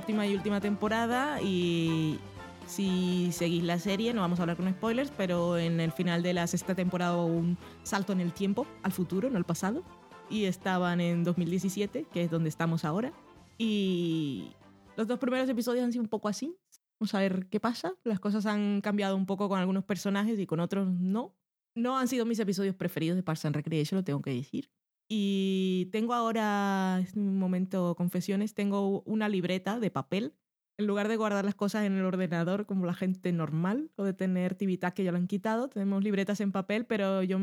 [0.00, 2.18] Séptima y última temporada y
[2.66, 6.32] si seguís la serie, no vamos a hablar con spoilers, pero en el final de
[6.32, 9.84] la sexta temporada hubo un salto en el tiempo, al futuro, no al pasado
[10.30, 13.12] y estaban en 2017, que es donde estamos ahora.
[13.58, 14.52] Y
[14.96, 16.56] los dos primeros episodios han sido un poco así.
[16.98, 17.92] Vamos a ver qué pasa.
[18.02, 21.34] Las cosas han cambiado un poco con algunos personajes y con otros no.
[21.74, 24.70] No han sido mis episodios preferidos de Parks and Recreation, lo tengo que decir.
[25.12, 30.36] Y tengo ahora, es un momento confesiones, tengo una libreta de papel.
[30.78, 34.14] En lugar de guardar las cosas en el ordenador como la gente normal o de
[34.14, 37.40] tener Tivitas que ya lo han quitado, tenemos libretas en papel, pero yo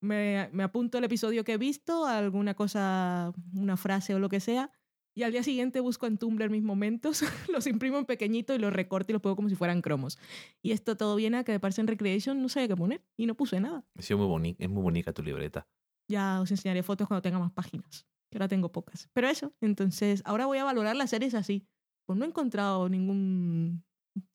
[0.00, 4.72] me, apunto el episodio que he visto, alguna cosa, una frase o lo que sea,
[5.14, 8.72] y al día siguiente busco en Tumblr mis momentos, los imprimo en pequeñito y los
[8.72, 10.18] recorto y los pongo como si fueran cromos.
[10.62, 13.26] Y esto todo viene a que de Parks and Recreation no sabía qué poner y
[13.26, 13.84] no puse nada.
[14.00, 15.68] Sido muy es muy bonita tu libreta.
[16.08, 19.08] Ya os enseñaré fotos cuando tenga más páginas, que ahora tengo pocas.
[19.12, 21.66] Pero eso, entonces ahora voy a valorar las series así.
[22.06, 23.84] Pues no he encontrado ningún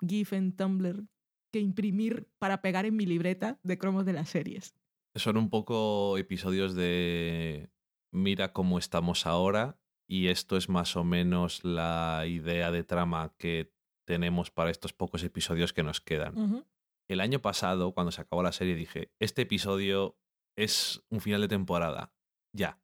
[0.05, 1.05] GIF en Tumblr
[1.51, 4.76] que imprimir para pegar en mi libreta de cromos de las series.
[5.15, 7.72] Son un poco episodios de
[8.11, 13.74] mira cómo estamos ahora y esto es más o menos la idea de trama que
[14.05, 16.65] tenemos para estos pocos episodios que nos quedan.
[17.07, 20.17] El año pasado, cuando se acabó la serie, dije, este episodio
[20.64, 22.14] es un final de temporada.
[22.55, 22.80] Ya.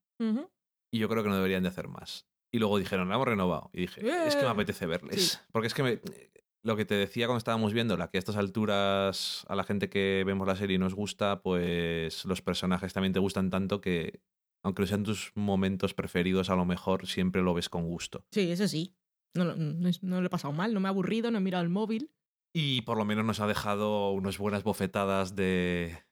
[0.94, 2.28] Y yo creo que no deberían de hacer más.
[2.54, 3.70] Y luego dijeron, la hemos renovado.
[3.74, 4.52] Y dije, es que me ¡Eh!
[4.52, 5.24] apetece verles.
[5.34, 5.38] Sí.
[5.52, 6.00] Porque es que me-
[6.64, 9.90] lo que te decía cuando estábamos viendo, la que a estas alturas a la gente
[9.90, 14.22] que vemos la serie nos gusta, pues los personajes también te gustan tanto que,
[14.64, 18.26] aunque sean tus momentos preferidos, a lo mejor siempre lo ves con gusto.
[18.32, 18.96] Sí, eso sí.
[19.36, 19.56] No, no,
[20.02, 22.10] no lo he pasado mal, no me he aburrido, no he mirado el móvil.
[22.56, 26.05] Y por lo menos nos ha dejado unas buenas bofetadas de,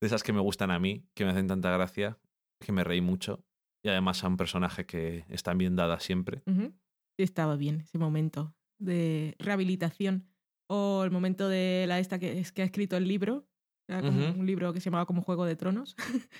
[0.00, 2.18] de esas que me gustan a mí, que me hacen tanta gracia,
[2.60, 3.44] que me reí mucho.
[3.84, 6.42] Y además a un personaje que están bien dadas siempre.
[6.46, 10.28] Sí, estaba bien ese momento de rehabilitación.
[10.70, 13.46] O el momento de la esta que, es que ha escrito el libro.
[13.86, 14.40] Era como Ujú.
[14.40, 15.94] un libro que se llamaba como Juego de Tronos.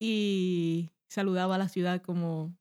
[0.00, 2.56] y saludaba a la ciudad como...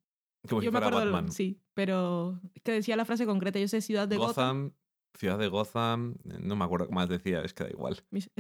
[0.49, 1.32] Como si yo me acuerdo, Batman.
[1.32, 4.72] sí, pero es que decía la frase concreta, yo sé ciudad de Gotham.
[4.72, 4.74] Gotham,
[5.15, 8.03] ciudad de Gotham, no me acuerdo qué más decía, es que da igual.
[8.11, 8.32] Hizo-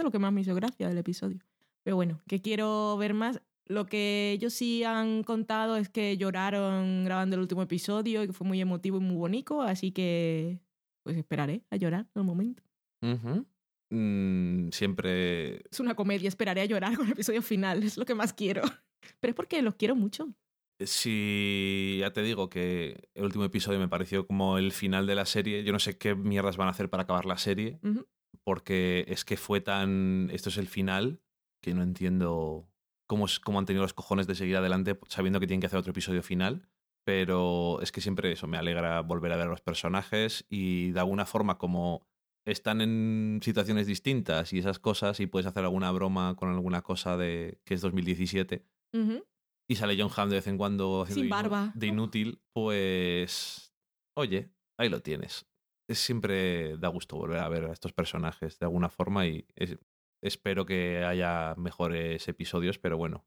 [0.00, 1.38] Es lo que más me hizo gracia del episodio.
[1.82, 3.40] Pero bueno, que quiero ver más.
[3.66, 8.32] Lo que ellos sí han contado es que lloraron grabando el último episodio y que
[8.32, 10.58] fue muy emotivo y muy bonito, así que
[11.02, 12.62] pues esperaré a llorar al momento.
[13.02, 13.46] Ujú.
[13.90, 18.14] mm, siempre Es una comedia, esperaré a llorar con el episodio final, es lo que
[18.14, 18.62] más quiero.
[19.20, 20.34] Pero es porque los quiero mucho.
[20.82, 25.26] Si ya te digo que el último episodio me pareció como el final de la
[25.26, 28.06] serie, yo no sé qué mierdas van a hacer para acabar la serie, Ujú.
[28.44, 30.28] Porque es que fue tan...
[30.32, 31.20] Esto es el final,
[31.62, 32.68] que no entiendo
[33.06, 35.78] cómo, es- cómo han tenido los cojones de seguir adelante sabiendo que tienen que hacer
[35.78, 36.68] otro episodio final,
[37.04, 41.00] pero es que siempre eso me alegra volver a ver a los personajes y de
[41.00, 42.06] alguna forma como
[42.46, 47.16] están en situaciones distintas y esas cosas y puedes hacer alguna broma con alguna cosa
[47.16, 48.64] de que es 2017
[48.94, 49.24] Ujú.
[49.68, 51.72] y sale John Hamm de vez en cuando haciendo Sin barba.
[51.74, 53.74] de inútil, pues
[54.16, 55.46] oye, ahí lo tienes.
[55.90, 59.76] Es siempre da gusto volver a ver a estos personajes de alguna forma y es-
[60.22, 63.26] espero que haya mejores episodios, pero bueno,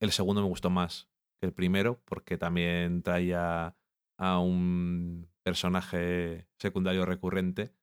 [0.00, 1.08] el segundo me gustó más
[1.40, 3.76] que el primero porque también traía
[4.18, 7.74] a un personaje secundario recurrente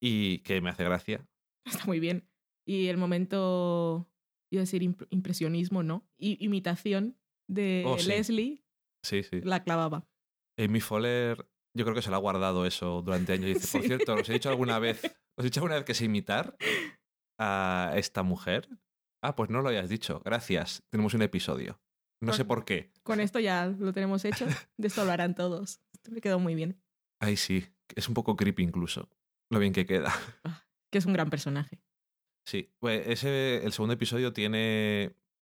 [0.00, 1.28] y que me hace gracia.
[1.84, 2.28] Está muy bien.
[2.66, 4.08] Y el momento,
[4.52, 6.06] iba a decir imp- impresionismo, ¿no?
[6.18, 8.08] I- imitación de Oh, sí.
[8.08, 8.64] Leslie,
[9.02, 9.40] Sí, sí.
[9.42, 10.06] la clavaba.
[10.56, 13.46] Amy Foller, yo creo que se lo ha guardado eso durante años.
[13.46, 15.02] Dice, por cierto, os he dicho alguna vez,
[15.36, 16.56] os he dicho alguna vez que sé imitar
[17.38, 18.68] a esta mujer.
[19.22, 20.20] Ah, pues no lo hayas dicho.
[20.24, 20.82] Gracias.
[20.90, 21.80] Tenemos un episodio.
[22.20, 22.92] No sé por qué.
[23.04, 24.46] Con esto ya lo tenemos hecho.
[24.76, 25.80] De esto lo harán todos.
[25.92, 26.80] Esto me quedó muy bien.
[27.20, 27.66] Ay, sí.
[27.94, 29.08] Es un poco creepy incluso.
[29.50, 30.12] Lo bien que queda.
[30.90, 31.82] Que es un gran personaje.
[32.46, 32.72] Sí.
[32.78, 35.14] Pues ese, el segundo episodio tiene,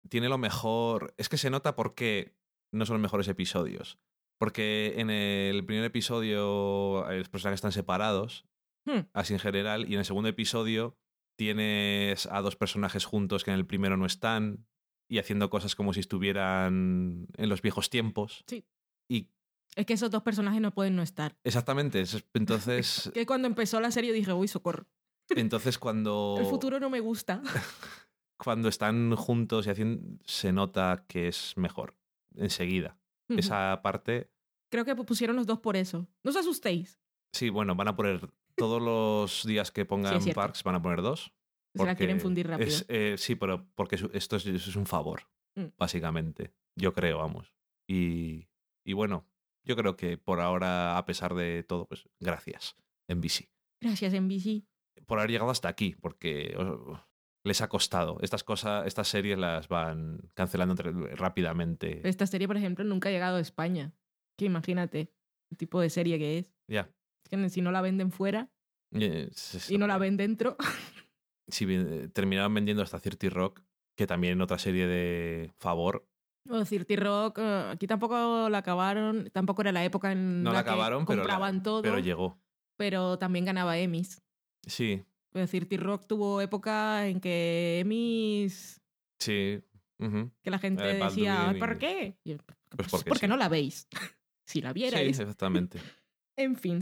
[0.08, 1.12] tiene lo mejor.
[1.18, 2.34] Es que se nota por qué
[2.72, 3.98] no son los mejores episodios.
[4.38, 8.44] Porque en el primer episodio eh, los personajes están separados
[8.86, 9.00] Hmm.
[9.12, 9.86] así en general.
[9.88, 10.96] Y en el segundo episodio
[11.38, 14.66] tienes a dos personajes juntos que en el primero no están
[15.10, 18.44] y haciendo cosas como si estuvieran en los viejos tiempos.
[18.46, 18.64] Sí.
[19.10, 19.28] Y
[19.76, 21.36] Es que esos dos personajes no pueden no estar.
[21.44, 24.86] exactamente, es- entonces, Que cuando empezó la serie dije, uy, socorro.
[25.30, 27.42] entonces cuando, El futuro no me gusta.
[28.38, 31.96] cuando están juntos y haciendo, se nota que es mejor
[32.36, 32.97] enseguida.
[33.28, 34.30] Esa parte,
[34.70, 36.08] Creo que pusieron los dos por eso.
[36.22, 37.00] No os asustéis.
[37.32, 40.20] sí, bueno, van a poner todos los días que pongan.
[40.34, 41.32] Parks, van a poner dos.
[41.74, 42.68] Se la quieren fundir rápido.
[42.68, 45.22] es, eh, sí, pero porque es- esto es, es un favor,
[45.56, 45.66] Mm.
[45.78, 46.52] básicamente.
[46.76, 47.52] Yo creo, vamos.
[47.88, 48.48] Y,
[48.84, 49.26] y bueno,
[49.64, 52.76] yo creo que por ahora, a pesar de todo, pues gracias,
[53.08, 53.50] NBC.
[53.80, 54.64] Gracias, NBC.
[55.06, 57.00] Por haber llegado hasta aquí, porque oh,
[57.48, 58.18] les ha costado.
[58.20, 60.74] Estas cosas, estas series las van cancelando
[61.16, 62.06] rápidamente.
[62.08, 63.92] Esta serie, por ejemplo, nunca ha llegado a España.
[64.36, 65.12] Que imagínate
[65.50, 66.54] el tipo de serie que es.
[66.68, 66.90] Ya.
[67.28, 68.48] Que si no la venden fuera
[68.92, 69.30] Eh,
[69.68, 70.56] y no la ven dentro.
[71.50, 73.62] Si bien- terminaron vendiendo hasta 30 Rock,
[73.96, 76.06] que también otra serie de favor.
[76.50, 79.30] O decir, T-Rock, eh, aquí tampoco la acabaron.
[79.32, 81.80] Tampoco era la época en No la que acabaron, pero, la- compraban todo.
[81.80, 82.38] pero llegó.
[82.76, 84.22] pero también ganaba Emmys.
[84.66, 85.02] Sí,
[85.34, 88.80] Es decir, T-Rock tuvo época en que Emmys.
[89.20, 89.60] sí.
[90.00, 90.30] ujú.
[90.42, 92.16] que la gente Eh, decía, y- ¿por qué?
[92.24, 93.28] Y Pues "Pues porque sí".
[93.28, 93.88] no la veis.
[94.46, 95.18] si la Sí, vierais.
[95.18, 95.78] exactamente.
[96.38, 96.80] En fin.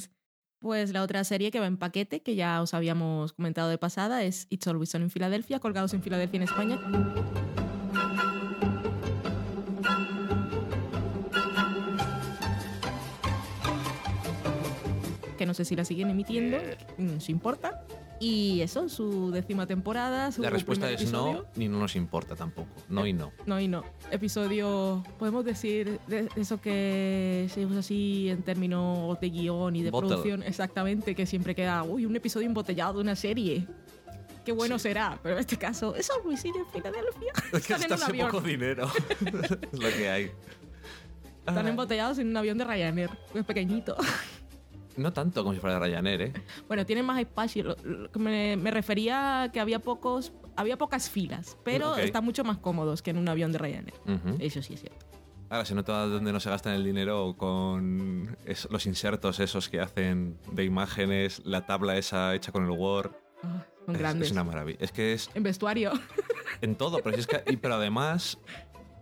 [0.61, 4.23] Pues la otra serie que va en paquete, que ya os habíamos comentado de pasada,
[4.25, 6.79] es It's Always Sunny en Filadelfia, colgados en Filadelfia en España.
[15.39, 16.57] Que no sé si la siguen emitiendo,
[16.99, 17.85] no os importa.
[18.19, 20.33] Y eso, su décima temporada.
[20.33, 21.47] Su La respuesta es no, episodio.
[21.57, 22.69] ni no nos importa tampoco.
[22.89, 23.33] No y no.
[23.45, 23.85] No y no.
[24.11, 29.91] Episodio, podemos decir, de eso que se usa así en términos de guion y de
[29.91, 30.09] Bottle.
[30.09, 33.67] producción, exactamente, que siempre queda, uy, un episodio embotellado de una serie.
[34.47, 37.33] Qué bueno será, pero en este caso, eso Luis en Filadelfia.
[37.53, 38.89] Es que Están en un hasta poco dinero.
[39.73, 40.31] es lo que hay.
[41.47, 43.97] Están Ah, embotellados en un avión de Ryanair, es pequeñito.
[44.97, 46.33] No tanto como si fuera de Ryanair, ¿eh?
[46.69, 47.77] Bueno, tienen más espacio.
[48.19, 53.03] Me, me refería a que había pocos, había pocas filas, pero están mucho más cómodos
[53.03, 53.95] que en un avión de Ryanair.
[54.39, 55.05] Eso sí es cierto.
[55.49, 58.37] Ahora se nota dónde no se gastan el dinero con
[58.71, 63.13] los insertos esos que hacen de imágenes, la tabla esa hecha con el Word.
[63.45, 64.27] Ah, son Es- grandes.
[64.29, 64.79] Es, una maravilla.
[64.81, 65.93] Es que es En vestuario.
[66.63, 68.39] en todo, pero, si es que- y- pero además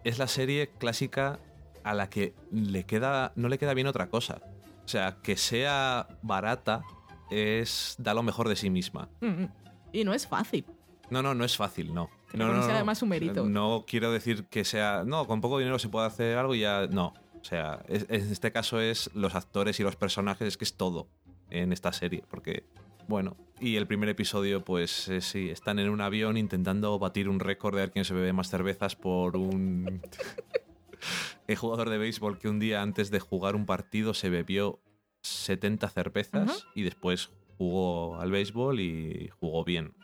[0.05, 1.39] es la serie clásica
[1.83, 4.43] a la que le queda, no le queda bien otra cosa.
[4.85, 6.83] O sea, que sea barata
[7.31, 9.09] es da lo mejor de sí misma.
[9.21, 9.45] Mm,
[9.93, 10.67] y no es fácil.
[11.11, 12.11] No, no, no es fácil, no.
[12.31, 13.45] Que no, no no, sea además su mérito.
[13.47, 15.05] No quiero decir que sea.
[15.07, 16.87] No, con poco dinero se puede hacer algo y ya.
[16.89, 17.15] No.
[17.41, 20.75] O sea, es- en este caso es los actores y los personajes, es que es
[20.77, 21.09] todo
[21.51, 22.25] en esta serie.
[22.29, 22.65] Porque,
[23.09, 23.37] bueno.
[23.61, 27.75] Y el primer episodio, pues eh, sí, están en un avión intentando batir un récord
[27.75, 30.03] de ver quién se bebe más cervezas por un.
[31.47, 34.81] El jugador de béisbol que un día antes de jugar un partido se bebió
[35.23, 39.95] 70 cervezas y después jugó al béisbol y jugó bien.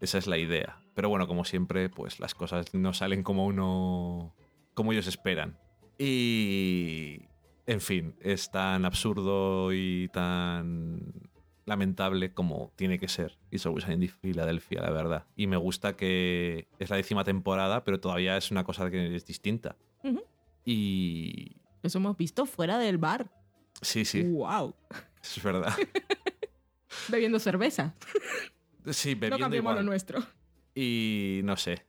[0.00, 0.80] Esa es la idea.
[0.94, 4.34] Pero bueno, como siempre, pues las cosas no salen como uno.
[4.74, 5.58] como ellos esperan.
[5.98, 7.22] Y.
[7.66, 11.30] En fin, es tan absurdo y tan
[11.64, 13.38] lamentable como tiene que ser.
[13.50, 15.24] Y It's Always Sunny en Filadelfia, la verdad.
[15.34, 19.24] Y me gusta que es la décima temporada, pero todavía es una cosa que es
[19.24, 19.76] distinta.
[20.64, 21.56] Y.
[21.82, 23.30] Eso hemos visto fuera del bar.
[23.82, 24.74] Sí, sí, ¡Wow!
[25.22, 25.74] es verdad.
[27.08, 27.94] Bebiendo cerveza.
[28.90, 29.86] Sí, No bebiendo cambiemos lo igual.
[29.86, 30.22] nuestro.
[30.74, 31.84] Y no sé.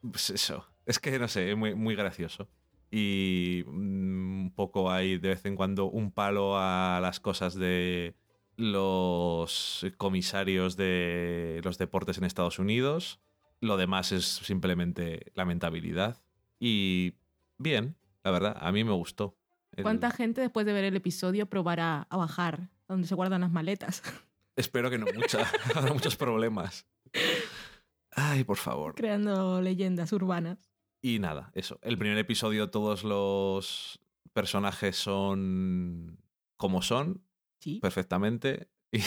[0.00, 0.66] Pues eso.
[0.86, 2.48] Es que no sé, es muy, muy gracioso.
[2.90, 8.14] Y mm, un poco hay de vez en cuando un palo a las cosas de
[8.56, 13.20] los comisarios de los deportes en Estados Unidos.
[13.60, 16.22] Lo demás es simplemente lamentabilidad.
[16.60, 17.14] Y
[17.58, 19.36] bien, la verdad, a mí me gustó.
[19.72, 23.52] El- ¿Cuánta gente después de ver el episodio probará a bajar donde se guardan las
[23.52, 24.02] maletas?
[24.56, 25.46] Espero que no mucha.
[25.76, 26.86] Habrá muchos problemas.
[28.12, 28.94] Ay, por favor.
[28.94, 30.70] Creando leyendas urbanas.
[31.00, 31.78] Y nada, eso.
[31.82, 34.00] El primer episodio todos los
[34.32, 36.18] personajes son
[36.56, 37.22] como son,
[37.60, 37.78] Sí.
[37.80, 38.68] perfectamente.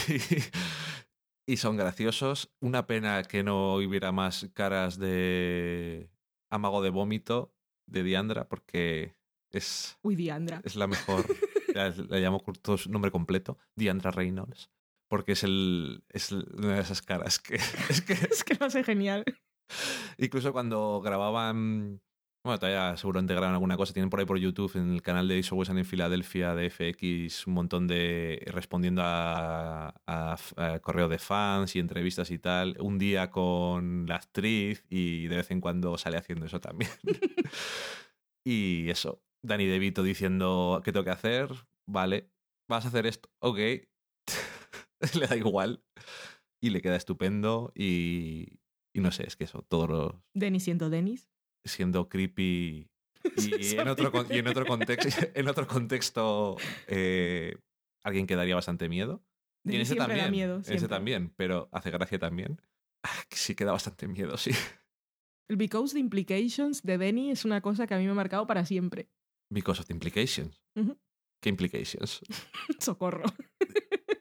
[1.47, 2.51] Y, y son graciosos.
[2.61, 6.09] Una pena que no hubiera más caras de
[6.49, 7.53] Amago de Vómito
[7.85, 9.15] de Diandra, porque
[9.49, 10.61] es, Uy, Diandra.
[10.63, 11.25] es la mejor.
[11.75, 14.69] la, la llamo todo su nombre completo, Diandra Reynolds.
[15.07, 17.55] Porque es, el, es una de esas caras que
[17.89, 19.25] es que Es que lo hace genial.
[20.17, 22.01] Incluso cuando grababan.
[22.43, 23.93] Bueno, todavía seguramente graban alguna cosa.
[23.93, 27.45] Tienen por ahí por YouTube, en el canal de Iso Wesan en Filadelfia de FX,
[27.45, 28.41] un montón de.
[28.47, 32.77] respondiendo a, a- a correo de fans y entrevistas y tal.
[32.79, 36.89] Un día con la actriz y de vez en cuando sale haciendo eso también.
[38.45, 39.21] y eso.
[39.43, 41.49] Danny DeVito diciendo qué tengo que hacer.
[41.87, 42.31] Vale.
[42.69, 43.29] Vas a hacer esto.
[43.39, 43.57] Ok.
[45.15, 45.83] le da igual.
[46.63, 47.71] Y le queda estupendo.
[47.75, 48.59] Y,
[48.95, 51.30] y no sé, es que eso, todos los Denis siendo Denis.
[51.63, 52.89] Siendo creepy
[53.37, 56.57] y en otro, y en otro contexto, en otro contexto
[56.87, 57.55] eh,
[58.03, 59.23] alguien que daría bastante miedo.
[59.63, 60.61] Y en ese siempre también, da miedo.
[60.65, 62.59] en ese también, pero hace gracia también.
[63.03, 64.51] Ah, que sí que da bastante miedo, sí.
[65.47, 68.47] El Because the Implications de Denny es una cosa que a mí me ha marcado
[68.47, 69.09] para siempre.
[69.51, 70.63] Because of the implications.
[71.41, 72.21] ¿Qué implications?
[72.79, 73.25] Socorro.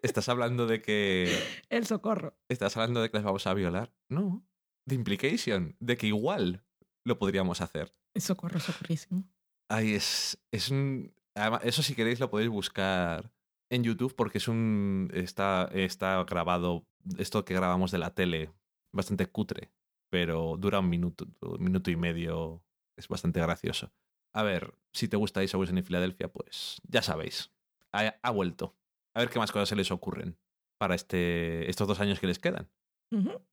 [0.03, 1.33] ¿Estás hablando de que
[1.69, 2.37] El socorro.
[2.49, 3.95] estás hablando de que las vamos a violar?
[4.09, 4.45] No.
[4.89, 6.65] The implication, de que igual
[7.05, 7.93] lo podríamos hacer.
[8.17, 9.25] Socorro, socorrísimo.
[9.69, 11.15] Ay, es, es un...
[11.63, 13.33] eso si queréis lo podéis buscar
[13.71, 15.11] en YouTube porque es un...
[15.15, 16.87] Está, está grabado,
[17.19, 18.53] esto que grabamos de la tele,
[18.93, 19.71] bastante cutre,
[20.11, 22.63] pero dura un minuto, un minuto y medio,
[22.97, 23.93] es bastante gracioso.
[24.33, 27.53] A ver, si te gusta Always en Filadelfia, pues ya sabéis,
[27.93, 28.77] ha, ha vuelto.
[29.15, 30.39] A ver qué más cosas se les ocurren
[30.79, 32.71] para este, estos dos años que les quedan.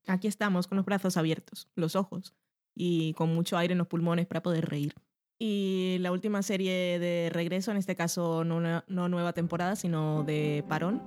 [0.05, 2.35] Aquí estamos con los brazos abiertos, los ojos
[2.77, 4.93] y con mucho aire en los pulmones para poder reír.
[5.39, 10.63] Y la última serie de regreso, en este caso no, no nueva temporada, sino de
[10.67, 11.01] parón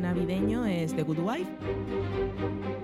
[0.00, 2.83] navideño, es The Good Wife.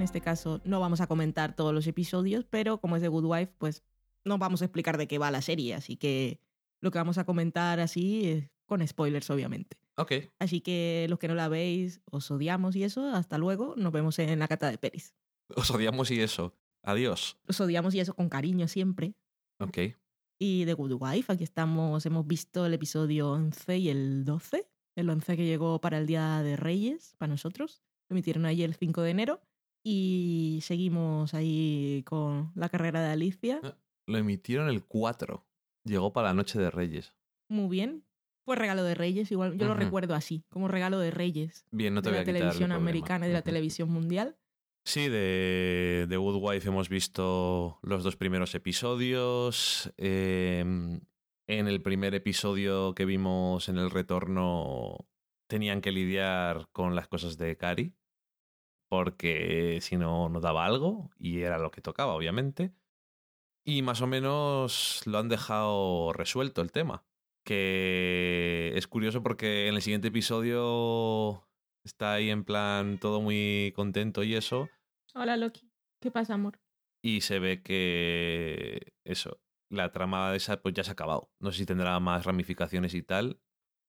[0.00, 3.26] En este caso no vamos a comentar todos los episodios, pero como es The Good
[3.26, 3.82] Wife, pues
[4.24, 6.40] no vamos a explicar de qué va la serie, así que
[6.80, 9.76] lo que vamos a comentar así es con spoilers, obviamente.
[9.98, 13.92] Ok, Así que los que no la veis, os odiamos y eso, hasta luego, nos
[13.92, 15.14] vemos en la cata de pelis.
[15.54, 16.56] os odiamos y eso.
[16.82, 17.36] Adiós.
[17.46, 19.12] Os odiamos y eso con cariño siempre.
[19.58, 19.80] Ok.
[20.38, 24.66] Y The Good Wife, aquí estamos, hemos visto el episodio 11 y el 12.
[24.96, 27.82] El 11 que llegó para el Día de Reyes, para nosotros.
[28.08, 29.42] Lo emitieron ayer el 5 de enero.
[29.82, 33.60] Y seguimos ahí con la carrera de Alicia.
[34.06, 35.46] Lo emitieron el 4.
[35.84, 37.14] Llegó para la Noche de Reyes.
[37.48, 38.04] Muy bien.
[38.44, 42.02] Fue regalo de Reyes, igual yo lo recuerdo así, como regalo de Reyes Bien, no
[42.02, 44.36] te de voy la a televisión americana y de la televisión mundial.
[44.84, 49.92] Sí, de, de Good Wife hemos visto los dos primeros episodios.
[49.98, 50.64] Eh,
[51.46, 55.06] en el primer episodio que vimos en el retorno
[55.48, 57.94] tenían que lidiar con las cosas de Cari,
[58.90, 62.72] porque si no, no daba algo, y era lo que tocaba, obviamente.
[63.64, 67.04] Y más o menos lo han dejado resuelto el tema.
[67.44, 71.48] Que es curioso porque en el siguiente episodio
[71.84, 74.68] está ahí en plan todo muy contento y eso.
[75.14, 75.70] Hola, Loki.
[76.00, 76.58] ¿Qué pasa, amor?
[77.00, 81.30] Y se ve que eso, la trama de esa pues ya se ha acabado.
[81.38, 83.40] No sé si tendrá más ramificaciones y tal.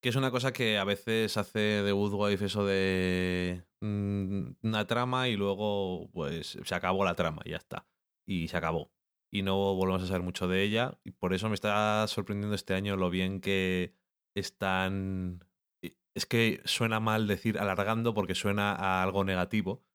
[0.02, 4.88] Que es una cosa que a veces hace de Good Wife eso de mm, una
[4.88, 7.88] trama y luego pues se acabó la trama y ya está.
[8.28, 8.92] Y se acabó.
[9.32, 11.00] Y no volvemos a saber mucho de ella.
[11.04, 13.94] Y por eso me está sorprendiendo este año lo bien que
[14.36, 15.46] están...
[16.14, 19.86] Es que suena mal decir alargando porque suena a algo negativo.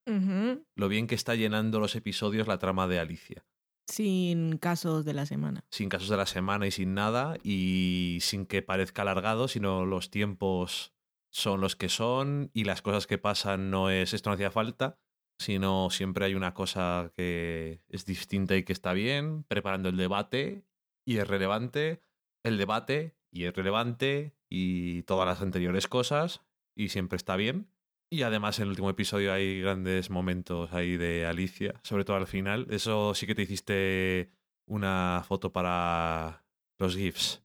[0.77, 3.45] Lo bien que está llenando los episodios la trama de Alicia.
[3.87, 5.65] Sin casos de la semana.
[5.71, 10.11] sin casos de la semana y sin nada y sin que parezca alargado, sino los
[10.11, 10.93] tiempos
[11.31, 14.99] son los que son y las cosas que pasan no es esto no hacía falta,
[15.39, 20.65] sino siempre hay una cosa que es distinta y que está bien, preparando el debate
[21.05, 22.01] y es relevante,
[22.43, 26.43] el debate y es relevante y todas las anteriores cosas
[26.75, 27.69] y siempre está bien.
[28.09, 32.27] Y además en el último episodio hay grandes momentos ahí de Alicia, sobre todo al
[32.27, 32.67] final.
[32.71, 34.31] Eso sí que te hiciste
[34.67, 36.45] una foto para
[36.79, 37.43] los GIFs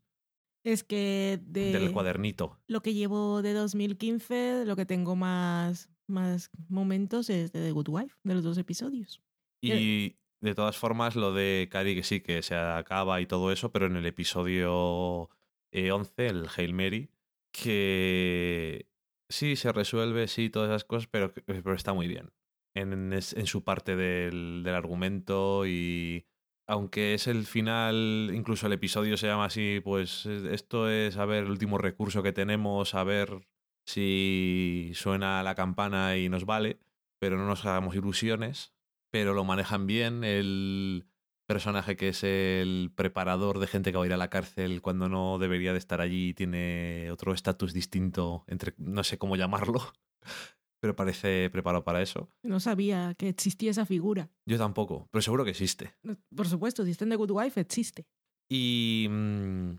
[0.63, 2.59] Es que de del cuadernito.
[2.67, 7.89] lo que llevo de 2015, lo que tengo más, más momentos es de The Good
[7.89, 9.21] Wife, de los dos episodios.
[9.61, 13.71] Y de todas formas, lo de Cari que sí que se acaba y todo eso,
[13.71, 15.29] pero en el episodio
[15.71, 17.09] eh, 11, el Hail Mary,
[17.51, 18.90] que
[19.31, 22.31] sí se resuelve, sí, todas esas cosas, pero, pero está muy bien.
[22.75, 26.25] En, es- en su parte del, del argumento y
[26.67, 31.25] aunque es el final, incluso el episodio se llama así, pues eh, esto es a
[31.25, 33.47] ver el último recurso que tenemos, a ver
[33.85, 36.79] si suena la campana y nos vale,
[37.19, 38.73] pero no nos hagamos ilusiones,
[39.09, 40.23] pero lo manejan bien.
[40.23, 41.07] El
[41.51, 45.09] personaje que es el preparador de gente que va a ir a la cárcel cuando
[45.09, 49.81] no debería de estar allí tiene otro estatus distinto, entre no sé cómo llamarlo,
[50.81, 52.29] pero parece preparado para eso.
[52.41, 54.29] No sabía que existía esa figura.
[54.45, 55.93] Yo tampoco, pero seguro que existe.
[56.33, 58.05] Por supuesto, si está en The Good Wife, existe.
[58.49, 59.71] Y, mm,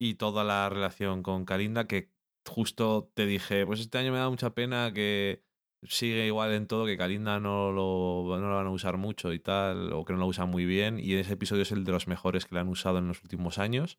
[0.00, 2.12] y toda la relación con Kalinda, que
[2.48, 5.44] justo te dije, pues este año me da mucha pena que
[5.88, 9.38] sigue igual en todo, que Kalinda no lo, no lo van a usar mucho y
[9.38, 10.98] tal, o que no lo usan muy bien.
[10.98, 13.58] Y ese episodio es el de los mejores que le han usado en los últimos
[13.58, 13.98] años.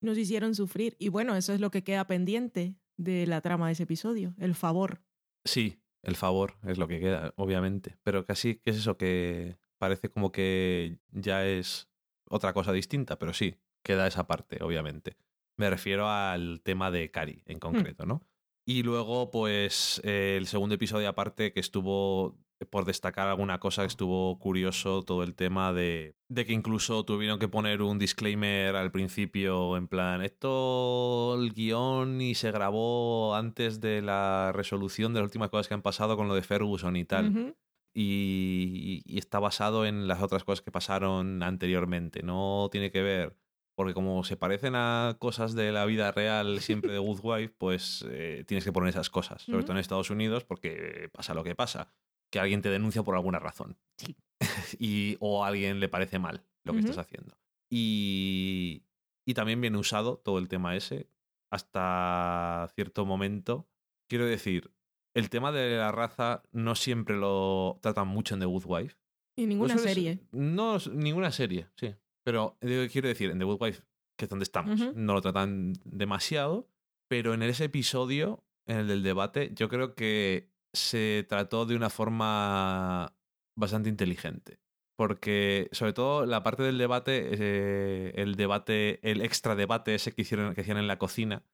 [0.00, 0.96] Nos hicieron sufrir.
[0.98, 4.54] Y bueno, eso es lo que queda pendiente de la trama de ese episodio, el
[4.54, 5.02] favor.
[5.44, 7.96] Sí, el favor es lo que queda, obviamente.
[8.02, 8.96] Pero casi, ¿qué es eso?
[8.96, 11.88] Que parece como que ya es
[12.28, 15.16] otra cosa distinta, pero sí, queda esa parte, obviamente.
[15.56, 18.22] Me refiero al tema de Cari en concreto, ¿no?
[18.68, 22.36] Y luego, pues, eh, el segundo episodio aparte que estuvo,
[22.68, 27.38] por destacar alguna cosa, que estuvo curioso todo el tema de, de que incluso tuvieron
[27.38, 33.80] que poner un disclaimer al principio, en plan, esto el guion y se grabó antes
[33.80, 37.04] de la resolución de las últimas cosas que han pasado con lo de Ferguson y
[37.04, 37.54] tal
[37.98, 42.22] y, y está basado en las otras cosas que pasaron anteriormente.
[42.22, 43.36] No tiene que ver,
[43.76, 48.04] porque como se parecen a cosas de la vida real siempre de Good Wife, pues
[48.08, 51.54] eh, tienes que poner esas cosas, sobre todo en Estados Unidos, porque pasa lo que
[51.54, 51.92] pasa,
[52.32, 53.76] que alguien te denuncia por alguna razón.
[53.98, 54.16] Sí.
[54.78, 57.36] y, o a alguien le parece mal lo que estás haciendo.
[57.70, 58.82] Y,
[59.26, 61.08] y también viene usado todo el tema ese
[61.52, 63.68] hasta cierto momento.
[64.08, 64.72] Quiero decir,
[65.14, 68.96] el tema de la raza no siempre lo tratan mucho en The Good Wife.
[69.38, 70.14] Y ninguna serie.
[70.16, 71.94] ser- No, ninguna serie, sí.
[72.26, 73.82] Pero eh, quiero decir, en The Good Wife,
[74.18, 76.68] que es donde estamos, no lo tratan demasiado.
[77.08, 81.88] Pero en ese episodio, en el del debate, yo creo que se trató de una
[81.88, 83.14] forma
[83.56, 84.58] bastante inteligente.
[84.96, 90.22] Porque, sobre todo, la parte del debate, eh, el debate, el extra debate ese que
[90.22, 91.44] hicieron, que hacían en la cocina.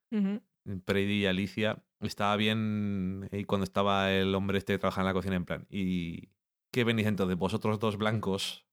[0.64, 5.20] Brady y Alicia, estaba bien y cuando estaba el hombre este que trabajaba en la
[5.20, 5.66] cocina en plan.
[5.68, 6.30] ¿Y
[6.72, 7.36] qué venís entonces?
[7.36, 8.64] Vosotros dos blancos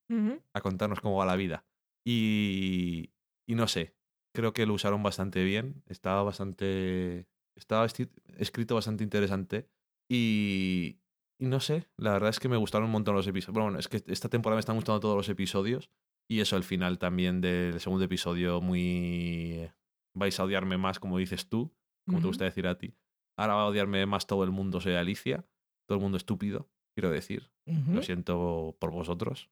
[0.54, 1.66] a contarnos cómo va la vida.
[2.12, 3.12] Y,
[3.48, 3.94] y no sé,
[4.34, 5.84] creo que lo usaron bastante bien.
[5.86, 7.28] Estaba bastante.
[7.56, 9.70] Estaba escrito bastante interesante.
[10.10, 10.98] Y,
[11.40, 13.64] y no sé, la verdad es que me gustaron un montón los episodios.
[13.64, 15.92] Bueno, es que esta temporada me están gustando todos los episodios.
[16.28, 19.70] Y eso, al final también del segundo episodio, muy.
[20.16, 21.72] Vais a odiarme más, como dices tú,
[22.08, 22.30] como te Ujú.
[22.30, 22.96] gusta decir a ti.
[23.38, 25.46] Ahora va a odiarme más todo el mundo, soy Alicia.
[25.88, 26.70] Todo el mundo estúpido.
[26.96, 27.52] quiero decir.
[27.66, 29.50] Lo siento por vosotros,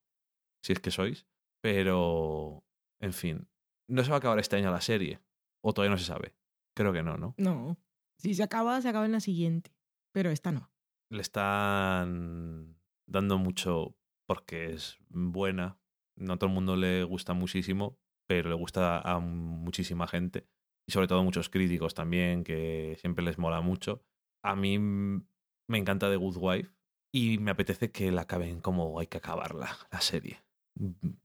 [0.64, 1.28] si es que sois.
[1.62, 2.64] Pero,
[3.01, 3.47] en fin,
[3.89, 5.20] no se va a acabar este año la serie.
[5.64, 6.36] O todavía no se sabe.
[6.76, 7.34] Creo que no, ¿no?
[7.38, 7.78] No.
[8.18, 9.76] Si se acaba, se acaba en la siguiente.
[10.14, 10.72] Pero esta no.
[11.12, 12.78] Le están
[13.08, 13.97] dando mucho
[14.28, 15.80] porque es buena.
[16.18, 20.47] No a todo el mundo le gusta muchísimo, pero le gusta a muchísima gente.
[20.88, 24.03] Y sobre todo a muchos críticos también, que siempre les mola mucho.
[24.43, 26.74] A mí me encanta The Good Wife
[27.14, 30.43] y me apetece que la acaben como hay que acabarla, la serie.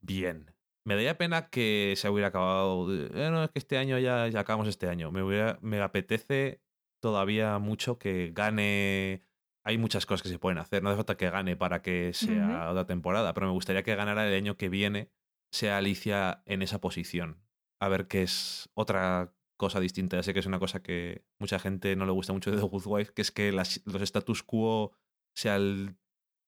[0.01, 0.51] Bien.
[0.85, 2.93] Me daría pena que se hubiera acabado.
[2.93, 5.13] "Eh, no, es que este año ya, ya acabamos este año.
[5.13, 6.61] Me, hubiera- me apetece
[7.01, 9.23] todavía mucho que gane.
[9.65, 10.83] Hay muchas cosas que se pueden hacer.
[10.83, 14.27] No hace falta que gane para que sea otra temporada, pero me gustaría que ganara
[14.27, 15.11] el año que viene,
[15.53, 17.41] sea Alicia en esa posición.
[17.81, 20.17] A ver qué es otra cosa distinta.
[20.17, 22.63] Ya sé que es una cosa que mucha gente no le gusta mucho de The
[22.65, 24.93] Good Wife, que es que las- los status quo
[25.37, 25.49] se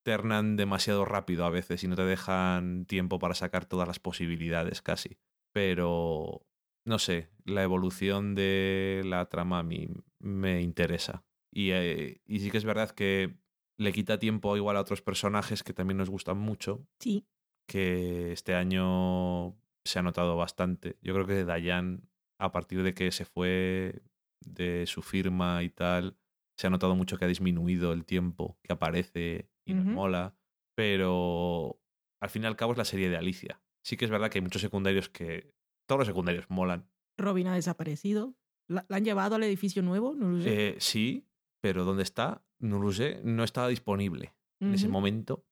[0.05, 4.83] alternan demasiado rápido a veces y no te dejan tiempo para sacar todas las posibilidades
[4.83, 5.17] casi.
[5.51, 6.45] Pero,
[6.85, 9.87] no sé, la evolución de la trama a mí
[10.19, 11.25] me interesa.
[11.51, 13.35] Y, eh, y sí que es verdad que
[13.79, 17.25] le quita tiempo igual a otros personajes que también nos gustan mucho, Sí.
[17.67, 20.99] que este año se ha notado bastante.
[21.01, 22.07] Yo creo que Dayan,
[22.39, 24.03] a partir de que se fue
[24.45, 26.15] de su firma y tal,
[26.59, 30.35] se ha notado mucho que ha disminuido el tiempo que aparece y nos mola.
[30.75, 31.79] Pero
[32.21, 33.61] al fin y al cabo es la serie de Alicia.
[33.83, 35.53] Sí que es verdad que hay muchos secundarios que.
[35.87, 36.89] Todos los secundarios molan.
[37.17, 38.35] Robin ha desaparecido.
[38.67, 40.15] ¿La, la han llevado al edificio nuevo?
[40.15, 40.69] No lo sé.
[40.69, 41.27] Eh, sí,
[41.61, 42.43] pero ¿dónde está?
[42.59, 43.21] No lo sé.
[43.23, 45.45] No estaba disponible en ese momento.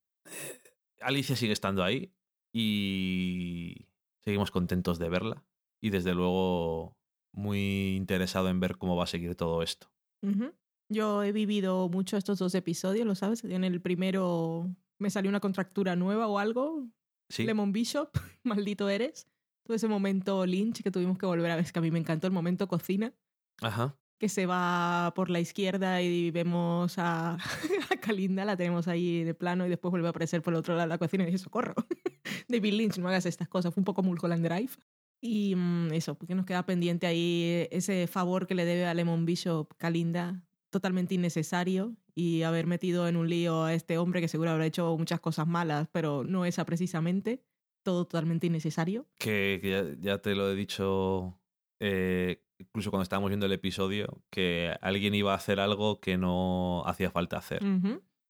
[0.99, 2.13] Alicia sigue estando ahí
[2.53, 3.87] y
[4.23, 5.45] seguimos contentos de verla.
[5.81, 6.97] Y desde luego
[7.33, 9.91] muy interesado en ver cómo va a seguir todo esto.
[10.93, 13.43] Yo he vivido mucho estos dos episodios, ¿lo sabes?
[13.43, 14.69] En el primero
[14.99, 16.87] me salió una contractura nueva o algo.
[17.29, 18.09] Sí, Lemon Bishop,
[18.43, 19.27] maldito eres.
[19.63, 21.99] Todo ese momento Lynch que tuvimos que volver a ver, es que a mí me
[21.99, 23.13] encantó el momento cocina,
[23.61, 23.97] ajá.
[24.19, 27.35] que se va por la izquierda y vemos a,
[27.89, 30.75] a Kalinda, la tenemos ahí de plano y después vuelve a aparecer por el otro
[30.75, 31.73] lado de la cocina y dice, socorro.
[32.47, 33.73] David Lynch, no hagas estas cosas.
[33.73, 34.73] Fue un poco Mulholland Drive.
[35.21, 39.25] Y mm, eso, porque nos queda pendiente ahí ese favor que le debe a Lemon
[39.25, 44.51] Bishop Kalinda, totalmente innecesario, y haber metido en un lío a este hombre que seguro
[44.51, 47.41] habrá hecho muchas cosas malas, pero no esa precisamente.
[47.83, 49.07] Todo totalmente innecesario.
[49.17, 51.37] Que, que ya, ya te lo he dicho
[51.85, 56.83] eh, incluso cuando estábamos viendo el episodio, que alguien iba a hacer algo que no
[56.85, 57.61] hacía falta hacer.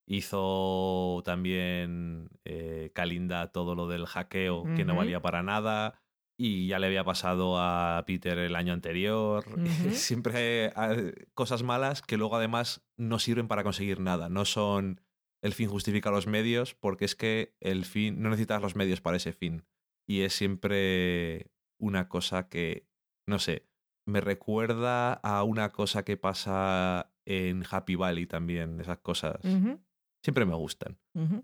[0.07, 6.01] Hizo también eh, Kalinda todo lo del hackeo que no valía para nada.
[6.37, 9.45] Y ya le había pasado a Peter el año anterior.
[9.91, 14.29] Siempre hay cosas malas que luego además no sirven para conseguir nada.
[14.29, 15.01] No son
[15.43, 19.17] el fin justifica los medios, porque es que el fin no necesitas los medios para
[19.17, 19.65] ese fin.
[20.07, 22.87] Y es siempre una cosa que,
[23.27, 23.67] no sé,
[24.05, 28.79] me recuerda a una cosa que pasa en Happy Valley también.
[28.79, 29.37] Esas cosas
[30.23, 30.97] siempre me gustan.
[31.13, 31.43] ujú.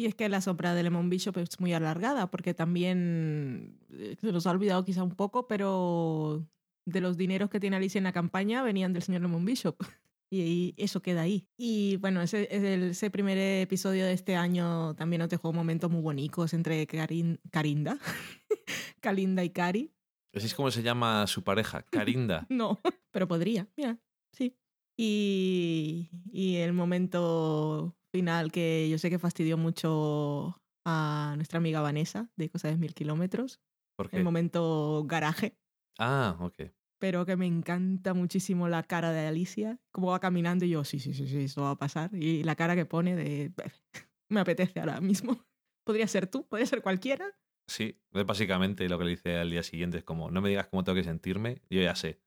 [0.00, 4.32] Y es que la sombra de Lemon Bishop es muy alargada, porque también eh, se
[4.32, 6.48] nos ha olvidado quizá un poco, pero
[6.86, 9.76] de los dineros que tiene Alicia en la campaña venían del señor Lemon Bishop.
[10.32, 11.48] Y, eso queda ahí.
[11.56, 16.54] Y bueno, ese, ese, primer episodio de este año también nos dejó momentos muy bonitos
[16.54, 17.98] entre Karin, Karinda,
[19.00, 19.92] Kalinda y Kari.
[20.32, 22.46] Así es como se llama su pareja, Carinda.
[22.48, 22.78] No,
[23.10, 23.98] pero podría, mira,
[24.30, 24.56] sí.
[24.96, 32.30] Y, y el momento final que yo sé que fastidió mucho a nuestra amiga Vanessa
[32.36, 33.60] de Cosa de Mil Kilómetros,
[33.96, 34.24] ¿Por el qué?
[34.24, 35.58] momento garaje,
[35.98, 36.72] Ah, ok.
[36.98, 40.98] pero que me encanta muchísimo la cara de Alicia, cómo va caminando y yo, sí,
[40.98, 42.10] sí, sí, sí, esto va a pasar.
[42.14, 43.52] Y la cara que pone de,
[44.28, 45.38] me apetece ahora mismo.
[45.84, 47.26] Podría ser tú, podría ser cualquiera.
[47.66, 49.98] Sí, básicamente lo que le dice al día siguiente.
[49.98, 52.20] Es como, no me digas cómo tengo que sentirme, yo ya sé.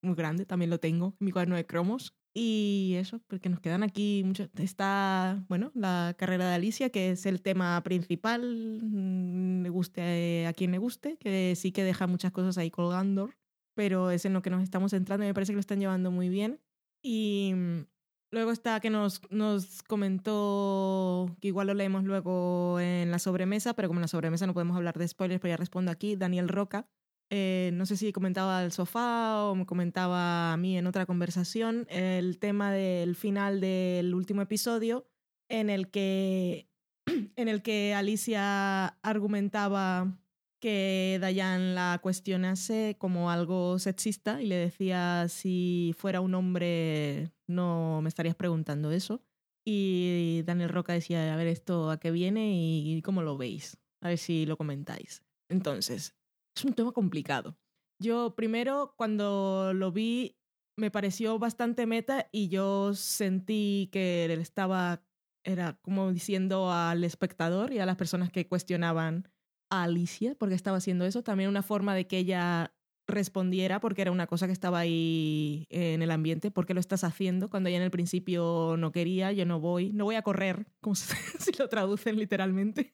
[0.00, 2.16] muy grande, también lo tengo en mi cuaderno de cromos.
[2.34, 4.48] Y eso, porque nos quedan aquí muchos.
[4.56, 10.52] Está, bueno, la carrera de Alicia, que es el tema principal, mm, le guste a
[10.54, 13.30] quien le guste, que sí que deja muchas cosas ahí colgando,
[13.74, 16.10] pero es en lo que nos estamos centrando y me parece que lo están llevando
[16.10, 16.58] muy bien.
[17.02, 17.86] Y mm,
[18.30, 23.88] luego está que nos, nos comentó, que igual lo leemos luego en la sobremesa, pero
[23.88, 26.88] como en la sobremesa no podemos hablar de spoilers, pero ya respondo aquí, Daniel Roca,
[27.34, 31.86] eh, no sé si comentaba al sofá o me comentaba a mí en otra conversación
[31.88, 35.06] el tema del final del último episodio
[35.48, 36.68] en el que
[37.36, 40.20] en el que Alicia argumentaba
[40.60, 48.02] que Dayan la cuestionase como algo sexista y le decía si fuera un hombre no
[48.02, 49.22] me estarías preguntando eso
[49.64, 54.08] Y Daniel Roca decía, a ver esto a qué viene y cómo lo veis, a
[54.08, 55.22] ver si lo comentáis.
[55.48, 56.14] Entonces,
[56.56, 57.56] es un tema complicado.
[58.00, 60.36] Yo primero, cuando lo vi,
[60.76, 65.04] me pareció bastante meta y yo sentí que él estaba,
[65.44, 69.28] era como diciendo al espectador y a las personas que cuestionaban
[69.70, 72.74] a Alicia, porque estaba haciendo eso, también una forma de que ella
[73.08, 77.04] respondiera, porque era una cosa que estaba ahí en el ambiente, ¿por qué lo estás
[77.04, 77.50] haciendo?
[77.50, 80.94] Cuando ella en el principio no quería, yo no voy, no voy a correr, como
[80.96, 82.90] si lo traducen literalmente.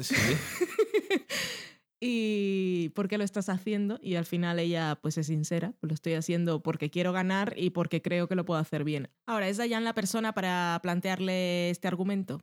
[0.00, 0.14] Sí.
[2.00, 6.14] y por qué lo estás haciendo y al final ella pues es sincera, lo estoy
[6.14, 9.10] haciendo porque quiero ganar y porque creo que lo puedo hacer bien.
[9.26, 12.40] Ahora, ¿es Dayan la persona para plantearle este argumento?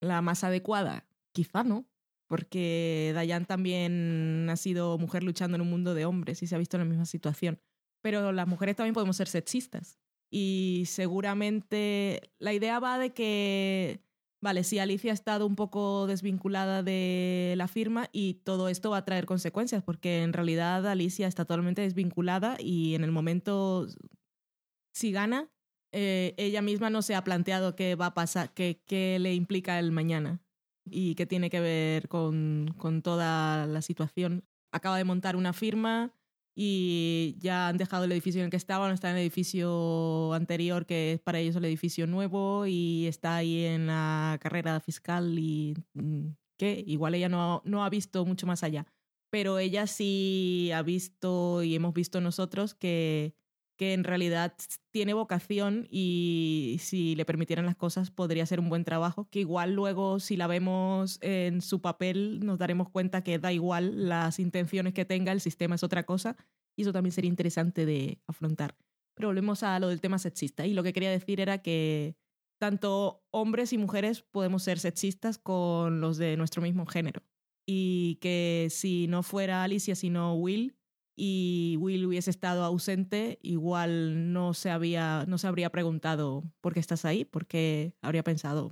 [0.00, 1.06] ¿La más adecuada?
[1.32, 1.86] Quizá no,
[2.28, 6.58] porque Dayan también ha sido mujer luchando en un mundo de hombres y se ha
[6.58, 7.60] visto en la misma situación.
[8.02, 9.98] Pero las mujeres también podemos ser sexistas.
[10.30, 14.00] Y seguramente la idea va de que
[14.42, 18.96] Vale, sí, Alicia ha estado un poco desvinculada de la firma y todo esto va
[18.96, 23.86] a traer consecuencias, porque en realidad Alicia está totalmente desvinculada y en el momento,
[24.92, 25.48] si gana,
[25.92, 29.78] eh, ella misma no se ha planteado qué va a pasar, qué, qué le implica
[29.78, 30.42] el mañana
[30.84, 34.44] y qué tiene que ver con, con toda la situación.
[34.72, 36.16] Acaba de montar una firma
[36.54, 40.86] y ya han dejado el edificio en el que estaban, está en el edificio anterior,
[40.86, 45.74] que es para ellos el edificio nuevo, y está ahí en la carrera fiscal y
[45.94, 48.86] mm, que igual ella no, no ha visto mucho más allá.
[49.30, 53.34] Pero ella sí ha visto y hemos visto nosotros que,
[53.76, 54.54] que en realidad
[54.90, 59.74] tiene vocación y si le permitieran las cosas podría ser un buen trabajo, que igual
[59.74, 64.94] luego si la vemos en su papel nos daremos cuenta que da igual las intenciones
[64.94, 66.36] que tenga, el sistema es otra cosa
[66.76, 68.76] y eso también sería interesante de afrontar.
[69.14, 72.16] Pero volvemos a lo del tema sexista y lo que quería decir era que
[72.58, 77.22] tanto hombres y mujeres podemos ser sexistas con los de nuestro mismo género
[77.66, 80.76] y que si no fuera Alicia sino Will
[81.14, 86.80] y Will hubiese estado ausente, igual no se, había, no se habría preguntado por qué
[86.80, 88.70] estás ahí, porque habría pensado,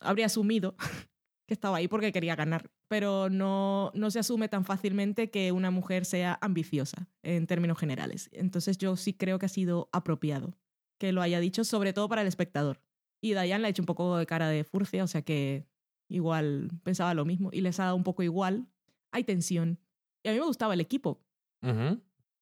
[0.00, 0.76] habría asumido
[1.46, 2.70] que estaba ahí porque quería ganar.
[2.88, 8.30] Pero no, no se asume tan fácilmente que una mujer sea ambiciosa en términos generales.
[8.32, 10.56] Entonces yo sí creo que ha sido apropiado
[10.98, 12.82] que lo haya dicho, sobre todo para el espectador.
[13.20, 15.66] Y Diane le ha hecho un poco de cara de furcia, o sea que
[16.08, 18.68] igual pensaba lo mismo y les ha dado un poco igual.
[19.12, 19.78] Hay tensión.
[20.22, 21.20] Y a mí me gustaba el equipo.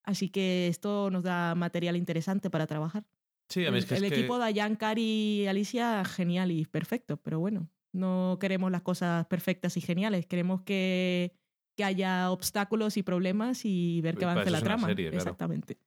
[0.03, 3.05] Así que esto nos da material interesante para trabajar.
[3.49, 6.51] Sí, a mí es que el es que- equipo de Jan, Cari y Alicia, genial
[6.51, 11.33] y perfecto, pero bueno, no queremos las cosas perfectas y geniales, queremos que,
[11.77, 14.87] que haya obstáculos y problemas y ver que avance la trama.
[14.87, 15.21] serie, claro.
[15.21, 15.77] Exactamente.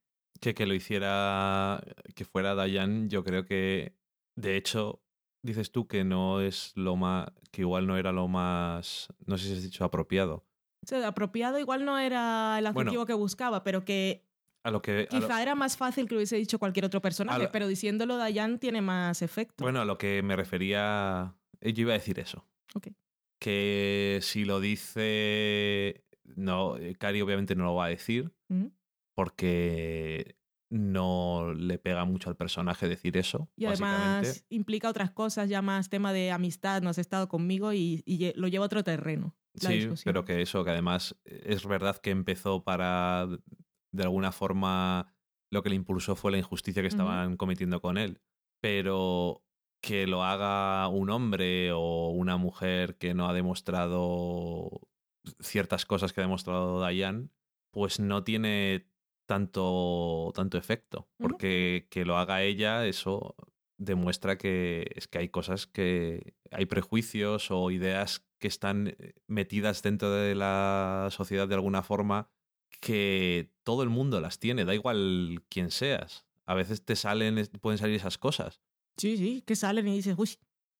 [0.41, 1.83] que, que lo hiciera,
[2.15, 3.95] que fuera Dayan, yo creo que,
[4.37, 5.03] de hecho,
[5.43, 9.49] dices tú que no es lo más, que igual no era lo más, no sé
[9.49, 10.47] si has dicho apropiado.
[10.83, 12.89] O sea, apropiado igual no era el Bueno.
[12.91, 14.25] adjetivo que buscaba, pero que
[14.63, 17.01] A lo que, a lo- quizá era más fácil que lo hubiese dicho cualquier otro
[17.03, 19.63] personaje, lo- pero diciéndolo Dayan tiene más efecto.
[19.65, 22.47] bueno, a lo que me refería, eh, yo iba a decir eso.
[22.75, 22.89] Ok.
[23.39, 28.33] Que si lo dice, no, eh, Cari obviamente no lo va a decir,
[29.15, 30.37] porque
[30.71, 33.51] no le pega mucho al personaje decir eso.
[33.57, 38.05] Y además implica otras cosas, ya más tema de amistad, no has estado conmigo y,
[38.37, 39.37] lo lleva a otro terreno.
[39.55, 40.05] Sí, discusión.
[40.05, 43.27] pero que eso, que además eh, es verdad que empezó para,
[43.91, 45.13] de alguna forma,
[45.51, 48.21] lo que le impulsó fue la injusticia que estaban cometiendo con él.
[48.61, 49.43] Pero
[49.83, 54.89] que lo haga un hombre o una mujer que no ha demostrado
[55.41, 57.29] ciertas cosas que ha demostrado Diane,
[57.73, 58.87] pues no tiene
[59.31, 61.09] tanto, tanto efecto.
[61.17, 63.37] Porque que lo haga ella, eso
[63.79, 69.85] demuestra que es que hay cosas que hay prejuicios o ideas que están eh, metidas
[69.85, 72.29] dentro de la sociedad de alguna forma
[72.81, 76.27] que todo el mundo las tiene, da igual quién seas.
[76.45, 78.61] A veces te salen, pueden salir esas cosas.
[78.97, 80.31] Sí, sí, que salen y dices, uy,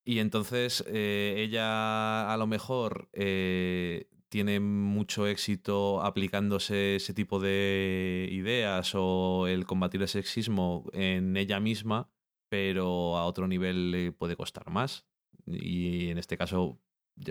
[0.05, 8.29] Y entonces eh, ella a lo mejor eh, tiene mucho éxito aplicándose ese tipo de
[8.31, 12.11] ideas o el combatir el sexismo en ella misma,
[12.49, 15.07] pero a otro nivel le puede costar más.
[15.47, 16.81] Y en este caso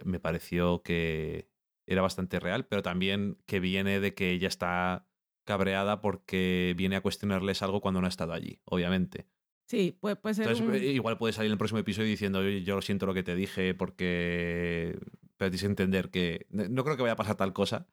[0.05, 1.49] me pareció que
[1.87, 5.07] era bastante real, pero también que viene de que ella está
[5.45, 9.25] cabreada porque viene a cuestionarles algo cuando no ha estado allí, obviamente.
[9.67, 12.39] sí, puede, puede ser Entonces, un- eh, igual puede salir en el próximo episodio diciendo,
[12.39, 14.99] "Oye, yo lo siento lo que te dije porque...
[15.39, 16.47] Pero tienes que entender que...
[16.49, 17.87] No creo que vaya a pasar tal cosa,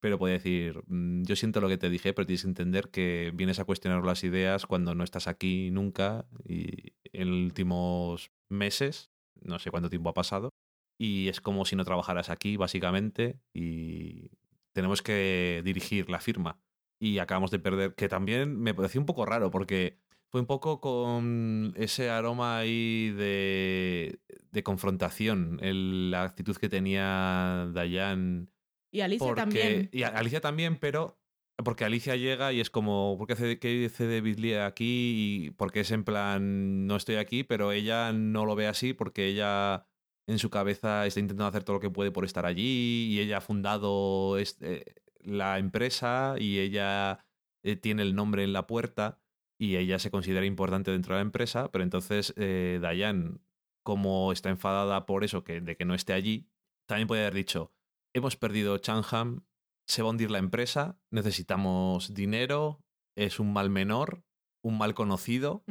[0.00, 3.32] pero puede decir, "Mm, yo siento lo que te dije, pero tienes que entender que
[3.34, 9.10] vienes a cuestionar las ideas cuando no estás aquí nunca y en los últimos meses,
[9.42, 10.54] no sé cuánto tiempo ha pasado,
[10.98, 14.30] y es como si no trabajaras aquí, básicamente, y
[14.72, 16.58] tenemos que dirigir la firma.
[16.98, 19.98] Y acabamos de perder, que también me pareció un poco raro, porque
[20.30, 24.18] fue un poco con ese aroma ahí de,
[24.50, 28.50] de confrontación, el- la actitud que tenía Dayan.
[28.92, 29.88] Y Alicia Porque, también.
[29.92, 31.18] Y Alicia también, pero
[31.64, 35.44] porque Alicia llega y es como, ¿por qué hace, qué hace David Lee aquí?
[35.46, 39.26] Y porque es en plan, no estoy aquí, pero ella no lo ve así porque
[39.26, 39.86] ella
[40.28, 43.38] en su cabeza está intentando hacer todo lo que puede por estar allí y ella
[43.38, 47.24] ha fundado este- la empresa y ella
[47.62, 49.20] eh, tiene el nombre en la puerta
[49.58, 53.38] y ella se considera importante dentro de la empresa, pero entonces eh, Diane,
[53.84, 56.48] como está enfadada por eso, que, de que no esté allí,
[56.86, 57.72] también puede haber dicho,
[58.14, 59.44] hemos perdido Changham,
[59.88, 62.80] se va a hundir la empresa, necesitamos dinero,
[63.16, 64.24] es un mal menor,
[64.62, 65.64] un mal conocido,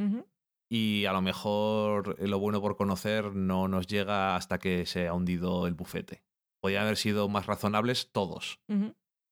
[0.71, 5.13] y a lo mejor lo bueno por conocer no nos llega hasta que se ha
[5.13, 6.23] hundido el bufete.
[6.61, 8.59] Podrían haber sido más razonables todos,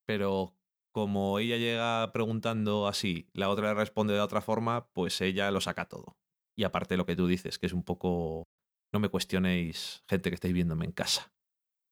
[0.05, 0.53] pero
[0.93, 5.59] como ella llega preguntando así, la otra le responde de otra forma, pues ella lo
[5.59, 6.17] saca todo.
[6.57, 8.47] Y aparte lo que tú dices, que es un poco...
[8.93, 11.33] No me cuestionéis, gente que estáis viéndome en casa.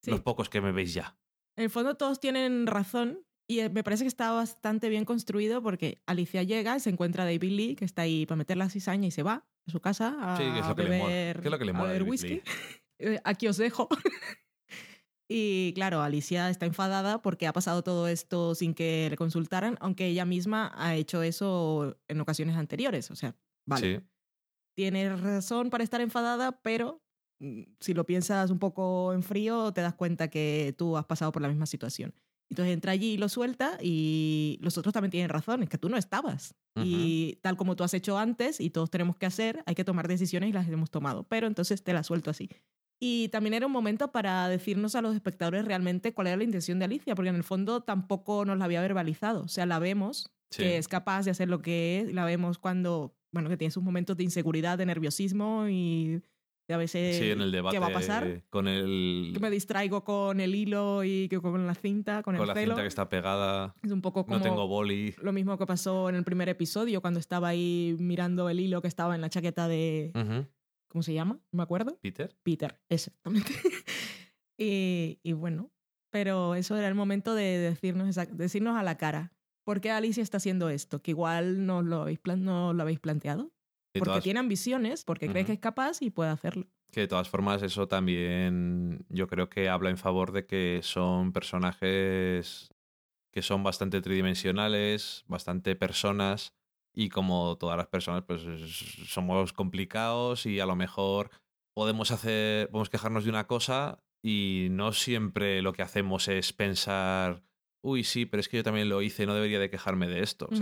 [0.04, 0.12] Sí.
[0.12, 1.18] Los pocos que me veis ya.
[1.58, 5.62] En el fondo todos tienen razón y eh, me parece que está bastante bien construido
[5.64, 9.08] porque Alicia llega, se encuentra a David Lee, que está ahí para meter la cizaña
[9.08, 11.10] y se va a su casa a Sí, que es lo que le mola.
[11.10, 12.42] beber, ¿Qué es lo que le a mola a beber whisky.
[13.04, 13.90] Eh, Aquí os dejo.
[15.34, 20.08] y claro, Alicia está enfadada porque ha pasado todo esto sin que le consultaran, aunque
[20.08, 23.10] ella misma ha hecho eso en ocasiones anteriores.
[23.12, 23.36] O sea,
[23.66, 24.06] vale, Sí.
[24.76, 27.02] tienes razón para estar enfadada, pero
[27.40, 31.32] mm, si lo piensas un poco en frío, te das cuenta que tú has pasado
[31.32, 32.14] por la misma situación.
[32.50, 35.88] Entonces entra allí y lo suelta y los otros también tienen razón, es que tú
[35.88, 36.54] no estabas.
[36.76, 40.08] Y tal como tú has hecho antes y todos tenemos que hacer, hay que tomar
[40.10, 42.50] decisiones y las hemos tomado, pero entonces te la suelto así.
[43.04, 46.78] Y también era un momento para decirnos a los espectadores realmente cuál era la intención
[46.78, 49.42] de Alicia, porque en el fondo tampoco nos la había verbalizado.
[49.42, 50.62] O sea, la vemos Sí.
[50.64, 53.82] que es capaz de hacer lo que es, la vemos cuando, bueno, que tiene sus
[53.82, 56.22] momentos de inseguridad, de nerviosismo y
[56.70, 58.44] a veces Sí, en el debate qué va a pasar.
[58.50, 62.42] con el Que me distraigo con el hilo y que con la cinta, con, con
[62.44, 62.74] el la celo.
[62.74, 65.16] cinta que está pegada, Es un poco como no tengo boli.
[65.22, 68.88] lo mismo que pasó en el primer episodio cuando estaba ahí mirando el hilo que
[68.90, 70.12] estaba en la chaqueta de...
[70.16, 70.46] Ujú.
[70.92, 71.36] ¿Cómo se llama?
[71.52, 71.98] No me acuerdo.
[72.02, 72.36] Peter.
[72.44, 73.50] Peter, exactamente.
[74.58, 75.72] y, y bueno,
[76.12, 79.32] pero eso era el momento de decirnos, a la cara.
[79.64, 81.02] ¿Por qué Alicia está haciendo esto?
[81.02, 83.54] Que igual no lo habéis, plan- no lo habéis planteado.
[83.94, 86.68] De Porque todas- tiene ambiciones, porque cree que es capaz y puede hacerlo.
[86.92, 91.32] Que de todas formas eso también yo creo que habla en favor de que son
[91.32, 92.70] personajes
[93.34, 96.54] que son bastante tridimensionales, bastante personas
[96.94, 101.30] y como todas las personas pues es- somos complicados y a lo mejor
[101.74, 107.44] podemos hacer podemos quejarnos de una cosa y no siempre lo que hacemos es pensar
[107.84, 110.48] uy sí pero es que yo también lo hice no debería de quejarme de esto
[110.52, 110.56] o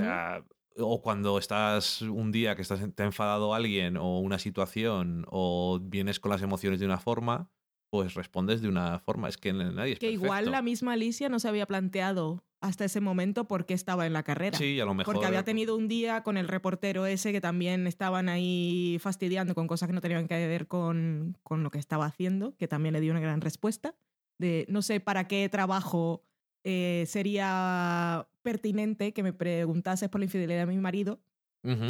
[0.77, 5.80] o cuando estás un día que estás, te ha enfadado alguien o una situación o
[5.81, 7.49] vienes con las emociones de una forma,
[7.89, 9.29] pues respondes de una forma.
[9.29, 12.99] Es que nadie es Que igual la misma Alicia no se había planteado hasta ese
[12.99, 14.57] momento por qué estaba en la carrera.
[14.57, 15.13] Sí, a lo mejor.
[15.13, 19.65] Porque había tenido un día con el reportero ese que también estaban ahí fastidiando con
[19.67, 23.01] cosas que no tenían que ver con, con lo que estaba haciendo, que también le
[23.01, 23.95] dio una gran respuesta.
[24.37, 26.23] De no sé para qué trabajo
[26.65, 31.19] eh, sería pertinente que me preguntases por la infidelidad de mi marido.
[31.63, 31.87] Pero,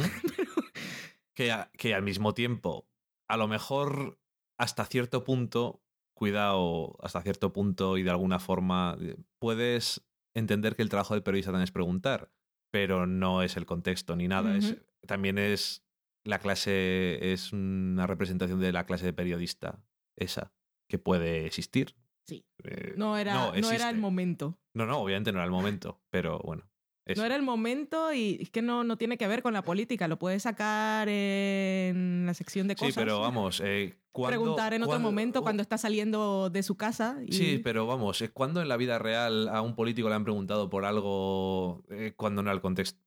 [1.34, 2.86] que, a- que al mismo tiempo,
[3.28, 4.18] a lo mejor
[4.58, 5.80] hasta cierto punto,
[6.20, 11.22] cuidado, hasta cierto punto y de alguna forma, eh, puedes entender que el trabajo del
[11.22, 12.30] periodista también es preguntar,
[12.70, 14.54] pero no es el contexto ni nada.
[14.54, 14.76] es,
[15.06, 15.82] también es
[16.24, 19.82] la clase, es una representación de la clase de periodista,
[20.14, 20.52] esa,
[20.90, 21.96] que puede existir.
[22.28, 22.44] Sí.
[22.64, 24.58] Eh, no, era, no, era el momento.
[24.74, 26.69] No, no, obviamente no era el momento, pero bueno.
[27.12, 27.20] Eso.
[27.20, 30.08] No era el momento y es que no, no tiene que ver con la política.
[30.08, 32.94] Lo puedes sacar en la sección de Sí, cosas.
[33.02, 37.18] pero vamos, eh, ¿cuándo- preguntar en otro momento cuando está saliendo de su casa.
[37.26, 37.32] Y...
[37.32, 40.70] Sí, pero vamos, eh, ¿cuándo en la vida real a un político le han preguntado
[40.70, 42.98] por algo eh, cuando no era el contexto?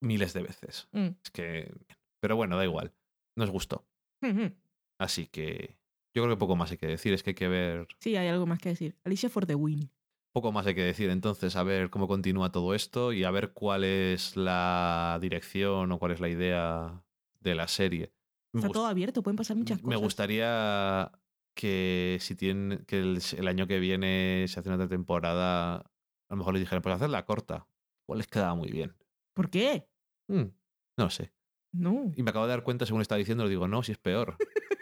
[0.00, 0.88] Miles de veces.
[0.92, 1.06] Mm.
[1.24, 1.72] Es que.
[2.20, 2.92] Pero bueno, da igual.
[3.36, 3.86] Nos gustó.
[4.98, 5.76] Así que.
[6.14, 7.12] Yo creo que poco más hay que decir.
[7.12, 7.86] Es que hay que ver.
[8.00, 8.96] Sí, hay algo más que decir.
[9.04, 9.90] Alicia for the win.
[10.36, 11.08] Poco más hay que decir.
[11.08, 15.98] Entonces, a ver cómo continúa todo esto y a ver cuál es la dirección o
[15.98, 17.02] cuál es la idea
[17.40, 18.12] de la serie.
[18.52, 19.88] Me Está todo abierto, pueden pasar muchas cosas.
[19.88, 21.10] Me gustaría
[21.54, 25.84] que si tienen que el, el año que viene se hace una otra temporada, a
[26.28, 27.66] lo mejor les dijeran, pues hacerla corta.
[28.06, 28.94] Igual les quedaba muy bien.
[29.32, 29.88] ¿Por qué?
[30.28, 30.48] Mm,
[30.98, 31.32] no sé.
[31.72, 32.12] No.
[32.14, 34.36] Y me acabo de dar cuenta, según estaba diciendo, digo, no, si es peor.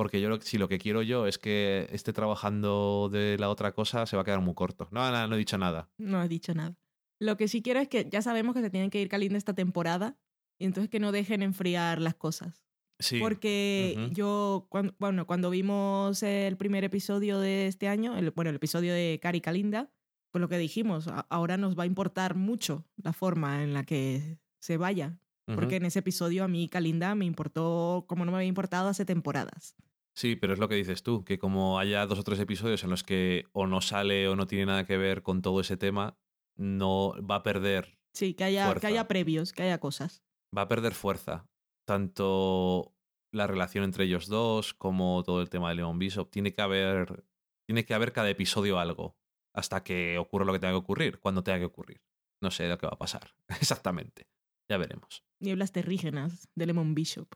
[0.00, 3.72] Porque yo lo- si lo que quiero yo es que esté trabajando de la otra
[3.72, 4.88] cosa, se va a quedar muy corto.
[4.92, 5.90] No, no, no he dicho nada.
[5.98, 6.74] No he dicho nada.
[7.20, 9.52] Lo que sí quiero es que ya sabemos que se tienen que ir caliente esta
[9.54, 10.16] temporada
[10.58, 12.64] y entonces que no dejen enfriar las cosas.
[12.98, 13.18] Sí.
[13.20, 18.56] Porque yo, cuando, bueno, cuando vimos el primer episodio de este año, el, bueno, el
[18.56, 19.90] episodio de Cari Calinda,
[20.32, 23.84] pues lo que dijimos, a- ahora nos va a importar mucho la forma en la
[23.84, 25.18] que se vaya.
[25.56, 29.04] Porque en ese episodio a mí Calinda me importó como no me había importado hace
[29.04, 29.74] temporadas.
[30.14, 32.90] Sí, pero es lo que dices tú, que como haya dos o tres episodios en
[32.90, 36.18] los que o no sale o no tiene nada que ver con todo ese tema,
[36.56, 40.22] no va a perder, Sí, que haya, que haya previos, que haya cosas.
[40.56, 41.46] va a perder fuerza.
[41.86, 42.94] Tanto
[43.32, 46.30] la relación entre ellos dos como todo el tema de Leon Bishop.
[46.30, 47.24] Tiene que haber,
[47.68, 49.16] tiene que haber cada episodio algo
[49.54, 52.02] hasta que ocurra lo que tenga que ocurrir, cuando tenga que ocurrir.
[52.42, 54.26] No sé lo que va a pasar exactamente.
[54.68, 55.24] Ya veremos.
[55.40, 57.34] Nieblas terrígenas de Lemon Bishop.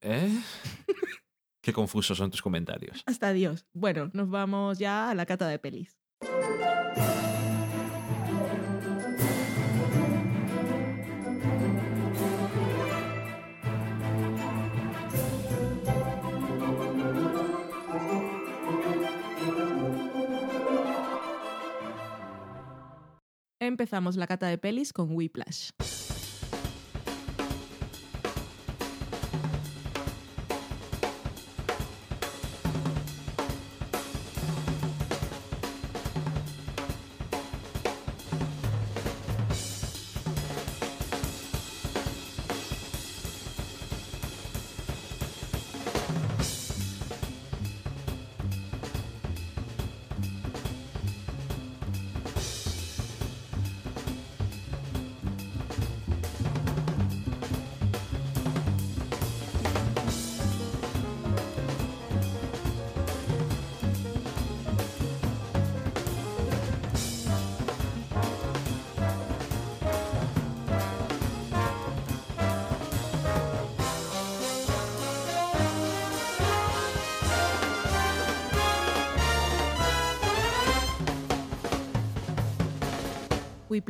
[0.00, 0.40] ¿Eh?
[1.72, 3.02] Confusos son tus comentarios.
[3.06, 3.66] Hasta Dios.
[3.72, 5.98] Bueno, nos vamos ya a la cata de pelis.
[23.62, 25.70] Empezamos la cata de pelis con Whiplash.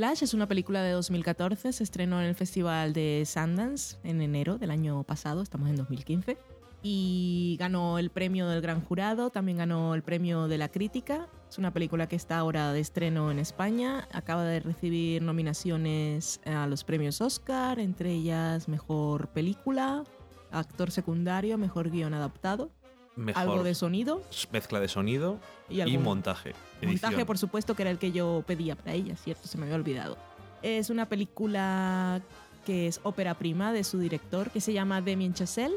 [0.00, 4.56] Whiplash es una película de 2014, se estrenó en el Festival de Sundance en enero
[4.56, 6.38] del año pasado, estamos en 2015,
[6.82, 11.28] y ganó el premio del Gran Jurado, también ganó el premio de la crítica.
[11.50, 16.66] Es una película que está ahora de estreno en España, acaba de recibir nominaciones a
[16.66, 20.04] los premios Oscar, entre ellas Mejor Película,
[20.50, 22.70] Actor Secundario, Mejor Guión Adaptado,
[23.16, 26.02] Mejor algo de sonido mezcla de sonido y, y algún-
[26.86, 26.92] montaje.
[26.92, 27.26] Montaje, edición.
[27.26, 29.48] por supuesto, que era el que yo pedía para ella, ¿cierto?
[29.48, 30.16] Se me había olvidado.
[30.62, 32.20] Es una película
[32.64, 35.76] que es ópera prima de su director, que se llama Damien Chazelle.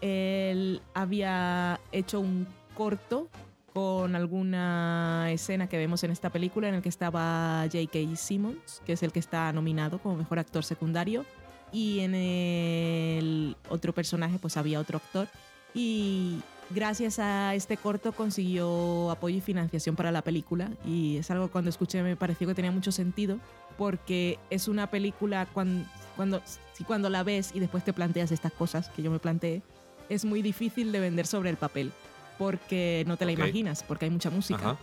[0.00, 3.28] Él había hecho un corto
[3.72, 8.16] con alguna escena que vemos en esta película en el que estaba J.K.
[8.16, 11.24] Simmons, que es el que está nominado como mejor actor secundario.
[11.72, 15.26] Y en el otro personaje, pues había otro actor.
[15.74, 16.38] Y
[16.70, 21.52] gracias a este corto consiguió apoyo y financiación para la película y es algo que
[21.52, 23.38] cuando escuché me pareció que tenía mucho sentido
[23.78, 25.84] porque es una película cuando,
[26.16, 26.42] cuando,
[26.72, 29.62] si cuando la ves y después te planteas estas cosas que yo me planteé,
[30.08, 31.92] es muy difícil de vender sobre el papel
[32.38, 34.70] porque no te la imaginas, porque hay mucha música.
[34.70, 34.76] Ajá.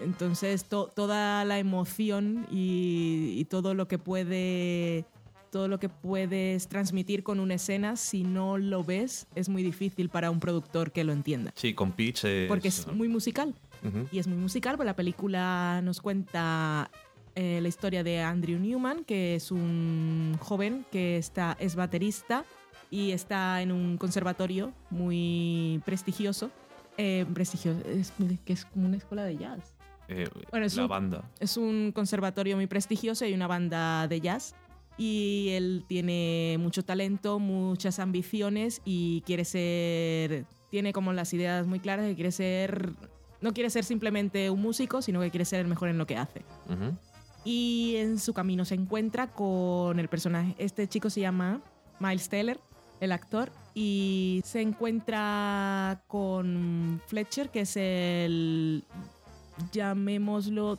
[0.00, 5.04] Entonces, to- toda la emoción y, y todo lo que puede
[5.50, 10.08] todo lo que puedes transmitir con una escena, si no lo ves, es muy difícil
[10.08, 11.52] para un productor que lo entienda.
[11.54, 12.48] Sí, con Pitch es...
[12.48, 13.54] Porque es muy musical.
[13.82, 14.06] Ujú.
[14.12, 16.90] Y es muy musical, porque la película nos cuenta
[17.34, 22.44] eh, la historia de Andrew Newman, que es un joven que está, es baterista
[22.90, 26.50] y está en un conservatorio muy prestigioso.
[26.96, 28.12] Eh, prestigioso, es,
[28.44, 29.74] que es como una escuela de jazz.
[30.08, 31.30] Eh, Bueno, es la un- banda.
[31.38, 34.54] Es un conservatorio muy prestigioso y una banda de jazz.
[34.98, 40.44] Y él tiene mucho talento, muchas ambiciones y quiere ser.
[40.70, 42.92] Tiene como las ideas muy claras que quiere ser.
[43.40, 46.16] No quiere ser simplemente un músico, sino que quiere ser el mejor en lo que
[46.16, 46.42] hace.
[47.44, 50.56] Y en su camino se encuentra con el personaje.
[50.58, 51.62] Este chico se llama
[52.00, 52.58] Miles Teller,
[53.00, 58.82] el actor, y se encuentra con Fletcher, que es el,
[59.70, 60.78] llamémoslo,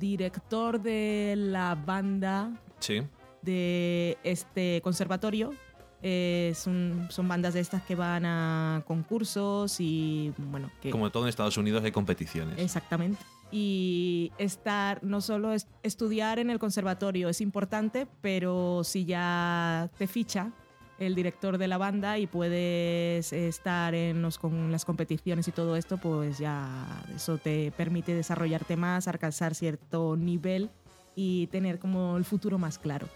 [0.00, 3.02] director de la banda Sí.
[3.42, 5.52] De este conservatorio.
[6.02, 10.90] Eh, son, son bandas de estas que van a concursos y, bueno, que...
[10.90, 12.58] Como todo en Estados Unidos hay competiciones.
[12.58, 13.22] Exactamente.
[13.52, 20.06] Y estar, no solo es- estudiar en el conservatorio es importante, pero si ya te
[20.06, 20.52] ficha
[20.98, 25.76] el director de la banda y puedes estar en los, con las competiciones y todo
[25.76, 30.70] esto, pues ya eso te permite desarrollarte más, alcanzar cierto nivel
[31.14, 33.06] y tener como el futuro más claro.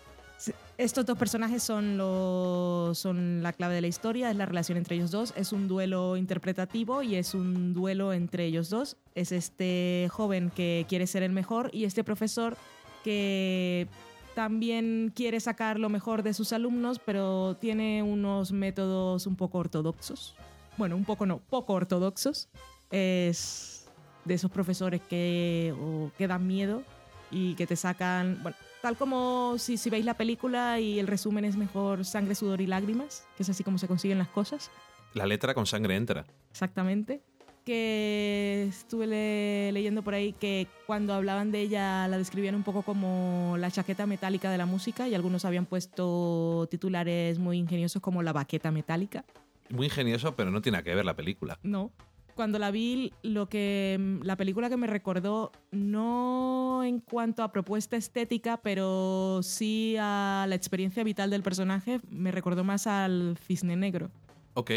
[0.77, 4.97] Estos dos personajes son, los, son la clave de la historia, es la relación entre
[4.97, 8.97] ellos dos, es un duelo interpretativo y es un duelo entre ellos dos.
[9.15, 12.57] Es este joven que quiere ser el mejor y este profesor
[13.05, 13.87] que
[14.35, 20.35] también quiere sacar lo mejor de sus alumnos, pero tiene unos métodos un poco ortodoxos.
[20.77, 22.49] Bueno, un poco no, poco ortodoxos.
[22.91, 23.87] Es
[24.25, 25.75] de esos profesores que,
[26.19, 26.83] que dan miedo
[27.31, 31.47] y que te sacan, bueno, tal como si, si veis la película y el resumen
[31.47, 34.71] es mejor sangre, sudor y lágrimas, que es así como se consiguen las cosas.
[35.15, 36.27] La letra con sangre entra.
[36.51, 37.23] Exactamente.
[37.65, 42.83] Que estuve le- leyendo por ahí que cuando hablaban de ella la describían un poco
[42.83, 48.23] como la chaqueta metálica de la música y algunos habían puesto titulares muy ingeniosos como
[48.23, 49.25] la baqueta metálica.
[49.71, 51.59] Muy ingenioso, pero no tiene que ver la película.
[51.63, 51.91] No.
[52.35, 57.97] Cuando la vi, lo que la película que me recordó, no en cuanto a propuesta
[57.97, 64.11] estética, pero sí a la experiencia vital del personaje, me recordó más al cisne negro.
[64.55, 64.71] Ok.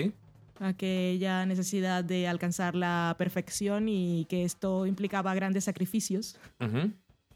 [0.60, 6.36] aquella necesidad de alcanzar la perfección y que esto implicaba grandes sacrificios,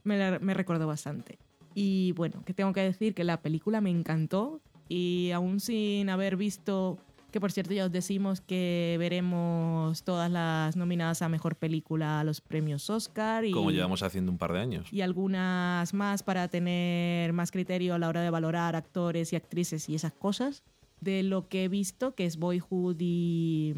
[0.03, 1.37] me, la- me recordó bastante.
[1.75, 6.35] Y bueno, que tengo que decir que la película me encantó y aún sin haber
[6.35, 6.97] visto,
[7.31, 12.23] que por cierto ya os decimos que veremos todas las nominadas a Mejor Película a
[12.23, 14.91] los premios Oscar y, Como llevamos haciendo un par de años.
[14.91, 19.87] y algunas más para tener más criterio a la hora de valorar actores y actrices
[19.89, 20.63] y esas cosas.
[20.99, 23.73] De lo que he visto, que es Boyhood y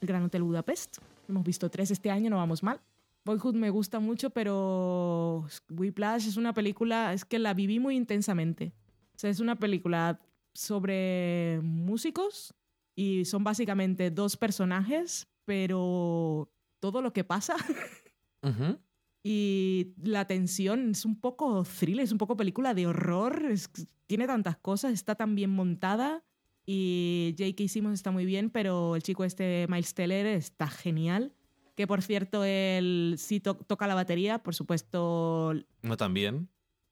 [0.00, 0.96] El Gran Hotel Budapest.
[1.28, 2.80] Hemos visto tres este año, no vamos mal.
[3.26, 8.72] Boyhood me gusta mucho, pero Whiplash es una película, es que la viví muy intensamente.
[9.14, 10.20] O sea, es una película
[10.54, 12.54] sobre músicos
[12.94, 16.50] y son básicamente dos personajes, pero
[16.80, 17.54] todo lo que pasa
[18.42, 18.78] Ujú.
[19.22, 23.70] y la tensión es un poco thriller, es un poco película de horror, es-
[24.06, 26.22] tiene tantas cosas, está tan bien montada
[26.66, 27.68] y J.K.
[27.68, 31.32] Simmons está muy bien, pero el chico este Miles Teller está genial.
[31.74, 35.52] Que por cierto, él sí to- toca la batería, por supuesto
[35.82, 36.48] No tan bien.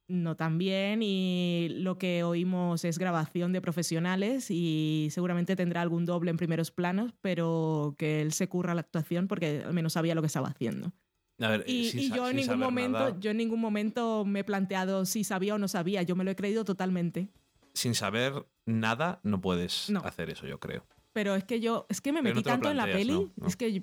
[0.08, 6.04] No tan bien y lo que oímos es grabación de profesionales y seguramente tendrá algún
[6.04, 10.14] doble en primeros planos, pero que él se curra la actuación porque al menos sabía
[10.14, 10.92] lo que estaba haciendo.
[11.40, 14.44] A ver, Y, y yo en ningún momento, nada- yo en ningún momento me he
[14.44, 16.02] planteado si sabía o no sabía.
[16.02, 17.28] Yo me lo he creído totalmente.
[17.74, 18.34] sin saber
[18.66, 20.00] nada no puedes No.
[20.00, 20.84] hacer eso, yo creo.
[21.14, 23.56] Pero es que yo, es que me Pero metí no tanto en la peli, es
[23.56, 23.80] que yo,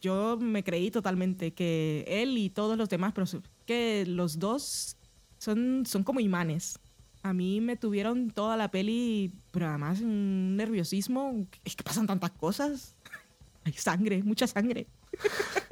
[0.00, 3.26] yo me creí totalmente que él y todos los demás, pero
[3.66, 4.96] que los dos
[5.38, 6.78] son, son como imanes.
[7.22, 12.30] A mí me tuvieron toda la peli, pero además un nerviosismo, es que pasan tantas
[12.32, 12.94] cosas.
[13.64, 14.86] Hay sangre, mucha sangre.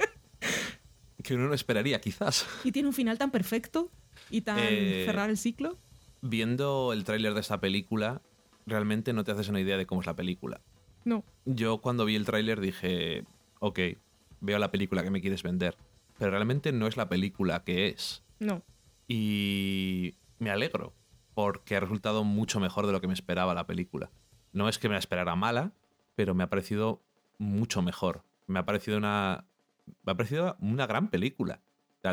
[1.23, 2.47] Que uno no esperaría, quizás.
[2.63, 3.91] Y tiene un final tan perfecto
[4.29, 5.77] y tan Eh, cerrar el ciclo.
[6.21, 8.21] Viendo el tráiler de esta película,
[8.65, 10.61] realmente no te haces una idea de cómo es la película.
[11.03, 13.25] No, Yo cuando vi el tráiler dije,
[13.59, 13.79] ok,
[14.39, 15.75] veo la película que me quieres vender.
[16.17, 18.23] Pero realmente no es la película que es.
[18.39, 18.61] no.
[19.07, 20.93] Y me alegro,
[21.33, 24.11] porque ha resultado mucho mejor de lo que me esperaba la película.
[24.51, 25.73] No es que me la esperara mala,
[26.15, 27.03] pero me ha parecido
[27.37, 28.23] mucho mejor.
[28.47, 29.45] Me ha parecido una.
[30.03, 31.61] Me ha parecido una gran película.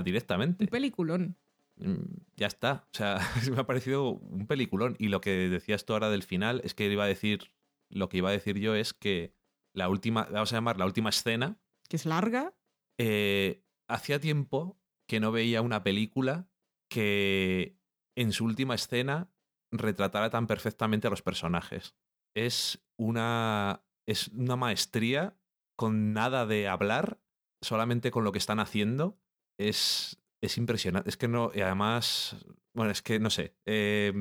[0.05, 0.65] Directamente.
[0.65, 1.37] Un peliculón.
[1.77, 2.03] Mm,
[2.37, 2.85] Ya está.
[2.93, 3.21] O sea,
[3.53, 4.97] me ha parecido un peliculón.
[4.99, 7.53] Y lo que decías tú ahora del final es que iba a decir.
[7.91, 9.33] Lo que iba a decir yo es que
[9.73, 10.27] la última.
[10.31, 11.57] Vamos a llamar la última escena.
[11.89, 12.53] Que es larga.
[12.99, 14.77] eh, hacía tiempo
[15.07, 16.49] que no veía una película
[16.95, 17.77] que
[18.17, 19.29] en su última escena
[19.73, 21.97] retratara tan perfectamente a los personajes.
[22.37, 23.83] Es una.
[24.07, 25.37] Es una maestría
[25.77, 27.19] con nada de hablar,
[27.63, 29.19] solamente con lo que están haciendo.
[29.59, 31.09] Es, es impresionante.
[31.09, 31.51] Es que no.
[31.53, 32.37] Y además.
[32.77, 33.57] Bueno, es que no sé.
[33.67, 34.13] eh,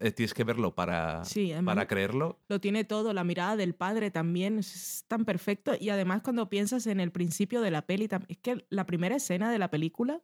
[0.00, 2.38] eh, tienes que verlo para, Sí, para creerlo.
[2.48, 6.86] lo tiene todo, la mirada del padre también es, tan perfecto y además cuando piensas
[6.86, 10.22] en el principio de la peli, es que la primera escena de la película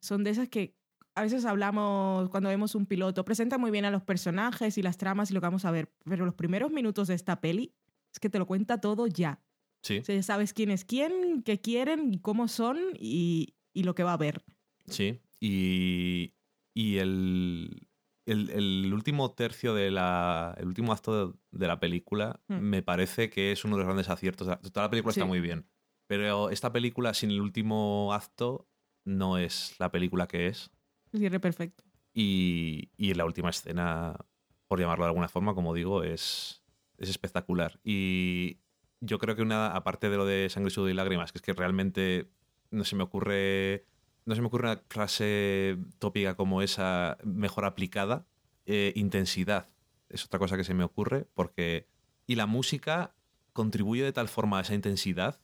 [0.00, 0.76] son de esas que
[1.14, 4.96] a veces hablamos cuando vemos un piloto, presenta muy bien a los personajes y las
[4.96, 7.74] tramas y lo que vamos a ver, pero los primeros minutos de esta peli
[8.12, 9.40] es que te lo cuenta todo ya.
[9.82, 13.82] Sí, O sea, ya sabes quién es quién, qué quieren y cómo son y, y
[13.82, 14.42] lo que va a ver.
[14.86, 15.20] sí.
[15.44, 16.34] Y,
[16.72, 17.88] y el,
[18.26, 20.54] el, el último tercio de la.
[20.56, 22.58] El último acto de, la película Hmm.
[22.60, 24.46] me parece que es uno de los grandes aciertos.
[24.72, 25.66] Toda la película está muy bien.
[26.06, 28.68] Pero esta película sin el último acto
[29.04, 30.70] no es la película que es.
[31.12, 31.84] Cierre perfecto.
[32.14, 34.16] Y, y la última escena,
[34.68, 36.62] por llamarlo de alguna forma, como digo, es,
[36.98, 37.80] es espectacular.
[37.84, 38.58] Y
[39.00, 41.52] yo creo que una, aparte de lo de sangre, sudor y lágrimas, que es que
[41.52, 42.30] realmente
[42.70, 43.86] no se me ocurre.
[44.24, 48.26] No se me ocurre una frase tópica como esa mejor aplicada.
[48.66, 49.68] Eh, intensidad
[50.08, 51.88] es otra cosa que se me ocurre, porque.
[52.26, 53.16] Y la música
[53.52, 55.40] contribuye de tal forma a esa intensidad.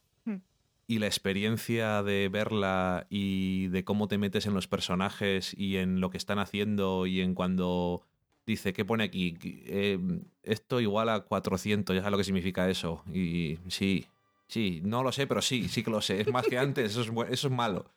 [0.90, 6.00] Y la experiencia de verla y de cómo te metes en los personajes y en
[6.00, 8.02] lo que están haciendo y en cuando
[8.46, 9.36] dice, ¿qué pone aquí?
[9.42, 9.98] Eh,
[10.42, 13.04] esto igual a 400, ya sabes lo que significa eso.
[13.12, 14.06] Y sí,
[14.48, 16.22] sí, no lo sé, pero sí, sí que lo sé.
[16.22, 17.92] Es más que antes, eso es, malo.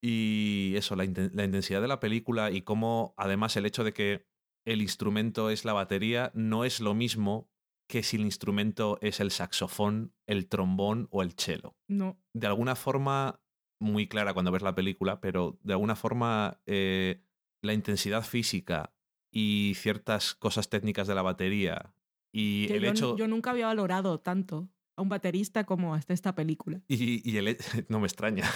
[0.00, 4.24] Y eso, la intensidad de la película y cómo además el hecho de que
[4.64, 7.48] el instrumento es la batería no es lo mismo
[7.88, 12.18] que si el instrumento es el saxofón, el trombón o el cello No.
[12.32, 13.40] de alguna forma
[13.80, 17.22] muy clara cuando ves la película, pero de alguna forma eh,
[17.62, 18.94] la intensidad física
[19.32, 21.92] y ciertas cosas técnicas de la batería
[22.32, 26.14] y Que el yo, hecho yo nunca había valorado tanto a un baterista como hasta
[26.14, 26.80] esta película.
[26.88, 27.58] y, y el he-
[27.88, 28.48] no me extraña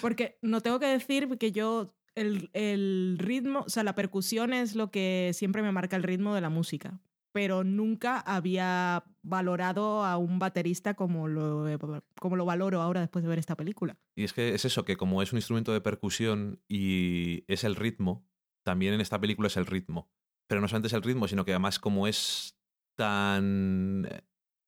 [0.00, 4.74] Porque no tengo que decir que yo el, el ritmo, o sea, la percusión es
[4.74, 7.00] lo que siempre me marca el ritmo de la música,
[7.32, 11.66] pero nunca había valorado a un baterista como lo,
[12.20, 13.98] como lo valoro ahora después de ver esta película.
[14.16, 17.76] y es que es eso que como es un instrumento de percusión y es el
[17.76, 18.26] ritmo
[18.64, 20.10] también en esta película es el ritmo
[20.46, 22.56] pero no solamente es el ritmo sino que además como es
[22.96, 24.06] tan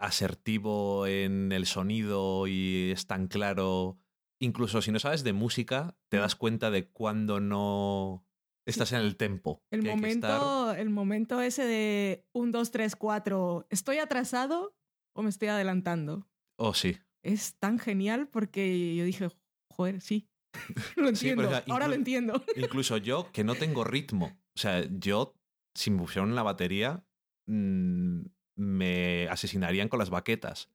[0.02, 3.98] asertivo en el sonido y es tan claro.
[4.40, 8.26] Incluso si no sabes de música, te das cuenta de cuando no
[8.66, 9.62] estás en el tempo.
[9.70, 9.96] El estar.
[9.96, 14.76] momento, el momento ese de un, dos, tres, cuatro, ¿estoy atrasado
[15.14, 16.28] o me estoy adelantando?
[16.58, 16.96] Oh, sí.
[17.24, 19.28] Es tan genial porque yo dije,
[19.70, 20.28] joder, sí.
[20.96, 21.42] lo Sí, entiendo.
[21.44, 22.44] pero, o sea, Ahora lo entiendo.
[22.56, 24.26] Incluso yo, que no tengo ritmo.
[24.54, 25.34] O sea, yo,
[25.74, 27.04] si me pusieran la batería,
[27.46, 28.20] mm,
[28.56, 30.68] me asesinarían con las baquetas.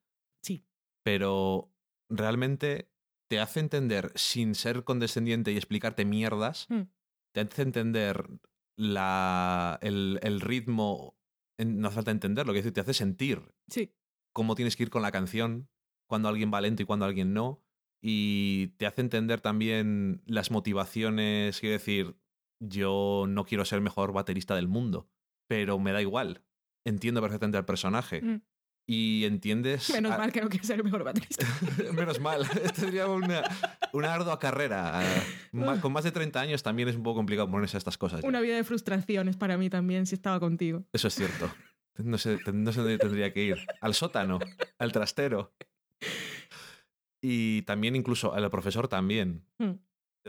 [0.44, 0.66] Sí.
[1.04, 1.72] Pero
[2.10, 2.90] realmente
[3.30, 6.84] te hace entender, sin ser condescendiente y explicarte mierdas, Hmm.
[7.46, 8.30] Te hace entender
[8.78, 11.18] la, el, el ritmo.
[11.58, 13.92] No hace falta entenderlo, que decir, te hace sentir Sí.
[14.34, 15.70] cómo tienes que ir con la canción,
[16.08, 17.64] cuando alguien va lento y cuando alguien no.
[18.02, 22.16] Y te hace entender también las motivaciones, quiero decir,
[22.60, 25.10] yo no quiero ser el mejor baterista del mundo,
[25.50, 26.44] pero me da igual.
[26.86, 28.22] Entiendo perfectamente al personaje.
[28.22, 28.42] Mm.
[28.90, 29.90] Y entiendes...
[29.90, 31.46] Menos a- mal que no quiero ser el mejor baterista.
[31.94, 32.44] Menos mal.
[32.64, 33.44] Esto sería una,
[33.92, 35.02] una ardua carrera.
[35.82, 38.22] Con más de 30 años también es un poco complicado ponerse a estas cosas.
[38.22, 38.28] ya.
[38.28, 40.86] Una vida de frustraciones para mí también si estaba contigo.
[40.94, 41.54] Eso es cierto.
[41.98, 43.58] No sé, no sé dónde tendría que ir.
[43.82, 44.40] Al sótano,
[44.80, 45.54] al trastero.
[47.22, 49.44] Y también incluso al profesor también.
[49.58, 49.74] Hmm.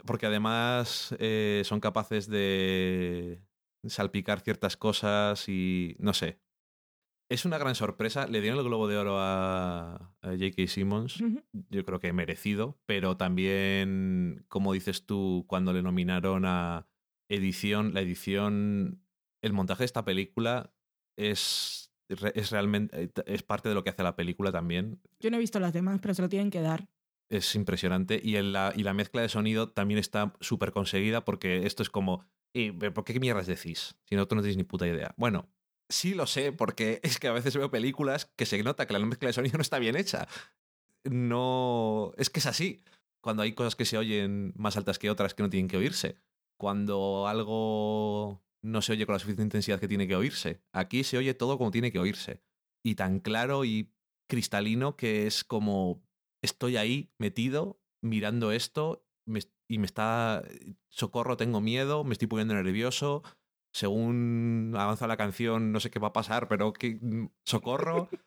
[0.05, 3.41] Porque además eh, son capaces de
[3.87, 6.41] salpicar ciertas cosas y no sé.
[7.31, 8.27] Es una gran sorpresa.
[8.27, 10.67] Le dieron el Globo de Oro a, a J.K.
[10.67, 11.23] Simmons.
[11.71, 12.79] Yo creo que merecido.
[12.87, 16.87] Pero también, como dices tú, cuando le nominaron a
[17.29, 19.05] edición, la edición,
[19.43, 20.73] el montaje de esta película
[21.19, 25.01] es, es realmente, es parte de lo que hace la película también.
[25.21, 26.89] Yo no he visto las demás, pero se lo tienen que dar.
[27.31, 28.19] Es impresionante.
[28.25, 31.91] Y, en la, y la mezcla de sonido también está súper conseguida porque esto es
[31.91, 32.25] como,
[32.55, 33.99] "Eh, ¿por qué mierdas decís?
[34.07, 35.13] Si no, tú no tienes ni puta idea.
[35.19, 35.51] Bueno,
[35.89, 38.99] sí lo sé porque es que a veces veo películas que se nota que la
[39.01, 40.29] mezcla de sonido no está bien hecha.
[41.05, 42.83] No, es que es así.
[43.21, 46.17] Cuando hay cosas que se oyen más altas que otras que no tienen que oírse.
[46.57, 50.61] Cuando algo no se oye con la suficiente intensidad que tiene que oírse.
[50.73, 52.43] Aquí se oye todo como tiene que oírse.
[52.85, 53.93] Y tan claro y
[54.29, 56.03] cristalino que es como
[56.43, 59.05] estoy ahí metido mirando esto
[59.69, 60.43] y me está
[60.89, 63.23] socorro, tengo miedo, me estoy poniendo nervioso.
[63.79, 66.99] Según avanza la canción, no sé qué va a pasar, pero que
[67.45, 68.09] socorro.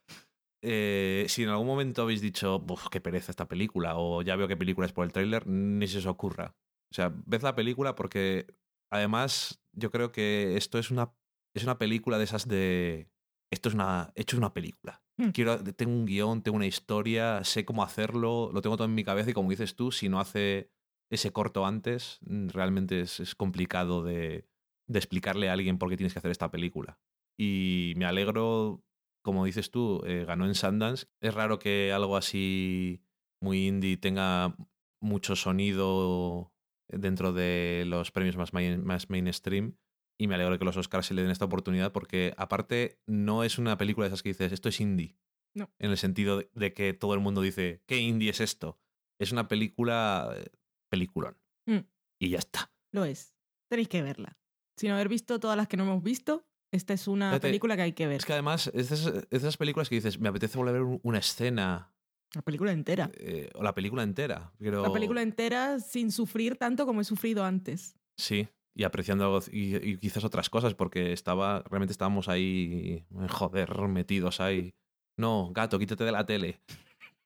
[0.63, 4.47] Eh, si en algún momento habéis dicho, "Buf, qué pereza esta película, o ya veo
[4.47, 6.55] qué película es por el tráiler, ni se os ocurra.
[6.91, 8.45] O sea, ved la película porque
[8.91, 11.15] además yo creo que esto es una,
[11.55, 13.09] es una película de esas de...
[13.51, 14.13] Esto es una...
[14.13, 15.01] Hecho es una película.
[15.17, 15.29] Hmm.
[15.29, 19.03] Quiero, tengo un guion, tengo una historia, sé cómo hacerlo, lo tengo todo en mi
[19.03, 20.69] cabeza y como dices tú, si no hace
[21.11, 24.45] ese corto antes, mm, realmente es, es complicado de,
[24.91, 26.99] de explicarle a alguien por qué tienes que hacer esta película.
[27.39, 28.83] Y me alegro,
[29.23, 31.07] como dices tú, eh, ganó en Sundance.
[31.21, 33.01] Es raro que algo así
[33.41, 34.55] muy indie tenga
[35.01, 36.53] mucho sonido
[36.89, 39.77] dentro de los premios más, main- más mainstream.
[40.19, 43.57] Y me alegro que los Oscars se le den esta oportunidad porque aparte no es
[43.57, 45.17] una película de esas que dices, esto es indie.
[45.55, 45.73] No.
[45.79, 48.79] En el sentido de, de que todo el mundo dice, ¿qué indie es esto?
[49.19, 50.49] Es una película, eh,
[50.89, 51.37] peliculón.
[51.65, 51.79] Mm.
[52.19, 52.71] Y ya está.
[52.93, 53.35] Lo es.
[53.69, 54.37] Tenéis que verla.
[54.81, 57.81] Sin haber visto todas las que no hemos visto, Esta es una Fíjate, película que
[57.83, 58.15] hay que ver.
[58.17, 60.99] Es que además, es de esas, películas que dices, me apetece volver a ver un-
[61.03, 61.93] una escena
[62.33, 63.11] La película entera.
[63.13, 64.51] eh, o la película entera.
[64.57, 67.95] Pero, La película entera sin sufrir tanto como he sufrido antes.
[68.17, 73.69] Sí, y apreciando y, y quizás otras cosas, porque estaba realmente estábamos ahí, eh, joder,
[73.87, 74.73] metidos ahí.
[75.15, 76.59] No, gato, quítate de la tele.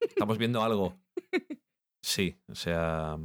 [0.02, 0.99] Estamos viendo algo.
[2.03, 3.18] Sí, o sea,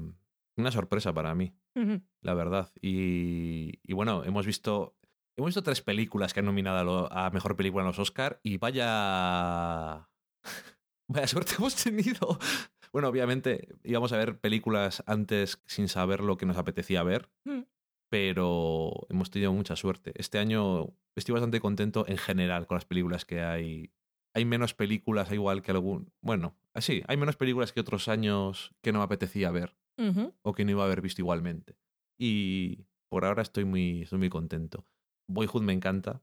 [0.56, 2.00] una sorpresa para mí, Ujú.
[2.22, 2.70] La verdad.
[2.80, 4.96] Y, y bueno, hemos visto,
[5.36, 10.08] hemos visto tres películas que han nominado a, Mejor Película en los Oscar y vaya...
[11.12, 12.38] Vaya suerte hemos tenido.
[12.92, 17.60] Bueno, obviamente íbamos a ver películas antes sin saber lo que nos apetecía ver, Mm.
[18.10, 20.12] pero hemos tenido mucha suerte.
[20.16, 23.92] Este año estoy bastante contento en general con las películas que hay.
[24.34, 26.12] Hay menos películas, igual que algún.
[26.20, 29.76] Bueno, así, hay menos películas que otros años que no me apetecía ver
[30.42, 31.76] o que no iba a haber visto igualmente.
[32.20, 34.84] Y por ahora estoy muy, estoy muy contento.
[35.26, 36.22] Boyhood me encanta.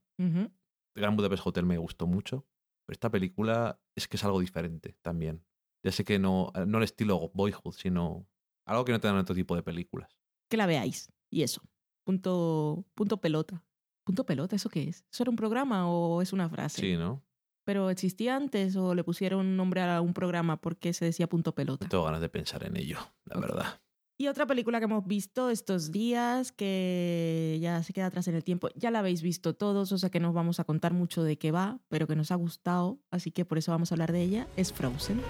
[0.95, 2.45] Gran Budapest Hotel me gustó mucho.
[2.85, 5.43] Pero esta película es que es algo diferente también.
[5.83, 8.27] Ya sé que no, no el estilo Boyhood, sino
[8.67, 10.15] algo que no te dan otro tipo de películas.
[10.49, 11.11] Que la veáis.
[11.31, 11.63] Y eso.
[12.05, 13.65] Punto, punto pelota.
[14.05, 14.55] ¿Punto pelota?
[14.55, 15.03] ¿Eso qué es?
[15.11, 16.79] ¿Eso era un programa o es una frase?
[16.79, 17.23] Sí, ¿no?
[17.65, 21.89] ¿Pero existía antes o le pusieron nombre a un programa porque se decía punto pelota?
[21.89, 23.81] Tengo ganas de pensar en ello, la verdad.
[24.19, 28.43] Y otra película que hemos visto estos días, que ya se queda atrás en el
[28.43, 31.21] tiempo, ya la habéis visto todos, o sea que no os vamos a contar mucho
[31.23, 34.11] de qué va, pero que nos ha gustado, así que por eso vamos a hablar
[34.11, 35.21] de ella, es Frozen.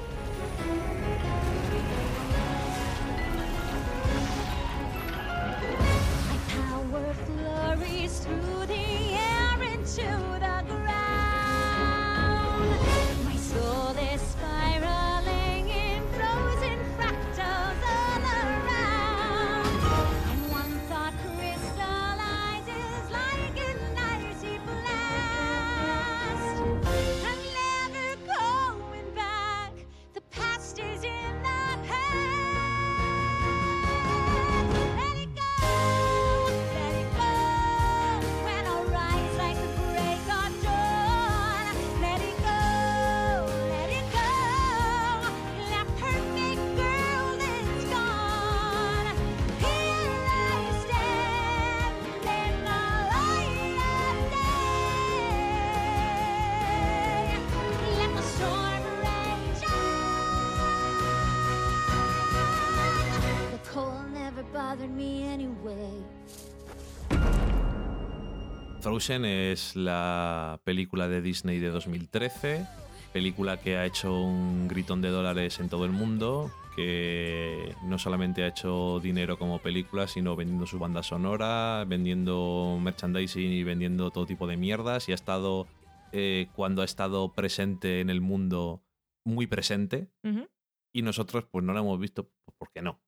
[68.98, 72.66] Frozen es la película de Disney de 2013,
[73.14, 78.42] película que ha hecho un gritón de dólares en todo el mundo, que no solamente
[78.42, 84.26] ha hecho dinero como película, sino vendiendo su banda sonora, vendiendo merchandising y vendiendo todo
[84.26, 85.68] tipo de mierdas, y ha estado,
[86.12, 88.82] eh, cuando ha estado presente en el mundo,
[89.24, 90.48] muy presente, Ujú.
[90.92, 93.00] y nosotros pues no la hemos visto, pues, ¿por qué no?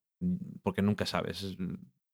[0.61, 1.41] Porque nunca sabes.
[1.41, 1.57] Es-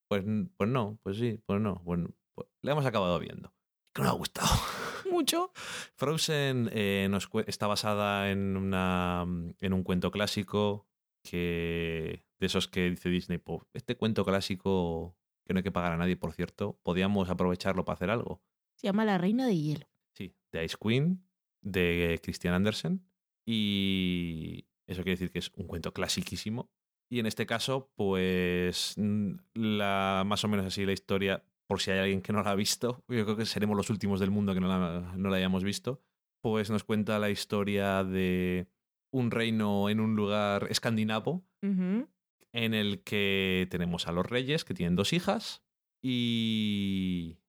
[0.08, 0.24] Pues,
[0.56, 1.82] pues no, pues sí, pues no.
[1.84, 3.52] Bueno, pues la hemos acabado viendo.
[3.96, 4.50] Que nos ha gustado.
[5.10, 5.52] Mucho.
[5.96, 9.26] Frozen eh, nos está basada en, una,
[9.62, 10.86] en un cuento clásico
[11.24, 15.94] que de esos que dice Disney, pues, este cuento clásico que no hay que pagar
[15.94, 18.44] a nadie, por cierto, podíamos aprovecharlo para hacer algo.
[18.76, 19.88] Se llama La Reina de Hielo.
[20.14, 21.26] Sí, de Ice Queen,
[21.62, 23.08] de Christian Andersen.
[23.46, 26.70] Y eso quiere decir que es un cuento clasiquísimo.
[27.10, 32.00] Y en este caso, pues la, más o menos así la historia, por si hay
[32.00, 34.62] alguien que no la ha visto, yo creo que seremos los últimos del mundo que
[34.62, 36.02] no la, no la hayamos visto,
[36.42, 38.68] pues nos cuenta la historia de
[39.12, 44.96] un reino en un lugar escandinavo en el que tenemos a los reyes que tienen
[44.96, 45.64] dos hijas
[46.04, 47.40] y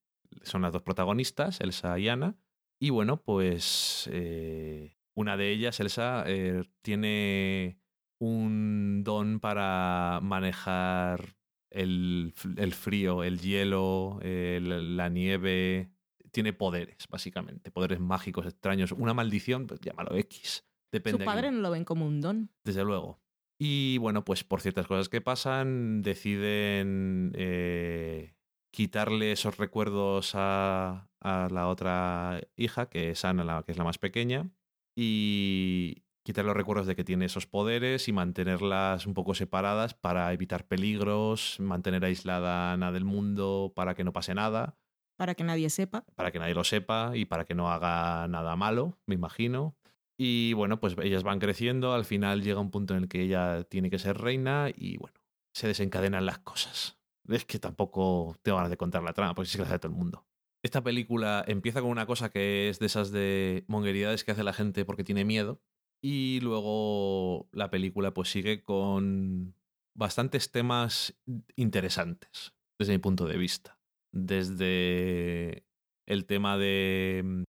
[0.43, 2.37] son las dos protagonistas, Elsa y Anna.
[2.81, 7.79] Y bueno, pues eh, una de ellas, Elsa, eh, tiene
[8.19, 11.36] un don para manejar
[11.71, 15.91] el, el frío, el hielo, el- la nieve.
[16.33, 18.93] Tiene poderes, básicamente, poderes mágicos extraños.
[18.93, 20.65] Una maldición, pues llámalo X.
[20.93, 22.51] Depende Su padre no lo ven como un don.
[22.65, 23.21] desde luego.
[23.59, 28.35] Y bueno, pues por ciertas cosas que pasan, deciden eh,
[28.71, 33.85] quitarle esos recuerdos a, a la otra hija, que es Ana, la, que es la
[33.85, 34.51] más pequeña,
[34.95, 40.31] y quitar los recuerdos de que tiene esos poderes y mantenerlas un poco separadas para
[40.35, 44.77] evitar peligros, mantener aislada a Ana del mundo para que no pase nada
[45.17, 46.05] Para que nadie sepa.
[46.17, 49.77] para que nadie lo sepa y para que no haga nada malo, me imagino.
[50.19, 53.65] Y bueno, pues ellas van creciendo, al final llega un punto en el que ella
[53.65, 55.15] tiene que ser reina y bueno,
[55.55, 56.99] se desencadenan las cosas.
[57.29, 59.93] Es que tampoco tengo ganas de contar la trama, porque sí que la sabe todo
[59.93, 60.25] el mundo.
[60.63, 64.53] esta película empieza con una cosa que es de esas de mongueridades que hace la
[64.53, 65.61] gente porque tiene miedo.
[66.03, 69.55] Y luego la película pues sigue con
[69.95, 71.19] bastantes temas
[71.57, 73.79] interesantes desde mi punto de vista.
[74.13, 75.67] Desde
[76.07, 77.43] el tema de mm,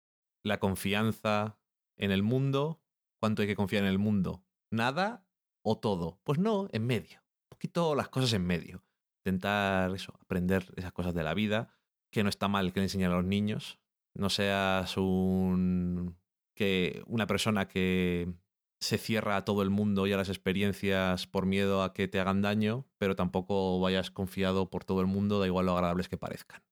[0.44, 1.58] la confianza
[1.96, 2.80] en el mundo,
[3.20, 5.26] cuánto hay que confiar en el mundo, nada
[5.62, 6.20] o todo.
[6.24, 7.20] Pues no, en medio.
[7.20, 8.84] Un poquito las cosas en medio.
[9.24, 11.74] Intentar eso, aprender esas cosas de la vida,
[12.12, 13.78] que no está mal que le enseñen a los niños.
[14.14, 16.16] No seas un
[16.56, 18.32] que una persona que
[18.80, 22.18] se cierra a todo el mundo y a las experiencias por miedo a que te
[22.18, 26.18] hagan daño, pero tampoco vayas confiado por todo el mundo, da igual lo agradables que
[26.18, 26.62] parezcan.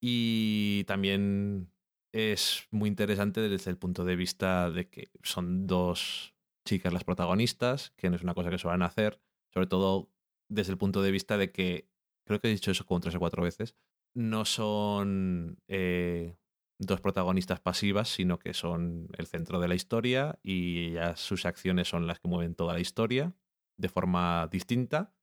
[0.00, 1.70] Y también
[2.12, 6.34] es muy interesante desde el punto de vista de que son dos
[6.64, 9.20] chicas las protagonistas, que no es una cosa que suelen hacer,
[9.52, 10.10] sobre todo
[10.48, 11.88] desde el punto de vista de que,
[12.26, 13.76] creo que he dicho eso como tres o cuatro veces,
[14.14, 16.36] no son eh,
[16.78, 21.88] dos protagonistas pasivas, sino que son el centro de la historia y ellas, sus acciones
[21.88, 23.34] son las que mueven toda la historia
[23.76, 25.14] de forma distinta.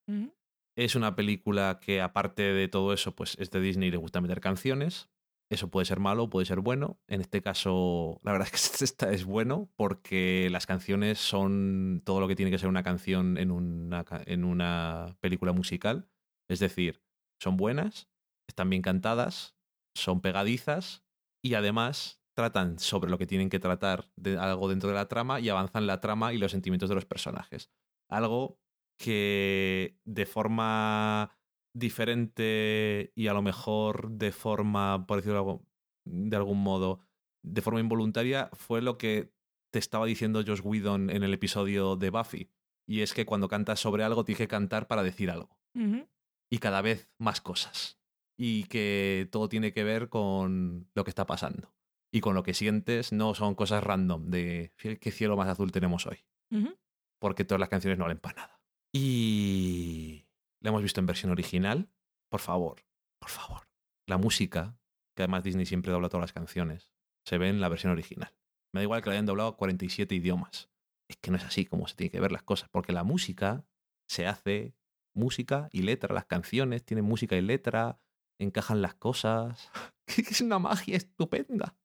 [0.77, 4.21] Es una película que, aparte de todo eso, pues es de Disney y le gusta
[4.21, 5.09] meter canciones.
[5.49, 6.99] Eso puede ser malo, puede ser bueno.
[7.07, 12.19] En este caso, la verdad es que esta es bueno porque las canciones son todo
[12.19, 16.09] lo que tiene que ser una canción en una, en una película musical.
[16.49, 17.01] Es decir,
[17.41, 18.09] son buenas,
[18.47, 19.55] están bien cantadas,
[19.95, 21.04] son pegadizas
[21.45, 25.39] y además tratan sobre lo que tienen que tratar de algo dentro de la trama
[25.39, 27.69] y avanzan la trama y los sentimientos de los personajes.
[28.09, 28.59] Algo
[28.97, 31.37] que de forma
[31.71, 35.63] diferente y a lo mejor de forma, por decirlo
[36.03, 37.01] de algún modo,
[37.43, 39.31] de forma involuntaria, fue lo que
[39.71, 42.49] te estaba diciendo Josh Whedon en el episodio de Buffy.
[42.87, 45.59] Y es que cuando cantas sobre algo tienes que cantar para decir algo.
[46.49, 47.99] Y cada vez más cosas.
[48.37, 51.73] Y que todo tiene que ver con lo que está pasando.
[52.11, 56.05] Y con lo que sientes, no son cosas random de qué cielo más azul tenemos
[56.05, 56.25] hoy
[57.19, 58.61] porque todas las canciones no valen para nada.
[58.93, 60.27] Y
[60.61, 61.89] la hemos visto en versión original.
[62.29, 62.85] Por favor,
[63.19, 63.67] por favor.
[64.07, 64.77] La música,
[65.15, 66.91] que además Disney siempre dobla todas las canciones,
[67.25, 68.31] se ve en la versión original.
[68.73, 70.69] Me da igual que la hayan doblado a 47 idiomas.
[71.09, 73.65] Es que no es así como se tiene que ver las cosas, porque la música
[74.07, 74.75] se hace
[75.13, 76.13] música y letra.
[76.13, 77.99] Las canciones tienen música y letra,
[78.39, 79.71] encajan las cosas.
[80.07, 81.75] es una magia estupenda.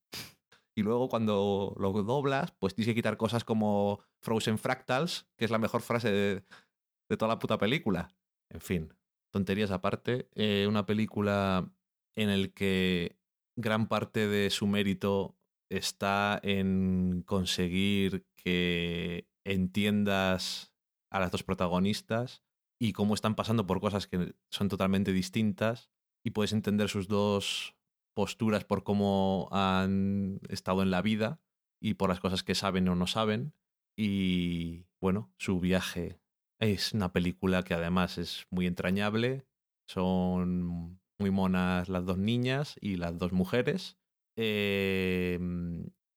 [0.76, 5.50] Y luego cuando lo doblas, pues tienes que quitar cosas como Frozen Fractals, que es
[5.50, 6.44] la mejor frase de,
[7.08, 8.14] de toda la puta película.
[8.50, 8.94] En fin,
[9.32, 10.28] tonterías aparte.
[10.34, 11.70] eh, una película
[12.14, 13.18] en el que
[13.56, 15.36] gran parte de su mérito
[15.70, 20.72] está en conseguir que entiendas
[21.12, 22.42] a las dos protagonistas
[22.80, 25.90] y cómo están pasando por cosas que son totalmente distintas
[26.24, 27.74] y puedes entender sus dos
[28.14, 31.40] posturas por cómo han estado en la vida
[31.80, 33.54] y por las cosas que saben o no saben.
[33.96, 36.20] Y bueno, su viaje
[36.58, 39.46] es una película que además es muy entrañable.
[39.88, 43.98] Son muy monas las dos niñas y las dos mujeres.
[44.36, 45.38] Eh,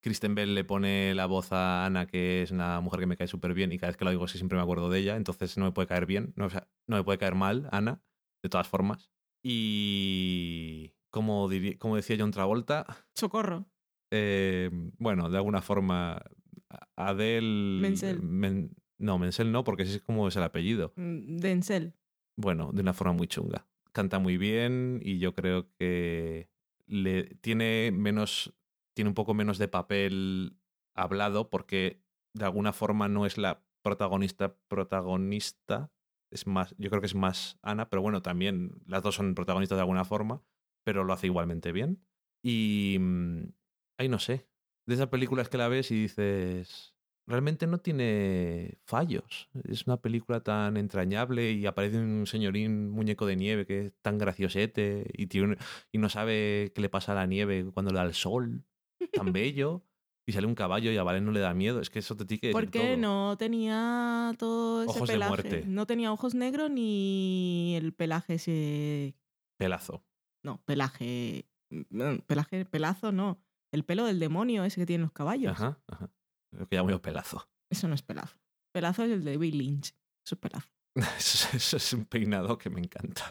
[0.04, 3.28] Kristen Bell le pone la voz a Ana, que es una mujer que me cae
[3.28, 5.58] súper bien y cada vez que lo digo sí, siempre me acuerdo de ella, entonces
[5.58, 6.50] no me puede caer bien, no,
[6.88, 8.02] no me puede caer mal Ana,
[8.44, 9.10] de todas formas.
[9.44, 13.66] Y como, como decía John Travolta, Socorro.
[14.12, 16.22] eh, bueno, de alguna forma,
[16.96, 17.82] Adele...
[17.82, 18.22] Menzel.
[18.22, 20.94] Men- no, Menzel no, porque ese es como es el apellido.
[20.96, 21.94] Mm, Denzel.
[22.38, 23.68] Bueno, de una forma muy chunga.
[23.92, 26.50] Canta muy bien y yo creo que
[26.88, 28.54] le tiene menos,
[28.96, 30.58] tiene un poco menos de papel
[30.96, 32.02] hablado porque
[32.34, 35.92] de alguna forma no es la protagonista protagonista.
[36.34, 39.78] Es más, yo creo que es más Ana, pero bueno, también las dos son protagonistas
[39.78, 40.42] de alguna forma,
[40.84, 42.04] pero lo hace igualmente bien.
[42.44, 43.44] Y mm,
[43.98, 44.48] ay, no sé,
[44.86, 46.96] de esas películas que la ves y dices,
[47.28, 49.50] realmente no tiene fallos.
[49.64, 54.18] Es una película tan entrañable y aparece un señorín muñeco de nieve que es tan
[54.18, 55.58] graciosete y, tiene
[55.92, 58.64] y no sabe qué le pasa a la nieve cuando le da el sol,
[59.14, 59.84] tan bello.
[60.26, 61.82] Y sale un caballo y a Valen no le da miedo.
[61.82, 62.98] Es que eso te tiene que decir Porque todo.
[62.98, 65.30] no tenía todo ese Ojos de pelaje.
[65.30, 65.64] muerte.
[65.68, 69.16] No tenía ojos negros ni el pelaje ese.
[69.58, 70.04] Pelazo.
[70.44, 71.46] No, pelaje.
[71.70, 73.42] mm, Pelaje, pelazo no.
[73.74, 75.52] El pelo del demonio ese que tienen los caballos.
[75.54, 76.10] Ajá, ajá.
[76.52, 77.50] Lo que llamo yo pelazo.
[77.70, 78.38] Eso no es pelazo.
[78.72, 79.90] Pelazo es el de Bill Lynch.
[80.26, 80.70] Eso es pelazo.
[81.18, 83.30] Eso, eso es un peinado que me encanta.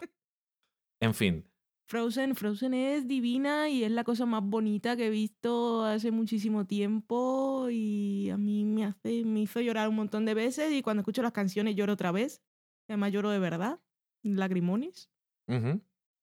[1.01, 1.49] En fin,
[1.93, 6.67] Frozen, Frozen es divina y es la cosa más bonita que he visto hace muchísimo
[6.67, 11.03] tiempo y a mí me hace, me hizo llorar un montón de veces y cuando
[11.03, 12.41] escucho las canciones lloro otra vez.
[12.89, 13.79] Además lloro de verdad,
[14.23, 15.11] lagrimones.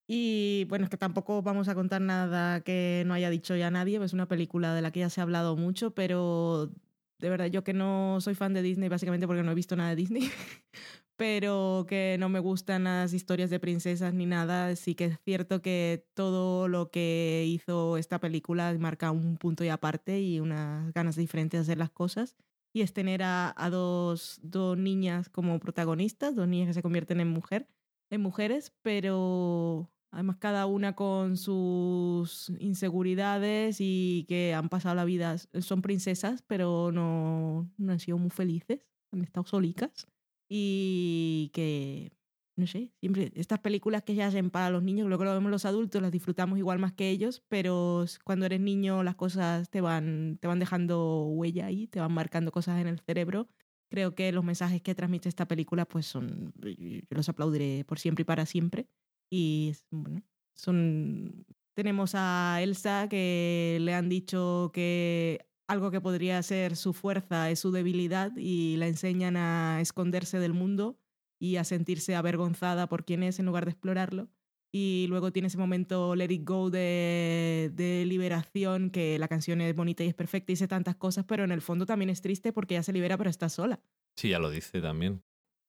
[0.08, 4.04] Y bueno, es que tampoco vamos a contar nada que no haya dicho ya nadie,
[4.04, 6.72] es una película de la que ya se ha hablado mucho, pero
[7.20, 9.92] de verdad yo que no soy fan de Disney básicamente porque no he visto nada
[9.92, 10.32] de Disney,
[11.20, 15.62] pero que no me gustan las historias de princesas ni nada, sí que es cierto
[15.62, 21.18] que todo lo que hizo esta película marca un punto y aparte y unas ganas
[21.18, 22.38] diferentes de hacer las cosas.
[22.72, 27.20] Y es tener a, a dos, dos niñas como protagonistas, dos niñas que se convierten
[27.20, 27.68] en mujer,
[28.10, 35.36] en mujeres, pero además cada una con sus inseguridades y que han pasado la vida,
[35.38, 40.08] son princesas, pero no, no han sido muy felices, han estado solicas
[40.50, 42.12] y que,
[42.58, 45.66] no sé, siempre estas películas que se hacen para los niños, luego lo vemos los
[45.66, 50.40] adultos, las disfrutamos igual más que ellos, pero cuando eres niño las cosas te van,
[50.42, 53.48] te van dejando huella ahí, te van marcando cosas en el cerebro.
[53.92, 58.24] Creo que los mensajes que transmite esta película pues son, yo los aplaudiré por siempre
[58.24, 58.88] y para siempre.
[59.32, 60.24] Y bueno,
[60.56, 61.46] son...
[61.76, 67.60] Tenemos a Elsa que le han dicho que algo que podría ser su fuerza es
[67.60, 70.98] su debilidad y la enseñan a esconderse del mundo
[71.40, 74.30] y a sentirse avergonzada por quién es en lugar de explorarlo.
[74.72, 79.76] Y luego tiene ese momento Let It Go de, de liberación, que la canción es
[79.76, 82.52] bonita y es perfecta y dice tantas cosas, pero en el fondo también es triste
[82.54, 83.80] porque ya se libera pero está sola.
[84.16, 85.24] Sí, ya lo dice también.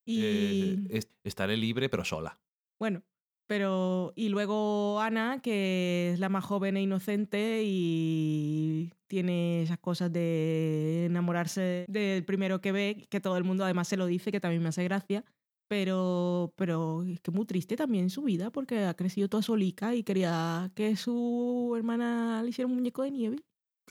[0.06, 2.40] Y Eh, es- estaré libre pero sola.
[2.78, 3.02] bueno,
[3.50, 10.12] pero y luego Ana, que es la más joven e inocente y tiene esas cosas
[10.12, 14.38] de enamorarse del primero que ve, que todo el mundo además se lo dice, que
[14.38, 15.24] también me hace gracia.
[15.66, 20.04] Pero, pero es que muy triste también su vida porque ha crecido toda solica y
[20.04, 23.38] quería que su hermana le hiciera un muñeco de nieve.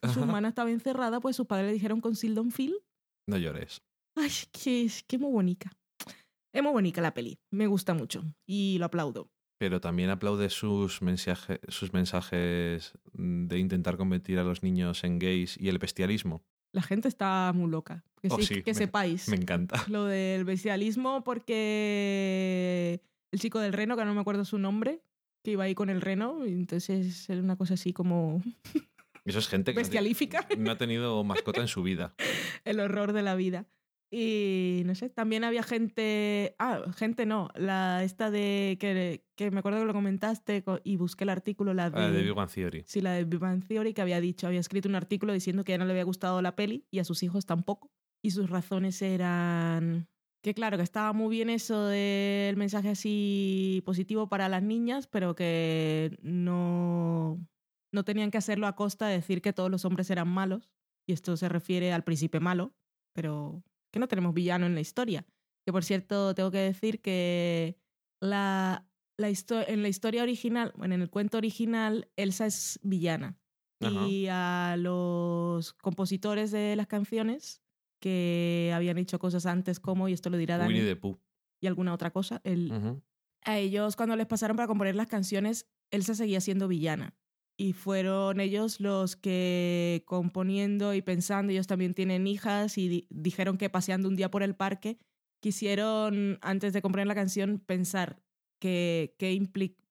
[0.02, 2.78] Y su hermana estaba encerrada, pues sus padres le dijeron con Sildon Phil
[3.28, 3.82] No llores.
[4.16, 5.70] Ay, que es que muy bonita.
[6.54, 7.38] Es muy bonita la peli.
[7.52, 9.30] Me gusta mucho y lo aplaudo.
[9.60, 15.58] Pero también aplaude sus, mensaje- sus mensajes de intentar convertir a los niños en gays
[15.60, 16.42] y el bestialismo.
[16.72, 18.04] La gente está muy loca.
[18.22, 19.76] Que, Oh, sí- sí, que me- sepáis Me encanta.
[19.90, 25.02] lo del bestialismo porque el chico del reno, que no me acuerdo su nombre,
[25.44, 28.42] que iba ahí con el reno, y entonces era una cosa así como
[29.26, 30.48] Eso es gente que bestialífica.
[30.58, 32.14] no ha tenido mascota en su vida.
[32.66, 33.66] el horror de la vida.
[34.12, 39.60] Y no sé, también había gente, ah, gente no, la esta de que, que me
[39.60, 42.50] acuerdo que lo comentaste co- y busqué el artículo, la de, Ah, de Big Bang
[42.50, 42.84] Theory.
[42.88, 45.74] Sí, la de Big Bang Theory, que había dicho, había escrito un artículo diciendo que
[45.74, 47.92] ya no le había gustado la peli y a sus hijos tampoco.
[48.24, 50.08] Y sus razones eran
[50.44, 55.36] que, claro, que estaba muy bien eso del mensaje así positivo para las niñas, pero
[55.36, 57.46] que no,
[57.94, 60.72] no tenían que hacerlo a costa de decir que todos los hombres eran malos.
[61.08, 62.74] Y esto se refiere al príncipe malo,
[63.14, 65.26] pero que no tenemos villano en la historia.
[65.66, 67.78] Que por cierto, tengo que decir que
[68.22, 68.86] la,
[69.18, 73.38] la histo- en la historia original, bueno, en el cuento original, Elsa es villana.
[73.82, 74.08] Ajá.
[74.08, 77.62] Y a los compositores de las canciones
[78.02, 81.20] que habían hecho cosas antes como, y esto lo dirá Dani, Winnie the Pooh.
[81.62, 82.72] y alguna otra cosa, el,
[83.44, 87.14] a ellos cuando les pasaron para componer las canciones, Elsa seguía siendo villana.
[87.62, 93.58] Y fueron ellos los que componiendo y pensando, ellos también tienen hijas y di- dijeron
[93.58, 94.98] que paseando un día por el parque,
[95.42, 98.22] quisieron, antes de componer la canción, pensar
[98.62, 99.46] que, que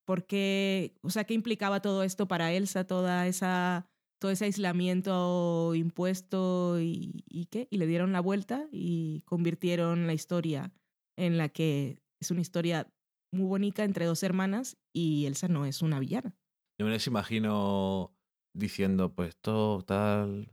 [0.06, 3.86] por qué, o sea, qué implicaba todo esto para Elsa, toda esa,
[4.18, 10.14] todo ese aislamiento impuesto y, y qué, y le dieron la vuelta y convirtieron la
[10.14, 10.72] historia
[11.18, 12.90] en la que es una historia
[13.30, 16.34] muy bonita entre dos hermanas y Elsa no es una villana.
[16.78, 18.14] Yo me les imagino
[18.54, 20.50] diciendo, pues todo tal.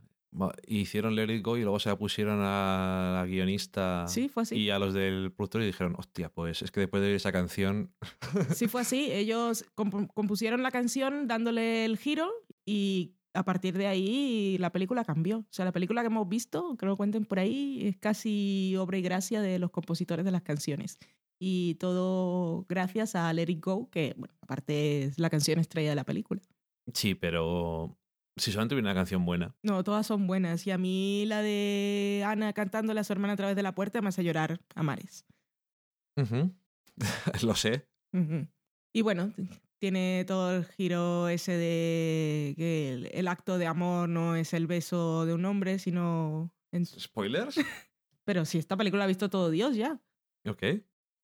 [0.66, 4.56] Hicieron Let It Go y luego se la pusieron a la guionista Sí, fue así.
[4.56, 7.94] y a los del productor y dijeron, hostia, pues es que después de esa canción.
[8.54, 9.08] Sí, fue así.
[9.12, 12.30] Ellos compu- compusieron la canción dándole el giro
[12.66, 15.38] y a partir de ahí la película cambió.
[15.38, 18.98] O sea, la película que hemos visto, que lo cuenten por ahí, es casi obra
[18.98, 20.98] y gracia de los compositores de las canciones.
[21.38, 25.96] Y todo gracias a Let It Go, que, bueno, aparte es la canción estrella de
[25.96, 26.40] la película.
[26.94, 27.98] Sí, pero
[28.36, 29.54] si solamente hubiera una canción buena.
[29.62, 30.66] No, todas son buenas.
[30.66, 34.00] Y a mí la de Ana cantándole a su hermana a través de la puerta
[34.00, 35.26] me hace llorar a mares.
[37.42, 37.86] Lo sé.
[38.92, 39.32] Y bueno,
[39.78, 44.66] tiene todo el giro ese de que el, el acto de amor no es el
[44.66, 46.50] beso de un hombre, sino...
[46.72, 47.56] en- ¿Spoilers?
[48.24, 50.00] Pero si esta película la ha visto todo Dios ya.
[50.48, 50.62] ok.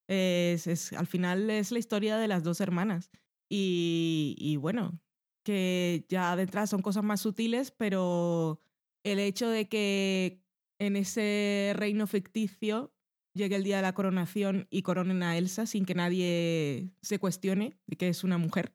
[0.08, 3.10] Es, es- al final es la historia de las dos hermanas.
[3.50, 5.00] Y, y bueno,
[5.44, 8.60] que ya de entrada son cosas más sutiles, pero
[9.04, 10.42] el hecho de que
[10.80, 12.94] en ese reino ficticio
[13.34, 17.78] llegue el día de la coronación y coronen a Elsa sin que nadie se cuestione
[17.86, 18.74] de que es una mujer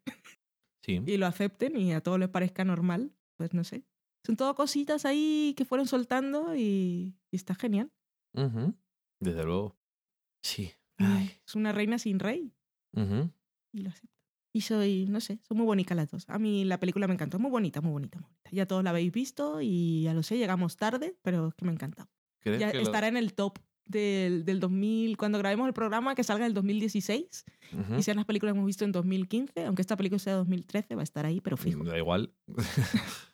[0.84, 1.02] Sí.
[1.06, 3.84] y lo acepten y a todos les parezca normal, pues no sé.
[4.26, 7.92] Son todo cositas ahí que fueron soltando y, y está genial.
[8.36, 8.74] Ujú.
[9.22, 9.78] Desde luego.
[10.44, 10.72] Sí.
[10.98, 11.32] Ay.
[11.46, 12.54] Es una reina sin rey
[13.72, 14.16] y lo acepta.
[14.54, 16.26] Y soy, no sé, son muy bonitas las dos.
[16.30, 18.50] A mí la película me encantó, muy bonita, muy bonita, muy bonita.
[18.52, 21.72] Ya todos la habéis visto y ya lo sé, llegamos tarde, pero es que me
[21.72, 22.10] ha encantado.
[22.40, 26.24] ¿Crees Ya lo- estará en el top del, del 2000, cuando grabemos el programa, que
[26.24, 27.96] salga en el 2016 Ujú.
[28.00, 30.96] y sean las películas que hemos visto en 2015, aunque esta película sea de 2013,
[30.96, 31.84] va a estar ahí, pero fijo.
[31.84, 32.34] Da igual.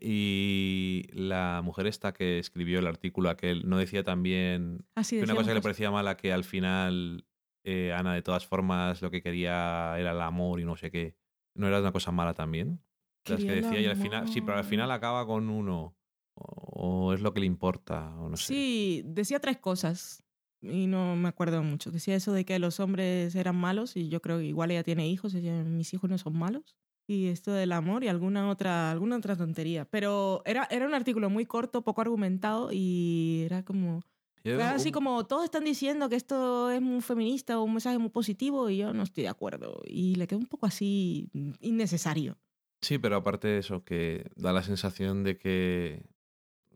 [0.00, 5.34] y la mujer esta que escribió el artículo aquel no decía también Así que una
[5.34, 7.26] cosa que le parecía mala que al final
[7.64, 11.16] eh, Ana de todas formas lo que quería era el amor y no sé qué.
[11.54, 12.80] ¿No era una cosa mala también?
[13.26, 15.96] Las que decía y al final, sí, pero al final acaba con uno.
[16.34, 18.44] O, o es lo que le importa, o no sé.
[18.46, 20.22] Sí, decía tres cosas
[20.60, 21.90] y no me acuerdo mucho.
[21.90, 25.08] Decía eso de que los hombres eran malos y yo creo que igual ella tiene
[25.08, 26.76] hijos, ella, mis hijos no son malos.
[27.06, 29.84] Y esto del amor y alguna otra, alguna otra tontería.
[29.84, 34.02] Pero era, era un artículo muy corto, poco argumentado y era como...
[34.42, 38.10] Era así como todos están diciendo que esto es muy feminista o un mensaje muy
[38.10, 39.82] positivo y yo no estoy de acuerdo.
[39.84, 42.38] Y le quedó un poco así mm, innecesario.
[42.80, 46.06] Sí, pero aparte de eso, que da la sensación de que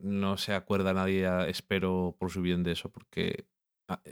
[0.01, 3.47] no se acuerda nadie, espero, por su bien de eso, porque
[3.87, 4.03] ah,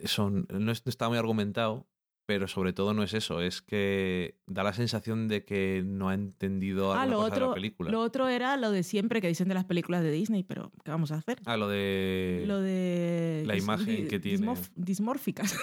[0.50, 1.88] no está muy argumentado,
[2.28, 6.14] pero sobre todo no es eso, es que da la sensación de que no ha
[6.14, 7.90] entendido Ah, lo cosa de la otro, película.
[7.90, 10.90] lo otro era lo de siempre que dicen de las películas de Disney, pero ¿qué
[10.90, 11.40] vamos a hacer?
[11.46, 12.44] Ah, lo de...
[12.46, 14.54] lo de la imagen que tiene.
[14.76, 15.56] dismórficas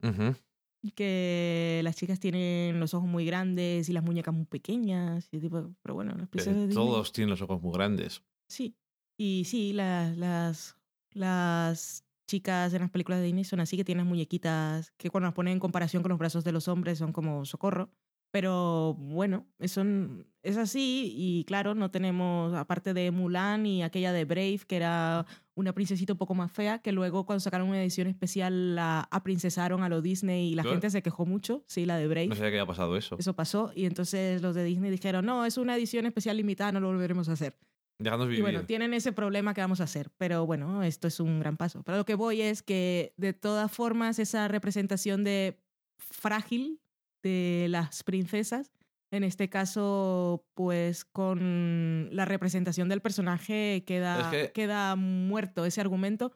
[0.94, 5.74] que las chicas tienen los ojos muy grandes y las muñecas muy pequeñas y tipo
[5.82, 8.22] pero bueno las princesas de Disney todos tienen los ojos muy grandes.
[8.48, 8.76] sí
[9.18, 10.76] y sí las las
[11.12, 15.34] las chicas en las películas de Disney son así que tienen muñequitas que cuando las
[15.34, 17.90] ponen en comparación con los brazos de los hombres son como socorro
[18.30, 24.24] pero bueno son es así y claro no tenemos aparte de Mulan y aquella de
[24.24, 25.26] Brave que era
[25.58, 29.82] una princesita un poco más fea, que luego cuando sacaron una edición especial la aprincesaron
[29.82, 30.70] a lo Disney y la ¿Qué?
[30.70, 32.28] gente se quejó mucho, sí, la de Brave.
[32.28, 33.16] No sabía que había pasado eso.
[33.18, 36.80] Eso pasó y entonces los de Disney dijeron, no, es una edición especial limitada, no
[36.80, 37.56] lo volveremos a hacer.
[38.38, 41.56] Y bueno, tienen ese problema que vamos a hacer, pero bueno, esto es un gran
[41.56, 41.82] paso.
[41.82, 45.60] Pero lo que voy es que de todas formas esa representación de
[45.98, 46.80] frágil
[47.22, 48.72] de las princesas,
[49.10, 55.80] en este caso, pues con la representación del personaje queda, Es que- queda muerto ese
[55.80, 56.32] argumento.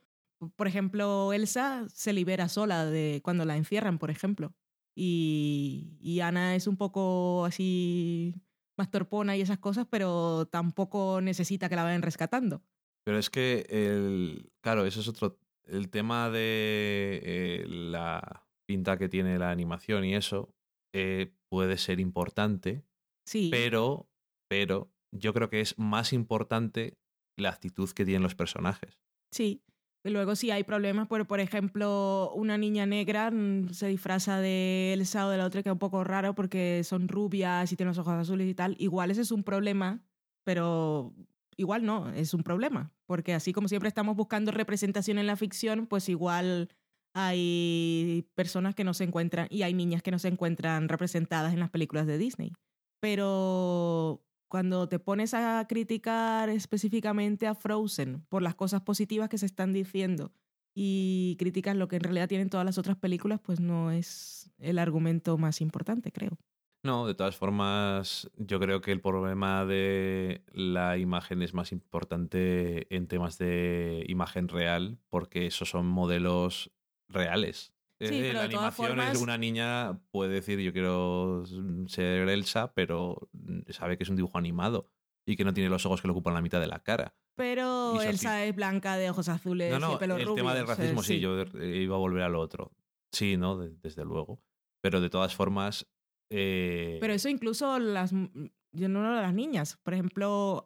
[0.56, 4.55] Por ejemplo, Elsa se libera sola de cuando la encierran, por ejemplo.
[4.97, 8.34] Y, y Ana es un poco así
[8.78, 12.62] más torpona y esas cosas, pero tampoco necesita que la vayan rescatando.
[13.05, 15.39] Pero es que, el, claro, eso es otro.
[15.65, 20.55] El tema de eh, la pinta que tiene la animación y eso
[20.94, 22.85] eh, puede ser importante,
[23.27, 23.49] Sí.
[23.51, 24.09] pero,
[24.49, 26.97] pero yo creo que es más importante
[27.39, 28.99] la actitud que tienen los personajes.
[29.32, 29.62] Sí.
[30.04, 35.26] Luego sí hay problemas, por, por ejemplo, una niña negra mm, se disfraza de Elsa
[35.26, 37.98] o de la otra que es un poco raro porque son rubias y tienen los
[37.98, 38.74] ojos azules y tal.
[38.78, 40.02] Igual ese es un problema,
[40.44, 41.14] pero
[41.56, 42.92] igual no, es un problema.
[43.06, 46.70] Porque así como siempre estamos buscando representación en la ficción, pues igual
[47.14, 51.60] hay personas que no se encuentran y hay niñas que no se encuentran representadas en
[51.60, 52.52] las películas de Disney.
[53.00, 59.46] Pero cuando te pones a criticar específicamente a Frozen por las cosas positivas que se
[59.46, 60.30] están diciendo
[60.74, 64.78] y criticas lo que en realidad tienen todas las otras películas, pues no es el
[64.78, 66.38] argumento más importante, creo.
[66.84, 72.94] No, de todas formas, yo creo que el problema de la imagen es más importante
[72.94, 76.70] en temas de imagen real, porque esos son modelos
[77.08, 77.72] reales.
[78.08, 81.44] Sí, pero la animación es formas- una niña puede decir yo quiero
[81.86, 83.28] ser Elsa, pero
[83.68, 84.90] sabe que es un dibujo animado
[85.26, 87.14] y que no tiene los ojos que le ocupan la mitad de la cara.
[87.36, 90.34] Pero Elsa es blanca, de ojos azules No, y pelo el rubio.
[90.36, 92.72] tema del o sea, racismo sí, yo eh, iba a volver a lo otro.
[93.12, 93.56] Sí, ¿no?
[93.58, 94.40] De- desde luego.
[94.82, 95.86] Pero de todas formas...
[96.30, 99.78] eh, Pero eso incluso las, yo no lo de las niñas.
[99.82, 100.64] Por ejemplo,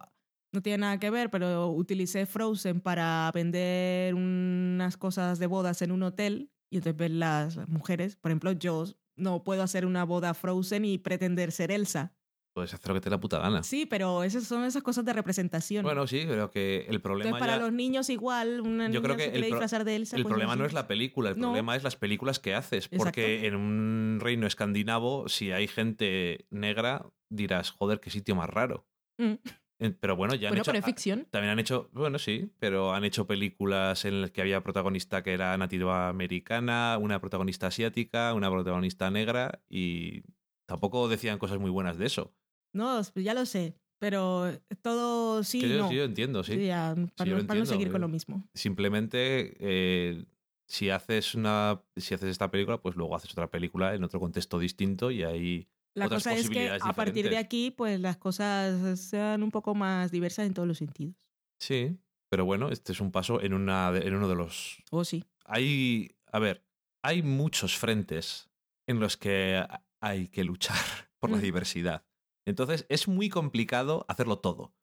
[0.53, 5.93] no tiene nada que ver, pero utilicé Frozen para vender unas cosas de bodas en
[5.93, 8.17] un hotel y entonces ves las mujeres.
[8.17, 8.85] Por ejemplo, yo
[9.17, 12.13] no puedo hacer una boda Frozen y pretender ser Elsa.
[12.55, 13.63] Puedes hacer lo que te la puta gana.
[13.63, 15.83] Sí, pero esas son esas cosas de representación.
[15.83, 19.03] Bueno, sí, creo que el problema entonces, para ya- los niños igual, una Yo niña
[19.03, 20.17] creo se que quiere el disfrazar de Elsa.
[20.17, 21.49] el pues problema no es la película, el No.
[21.49, 22.89] problema es las películas que haces.
[22.89, 23.47] Porque Exacto.
[23.49, 28.87] en un reino escandinavo, si hay gente negra, dirás, joder, qué sitio más raro.
[29.19, 29.35] Mm.
[29.79, 30.71] Eh, Pero bueno, ya han Bueno, hecho.
[30.73, 31.27] pero es ficción.
[31.31, 35.33] También han hecho, bueno, sí, pero han hecho películas en las que había protagonista que
[35.35, 40.23] era nativa americana, una protagonista asiática, una protagonista negra y
[40.67, 42.35] tampoco decían cosas muy buenas de eso.
[42.73, 43.75] No, pues ya lo sé.
[43.99, 44.51] Pero
[44.83, 45.89] todo sí que yo, no.
[45.89, 46.55] sí, yo entiendo, sí.
[46.55, 48.47] Sí, ya, para, no, para seguir con lo mismo.
[48.53, 50.25] Simplemente, eh,
[50.67, 54.59] si haces una, si haces esta película, pues luego haces otra película en otro contexto
[54.59, 59.01] distinto y ahí La otras cosa es que a partir de aquí, pues las cosas
[59.01, 61.17] sean un poco más diversas en todos los sentidos.
[61.61, 61.99] sí.
[62.29, 65.25] Pero bueno, este es un paso en una, de- en uno de los O sí.
[65.45, 66.65] hay, a ver,
[67.05, 68.51] hay muchos frentes
[68.89, 69.65] en los que
[70.01, 70.77] hay que luchar
[71.21, 71.43] por la Mm.
[71.43, 72.05] diversidad.
[72.45, 74.75] Entonces es muy complicado hacerlo todo.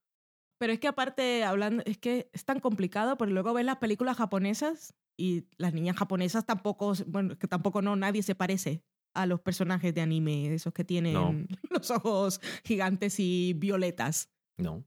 [0.58, 4.16] Pero es que aparte, hablando, es que es tan complicado, porque luego ves las películas
[4.18, 8.84] japonesas y las niñas japonesas tampoco, bueno, que tampoco no, nadie se parece
[9.14, 11.34] a los personajes de anime, esos que tienen No.
[11.70, 14.30] los ojos gigantes y violetas.
[14.58, 14.86] No.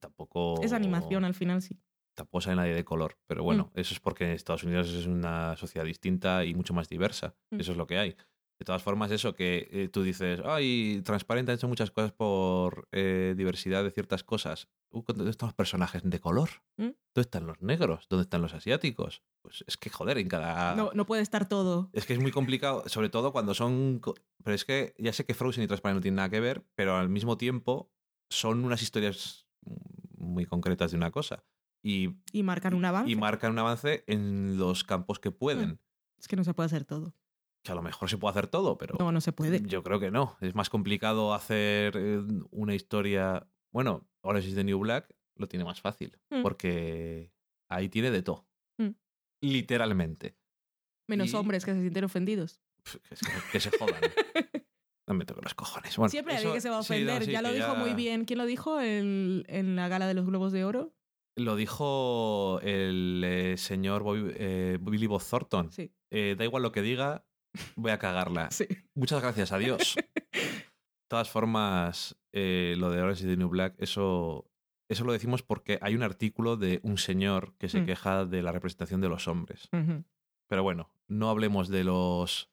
[0.00, 0.60] Tampoco.
[0.62, 1.78] Es animación al final, sí.
[2.14, 3.18] Tampoco sale nadie de color.
[3.26, 6.88] Pero bueno, eso es porque en Estados Unidos es una sociedad distinta y mucho más
[6.88, 7.34] diversa.
[7.50, 7.60] Mm.
[7.60, 8.16] Eso es lo que hay.
[8.58, 12.88] De todas formas, eso que eh, tú dices, ay, Transparente ha hecho muchas cosas por
[12.90, 14.68] eh, diversidad de ciertas cosas.
[14.90, 16.48] Uh, ¿Dónde están los personajes de color?
[16.78, 16.84] ¿Mm?
[16.84, 18.06] ¿Dónde están los negros?
[18.08, 19.22] ¿Dónde están los asiáticos?
[19.42, 20.74] Pues es que, joder, en cada...
[20.74, 21.90] No, no puede estar todo.
[21.92, 24.00] Es que es muy complicado, sobre todo cuando son...
[24.42, 26.96] Pero es que ya sé que Frozen y Transparent no tienen nada que ver, pero
[26.96, 27.92] al mismo tiempo
[28.30, 29.46] son unas historias
[30.16, 31.44] muy concretas de una cosa.
[31.82, 33.10] Y, Y marcan un avance.
[33.10, 35.78] y marcan un avance en los campos que pueden.
[36.18, 37.14] es que no se puede hacer todo.
[37.66, 39.60] Que a lo mejor se puede hacer todo, pero No, no se puede.
[39.66, 40.36] yo creo que no.
[40.40, 42.22] Es más complicado hacer eh,
[42.52, 43.46] una historia...
[43.72, 46.42] Bueno, Orange is the New Black lo tiene más fácil, Mm.
[46.42, 47.32] porque
[47.68, 48.46] ahí tiene de todo.
[48.78, 48.90] Mm.
[49.42, 50.36] Literalmente.
[51.08, 52.60] Menos y- hombres que se sienten ofendidos.
[53.08, 54.00] Que se, que se jodan.
[55.08, 55.96] No me toco los cojones.
[55.96, 57.24] Bueno, Siempre hay alguien que se va a sí, no, ofender.
[57.26, 58.24] sí, ya lo dijo ya- muy bien.
[58.24, 60.94] ¿Quién lo dijo en, en la gala de los Globos de Oro?
[61.36, 65.70] Lo dijo el eh, señor Bobby- eh, Billy Bob Thornton.
[65.70, 65.92] Sí.
[66.10, 67.24] Eh, da igual lo que diga,
[67.76, 68.50] voy a cagarla.
[68.50, 68.66] Sí.
[68.94, 69.96] Muchas gracias, adiós.
[70.32, 74.50] De todas formas, eh, lo de Orange is the New Black, eso,
[74.88, 77.86] eso lo decimos porque hay un artículo de un señor que se Mm.
[77.86, 79.68] queja de la representación de los hombres.
[80.48, 82.50] Pero bueno, no hablemos de los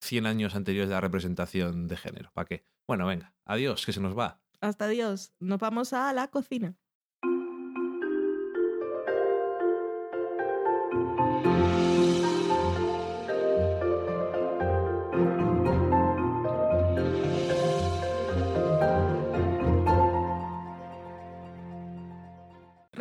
[0.00, 2.30] 100 años anteriores de la representación de género.
[2.34, 2.64] ¿Para qué?
[2.86, 4.40] Bueno, venga, adiós, que se nos va.
[4.60, 5.32] Hasta Dios.
[5.40, 6.76] Nos vamos a la cocina.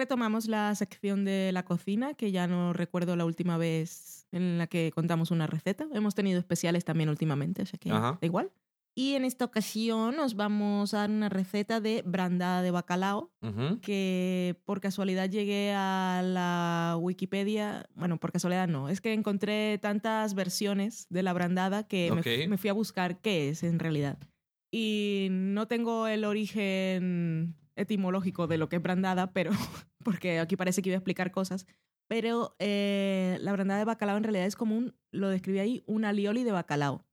[0.07, 4.67] Retomamos la sección de la cocina, que ya no recuerdo la última vez en la
[4.67, 5.85] que contamos una receta.
[5.91, 8.17] Hemos tenido especiales también últimamente, o sea que Ajá.
[8.21, 8.49] da igual.
[8.95, 13.33] Y en esta ocasión nos vamos a dar una receta de brandada de bacalao,
[13.81, 17.89] que por casualidad llegué a la Wikipedia.
[17.93, 22.69] Bueno, por casualidad no, es que encontré tantas versiones de la brandada que me, fui
[22.69, 24.17] a buscar qué es en realidad.
[24.71, 29.51] Y no tengo el origen etimológico de lo que es brandada, pero
[30.03, 31.65] porque aquí parece que iba a explicar cosas.
[32.09, 36.05] Pero eh, la brandada de bacalao en realidad es como un, lo describí ahí, un
[36.05, 37.03] alioli de bacalao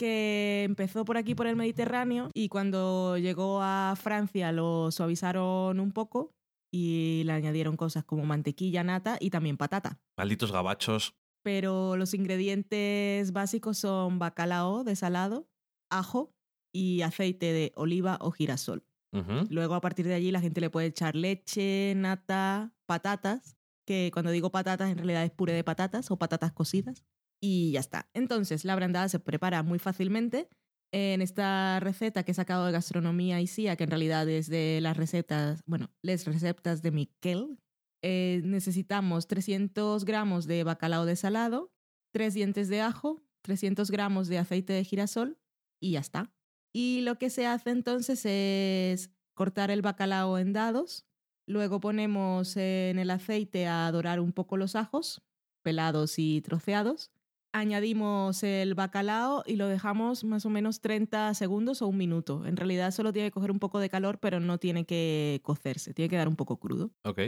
[0.00, 5.92] que empezó por aquí, por el Mediterráneo, y cuando llegó a Francia lo suavizaron un
[5.92, 6.32] poco
[6.72, 10.00] y le añadieron cosas como mantequilla, nata y también patata.
[10.16, 11.14] Malditos gabachos.
[11.42, 15.50] Pero los ingredientes básicos son bacalao desalado,
[15.90, 16.32] ajo
[16.72, 18.86] y aceite de oliva o girasol.
[19.12, 23.56] Luego a partir de allí la gente le puede echar leche, nata, patatas,
[23.86, 27.04] que cuando digo patatas en realidad es puré de patatas o patatas cocidas.
[27.42, 28.08] Y ya está.
[28.14, 30.48] Entonces la brandada se prepara muy fácilmente.
[30.92, 34.80] En esta receta que he sacado de Gastronomía y CIA, que en realidad es de
[34.82, 37.58] las recetas, bueno, las recetas de Miquel,
[38.02, 41.72] eh, necesitamos 300 gramos de bacalao desalado,
[42.12, 45.38] 3 dientes de ajo, 300 gramos de aceite de girasol
[45.80, 46.32] y ya está.
[46.72, 51.06] Y lo que se hace entonces es cortar el bacalao en dados,
[51.46, 55.22] luego ponemos en el aceite a dorar un poco los ajos,
[55.62, 57.10] pelados y troceados,
[57.52, 62.46] añadimos el bacalao y lo dejamos más o menos 30 segundos o un minuto.
[62.46, 65.92] En realidad solo tiene que coger un poco de calor, pero no tiene que cocerse,
[65.94, 67.20] tiene que dar un poco crudo Ok.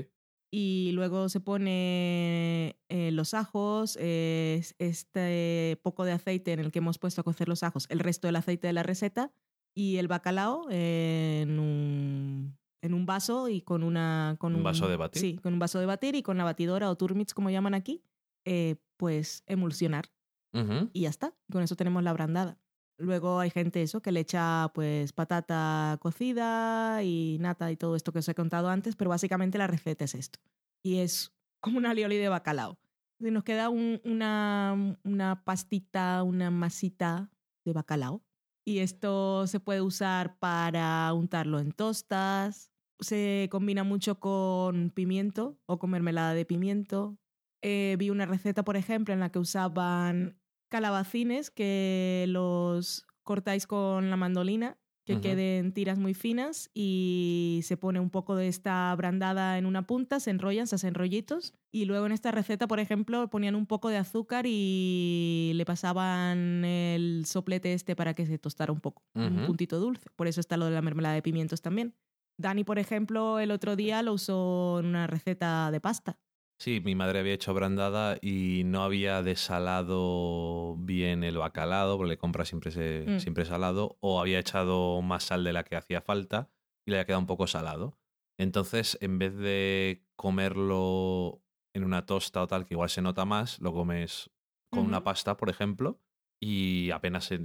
[0.54, 6.80] Y luego se pone eh, los ajos, eh, este poco de aceite en el que
[6.80, 9.32] hemos puesto a cocer los ajos, el resto del aceite de la receta
[9.74, 14.36] y el bacalao en un, en un vaso y con una...
[14.38, 15.22] Con ¿Un vaso de batir?
[15.22, 18.04] Sí, con un vaso de batir y con la batidora o turmix como llaman aquí,
[18.44, 20.12] eh, pues emulsionar
[20.92, 21.34] y ya está.
[21.50, 22.60] Con eso tenemos la brandada.
[22.98, 28.12] Luego hay gente eso que le echa pues patata cocida y nata y todo esto
[28.12, 30.38] que os he contado antes, pero básicamente la receta es esto.
[30.84, 32.78] Y es como una alioli de bacalao.
[33.20, 37.30] Y nos queda un- una, una pastita, una masita
[37.64, 38.24] de bacalao.
[38.64, 42.72] Y esto se puede usar para untarlo en tostas.
[43.00, 47.18] Se combina mucho con pimiento o con mermelada de pimiento.
[47.62, 50.40] Eh, vi una receta, por ejemplo, en la que usaban
[50.72, 55.20] calabacines que los cortáis con la mandolina, que Ujú.
[55.20, 60.18] queden tiras muy finas y se pone un poco de esta brandada en una punta,
[60.18, 63.90] se enrollan, se hacen rollitos y luego en esta receta, por ejemplo, ponían un poco
[63.90, 69.44] de azúcar y le pasaban el soplete este para que se tostara un poco, un
[69.44, 70.08] puntito dulce.
[70.16, 71.94] Por eso está lo de la mermelada de pimientos también.
[72.38, 76.18] Dani, por ejemplo, el otro día lo usó en una receta de pasta.
[76.62, 82.18] Sí, mi madre había hecho brandada y no había desalado bien el bacalado, porque le
[82.18, 83.18] compra siempre, se- Mm.
[83.18, 86.50] siempre salado, o había echado más sal de la que hacía falta
[86.86, 87.98] y le había quedado un poco salado.
[88.38, 91.42] Entonces, en vez de comerlo
[91.74, 94.30] en una tosta o tal, que igual se nota más, lo comes
[94.70, 96.00] con una pasta, por ejemplo,
[96.40, 97.40] y apenas se-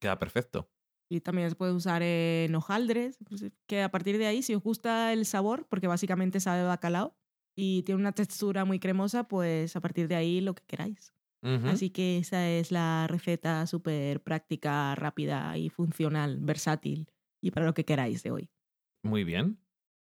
[0.00, 0.70] queda perfecto.
[1.10, 4.62] Y también se puede usar en hojaldres, pues, que a partir de ahí, si os
[4.62, 7.14] gusta el sabor, porque básicamente sabe a bacalao
[7.56, 11.14] y tiene una textura muy cremosa, pues a partir de ahí lo que queráis.
[11.42, 11.70] Ujú.
[11.70, 17.10] Así que esa es la receta súper práctica, rápida y funcional, versátil
[17.40, 18.50] y para lo que queráis de hoy.
[19.02, 19.58] Muy bien.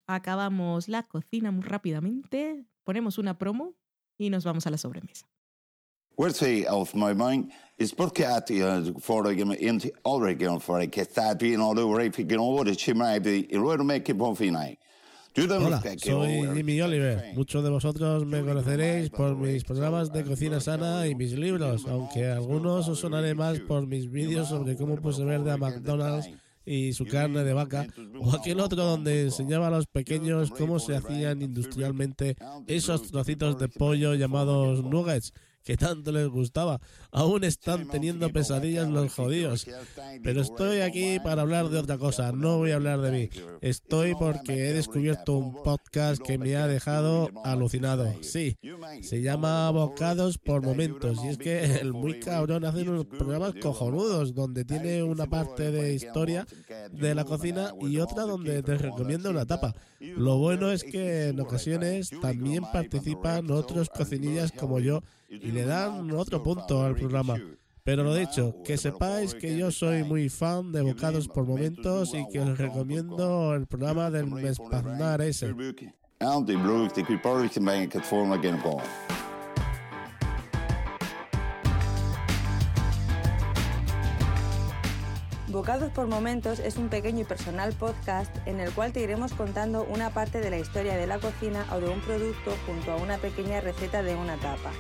[0.07, 3.77] Acabamos la cocina muy rápidamente, ponemos una promo
[4.17, 5.29] y nos vamos a la sobremesa.
[6.17, 8.27] Questi of my mind is perché
[8.99, 13.85] fuori in Oregon fuori che sta pieno di ore che non vuole ci mai loro
[13.85, 14.77] me che buon fine.
[15.47, 17.33] Hola, soy Jimmy Oliver.
[17.37, 22.27] Muchos de vosotros me conoceréis por mis programas de cocina sana y mis libros, aunque
[22.27, 26.29] a algunos os sonaré más por mis vídeos sobre cómo puse verde a McDonald's
[26.67, 27.87] y su carne de vaca,
[28.19, 32.37] o aquel otro donde enseñaba a los pequeños cómo se hacían industrialmente
[32.67, 35.33] esos trocitos de pollo llamados nuggets
[35.69, 36.81] que tanto les gustaba.
[37.13, 39.67] Aún están teniendo pesadillas los jodidos.
[40.23, 43.29] Pero estoy aquí para hablar de otra cosa, no voy a hablar de mí.
[43.61, 48.11] Estoy porque he descubierto un podcast que me ha dejado alucinado.
[48.23, 48.57] Sí,
[49.03, 51.19] se llama Bocados por Momentos.
[51.23, 55.93] Y es que el muy cabrón hace unos programas cojonudos donde tiene una parte de
[55.93, 56.47] historia
[56.91, 59.75] de la cocina y otra donde te recomienda una tapa.
[60.01, 66.11] Lo bueno es que en ocasiones también participan otros cocinillas como yo y le dan
[66.13, 67.37] otro punto al programa.
[67.85, 72.29] Pero lo dicho, que sepáis que yo soy muy fan de Bocados por Momentos y
[72.29, 75.55] que os recomiendo el programa del Mespaznar ese.
[85.49, 89.85] Bocados por Momentos es un pequeño y personal podcast en el cual te iremos contando
[89.85, 93.17] una parte de la historia de la cocina o de un producto junto a una
[93.17, 94.71] pequeña receta de una tapa.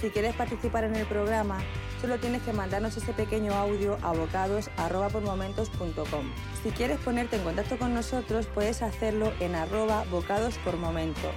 [0.00, 1.58] Si quieres participar en el programa,
[2.00, 6.32] solo tienes que mandarnos ese pequeño audio a bocados.pormomentos.com.
[6.62, 11.30] Si quieres ponerte en contacto con nosotros, puedes hacerlo en arroba bocados por momento,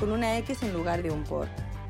[0.00, 1.46] con una X en lugar de un por.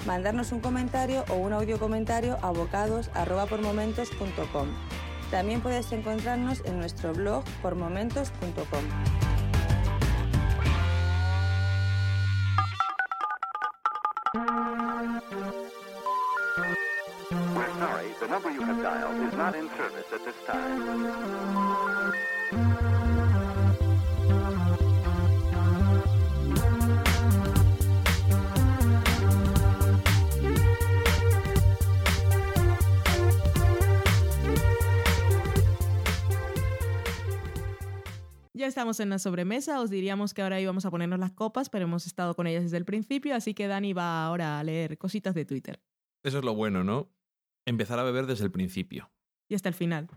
[0.07, 4.69] Mandarnos un comentario o un audio comentario a bocados.pormomentos.com.
[5.31, 9.48] También puedes encontrarnos en nuestro blog pormomentos.com.
[17.59, 20.79] We're sorry, the number you have dialed is not in service at this time.
[38.53, 41.87] Ya estamos en la sobremesa, os diríamos que ahora íbamos a ponernos las copas, pero
[41.87, 45.35] hemos estado con ellas desde el principio, así que Dani va ahora a leer cositas
[45.35, 45.81] de Twitter.
[46.23, 47.18] Eso es lo bueno, ¿no?
[47.69, 49.11] Empezar a beber desde el principio.
[49.49, 50.09] Y hasta el final.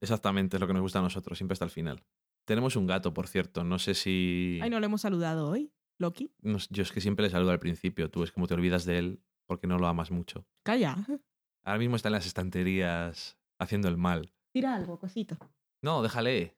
[0.00, 2.02] Exactamente, es lo que nos gusta a nosotros, siempre hasta el final.
[2.46, 4.58] Tenemos un gato, por cierto, no sé si...
[4.62, 5.70] Ay, no lo hemos saludado hoy.
[5.98, 8.84] Loki, No yo es que siempre le saludo al principio, tú es como te olvidas
[8.84, 10.46] de él porque no lo amas mucho.
[10.64, 10.96] calla.
[11.62, 14.32] Ahora mismo está en las estanterías haciendo el mal.
[14.52, 15.36] Tira algo, cosito.
[15.82, 16.56] No, déjale.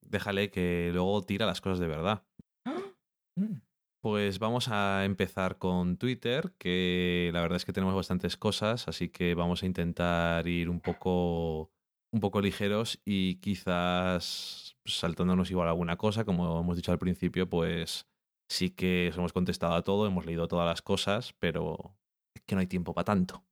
[0.00, 2.24] Déjale que luego tira las cosas de verdad.
[3.38, 3.60] Mm.
[4.00, 9.08] Pues vamos a empezar con Twitter, que la verdad es que tenemos bastantes cosas, así
[9.08, 11.72] que vamos a intentar ir un poco,
[12.12, 18.06] un poco ligeros y quizás saltándonos igual alguna cosa, como hemos dicho al principio, pues
[18.48, 21.96] sí que os hemos contestado a todo, hemos leído todas las cosas, pero
[22.34, 23.44] es que no hay tiempo para tanto.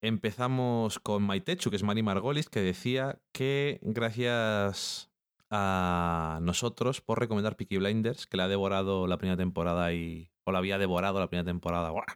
[0.00, 5.11] Empezamos con Maitechu, que es Mari Margolis, que decía que gracias
[5.54, 10.30] a nosotros por recomendar Peaky Blinders, que la ha devorado la primera temporada y.
[10.44, 11.90] o la había devorado la primera temporada.
[11.90, 12.06] ¡buah!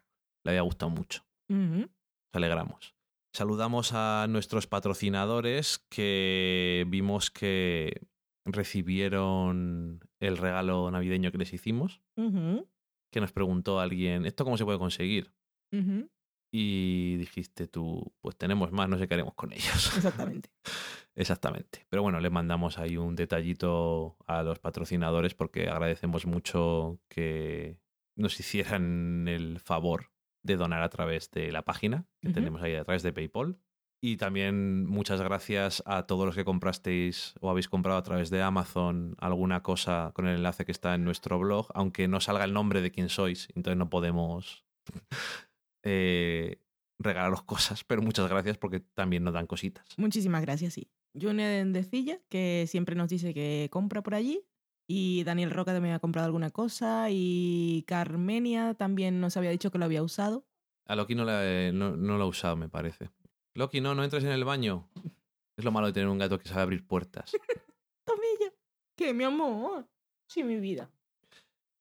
[0.45, 1.25] Le había gustado mucho.
[1.81, 1.91] Nos
[2.33, 2.95] alegramos.
[3.35, 8.07] Saludamos a nuestros patrocinadores que vimos que
[8.47, 12.01] recibieron el regalo navideño que les hicimos.
[13.13, 15.33] Que nos preguntó alguien, ¿esto cómo se puede conseguir?
[16.51, 19.93] Y dijiste tú, pues tenemos más, no sé qué haremos con ellos.
[19.97, 20.51] Exactamente.
[21.15, 21.87] Exactamente.
[21.89, 27.79] Pero bueno, le mandamos ahí un detallito a los patrocinadores porque agradecemos mucho que
[28.17, 30.13] nos hicieran el favor
[30.43, 33.59] de donar a través de la página que tenemos ahí a través de PayPal.
[34.01, 38.43] Y también muchas gracias a todos los que comprasteis o habéis comprado a través de
[38.43, 42.53] Amazon alguna cosa con el enlace que está en nuestro blog, aunque no salga el
[42.53, 44.65] nombre de quién sois, entonces no podemos
[45.87, 46.59] eh,
[46.99, 49.87] regalaros cosas, pero muchas gracias porque también nos dan cositas.
[49.97, 50.89] Muchísimas gracias, sí.
[51.19, 54.45] Junen Decilla, que siempre nos dice que compra por allí.
[54.89, 57.07] Y Daniel Roca también ha comprado alguna cosa.
[57.11, 60.47] Y Carmenia también nos había dicho que lo había usado.
[60.87, 63.11] A Loki no, la no, no lo ha usado, me parece.
[63.55, 64.89] Loki, no, no entres en el baño.
[65.57, 67.33] Es lo malo de tener un gato que sabe abrir puertas.
[68.05, 68.53] Tomilla.
[68.97, 69.89] Que mi amor.
[70.29, 70.91] Sí, mi vida.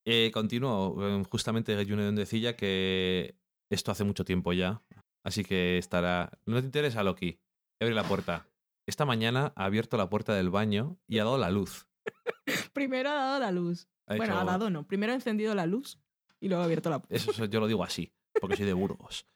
[0.04, 0.96] Eh, continúo.
[1.06, 3.36] eh, Justamente June decía que
[3.70, 4.82] esto hace mucho tiempo ya.
[5.24, 6.30] Así que estará.
[6.46, 7.40] ¿No te interesa, Loki?
[7.80, 8.48] Abre la puerta.
[8.86, 11.88] Esta mañana ha abierto la puerta del baño y ha dado la luz.
[12.72, 13.88] Primero ha dado la luz.
[14.06, 14.86] Ha bueno, ha dado no.
[14.86, 15.98] Primero ha encendido la luz
[16.40, 17.16] y luego ha abierto la puerta.
[17.16, 19.26] Eso so- yo lo digo así, porque soy de Burgos.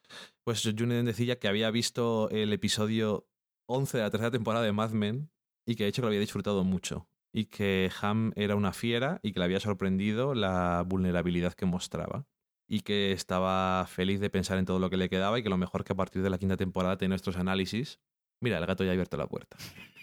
[0.45, 3.27] Pues Junen decía que había visto el episodio
[3.67, 5.29] 11 de la tercera temporada de Mad Men
[5.65, 7.07] y que de hecho lo había disfrutado mucho.
[7.33, 12.25] Y que Ham era una fiera y que le había sorprendido la vulnerabilidad que mostraba.
[12.71, 15.57] Y que estaba feliz de pensar en todo lo que le quedaba y que lo
[15.57, 17.99] mejor que a partir de la quinta temporada de nuestros análisis.
[18.41, 19.57] Mira, el gato ya ha abierto la puerta.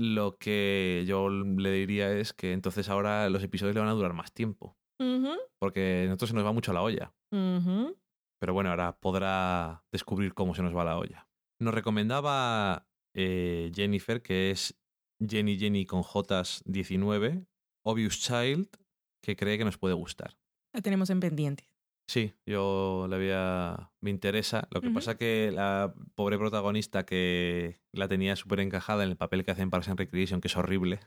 [0.00, 4.12] Lo que yo le diría es que entonces ahora los episodios le van a durar
[4.12, 4.76] más tiempo.
[5.00, 7.12] Ujú, Porque a nosotros se nos va mucho la olla.
[8.40, 11.28] Pero bueno, ahora podrá descubrir cómo se nos va la olla.
[11.60, 12.86] Nos recomendaba
[13.16, 14.78] eh, Jennifer, que es
[15.20, 17.44] Jenny Jenny con Jotas 19,
[17.84, 18.68] Obvious Child,
[19.20, 20.38] que cree que nos puede gustar.
[20.72, 21.67] La tenemos en pendiente.
[22.08, 23.92] Sí, yo la había.
[24.00, 24.66] Me interesa.
[24.70, 29.44] Lo que pasa que la pobre protagonista que la tenía súper encajada en el papel
[29.44, 31.00] que hace en Parks and Recreation, que es horrible,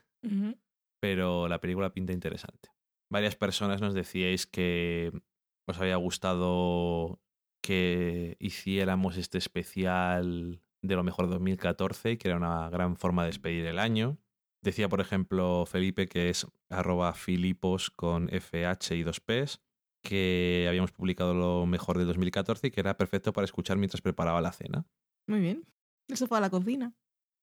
[1.02, 2.69] pero la película pinta interesante.
[3.11, 5.11] Varias personas nos decíais que
[5.68, 7.19] os había gustado
[7.64, 13.23] que hiciéramos este especial de lo mejor de 2014 y que era una gran forma
[13.23, 14.19] de despedir el año.
[14.64, 19.60] Decía, por ejemplo, Felipe, que es arroba filipos con FH y dos Ps,
[20.02, 24.41] que habíamos publicado lo mejor de 2014 y que era perfecto para escuchar mientras preparaba
[24.41, 24.86] la cena.
[25.28, 25.65] Muy bien.
[26.07, 26.94] El sofá a la cocina.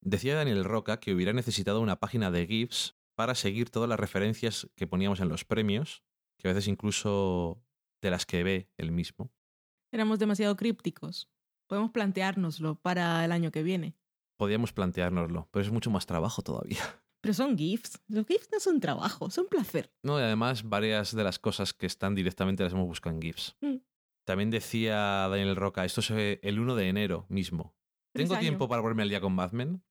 [0.01, 4.68] Decía Daniel Roca que hubiera necesitado una página de GIFs para seguir todas las referencias
[4.76, 6.05] que poníamos en los premios,
[6.39, 7.64] que a veces incluso
[8.01, 9.32] de las que ve él mismo.
[9.93, 11.28] Éramos demasiado crípticos.
[11.66, 13.97] Podemos planteárnoslo para el año que viene.
[14.36, 16.82] Podíamos planteárnoslo, pero es mucho más trabajo todavía.
[17.20, 18.00] Pero son GIFs.
[18.08, 19.92] Los GIFs no son trabajo, son placer.
[20.02, 23.56] No, y además varias de las cosas que están directamente las hemos buscado en GIFs.
[23.60, 23.76] Mm.
[24.24, 27.74] También decía Daniel Roca, esto ve el 1 de enero mismo.
[28.12, 29.82] ¿Tengo tiempo para ponerme al día con Mad Men?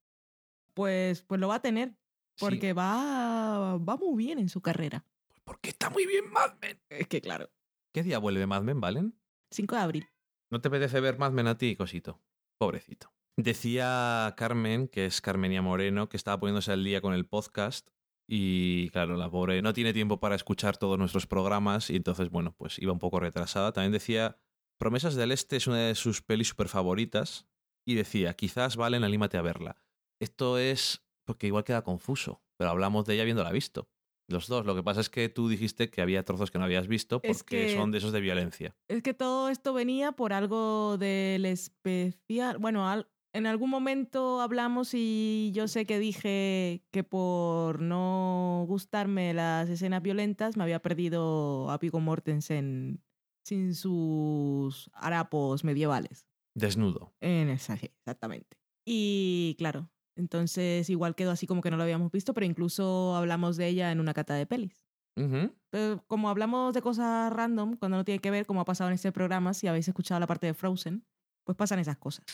[0.73, 1.89] Pues, pues lo va a tener.
[2.35, 2.45] Sí.
[2.45, 5.05] Porque va, va muy bien en su carrera.
[5.43, 6.79] Porque está muy bien Mad Men.
[6.89, 7.49] Es que claro.
[7.93, 9.17] ¿Qué día vuelve Mad Men, Valen?
[9.51, 10.09] 5 de abril.
[10.51, 12.21] ¿No te apetece ver Mad Men a ti, cosito?
[12.57, 13.11] Pobrecito.
[13.39, 17.88] Decía Carmen, que es Carmenia Moreno, que estaba poniéndose al día con el podcast.
[18.27, 22.55] Y claro, la pobre no tiene tiempo para escuchar todos nuestros programas y entonces, bueno,
[22.57, 23.72] pues iba un poco retrasada.
[23.73, 24.38] También decía,
[24.80, 27.47] Promesas del Este es una de sus pelis super favoritas.
[27.88, 29.77] Y decía, quizás Valen, anímate a verla.
[30.19, 33.88] Esto es porque igual queda confuso, pero hablamos de ella habiéndola visto.
[34.30, 34.65] Los dos.
[34.65, 37.31] Lo que pasa es que tú dijiste que había trozos que no habías visto porque
[37.31, 38.76] Es que- son de esos de violencia.
[38.89, 42.57] Es que todo esto venía por algo del especial.
[42.57, 43.07] Bueno, al-
[43.38, 50.01] en algún momento hablamos y yo sé que dije que por no gustarme las escenas
[50.01, 53.03] violentas me había perdido a Pico Mortensen
[53.45, 56.27] sin sus harapos medievales.
[56.55, 57.14] Desnudo.
[57.22, 58.57] En esa, exactamente.
[58.84, 63.55] Y claro, entonces igual quedó así como que no lo habíamos visto, pero incluso hablamos
[63.55, 64.84] de ella en una cata de pelis.
[65.15, 65.53] Ujú.
[65.69, 68.95] Pero como hablamos de cosas random, cuando no tiene que ver, como ha pasado en
[68.95, 71.05] este programa, si habéis escuchado la parte de Frozen,
[71.43, 72.26] pues pasan esas cosas.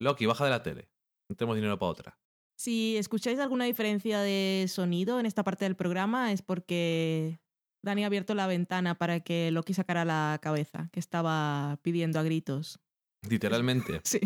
[0.00, 0.88] Loki, baja de la tele.
[1.28, 2.18] No tenemos dinero para otra.
[2.56, 7.38] Si escucháis alguna diferencia de sonido en esta parte del programa es porque
[7.84, 12.22] Dani ha abierto la ventana para que Loki sacara la cabeza, que estaba pidiendo a
[12.22, 12.80] gritos
[13.22, 14.00] Literalmente.
[14.04, 14.20] Sí.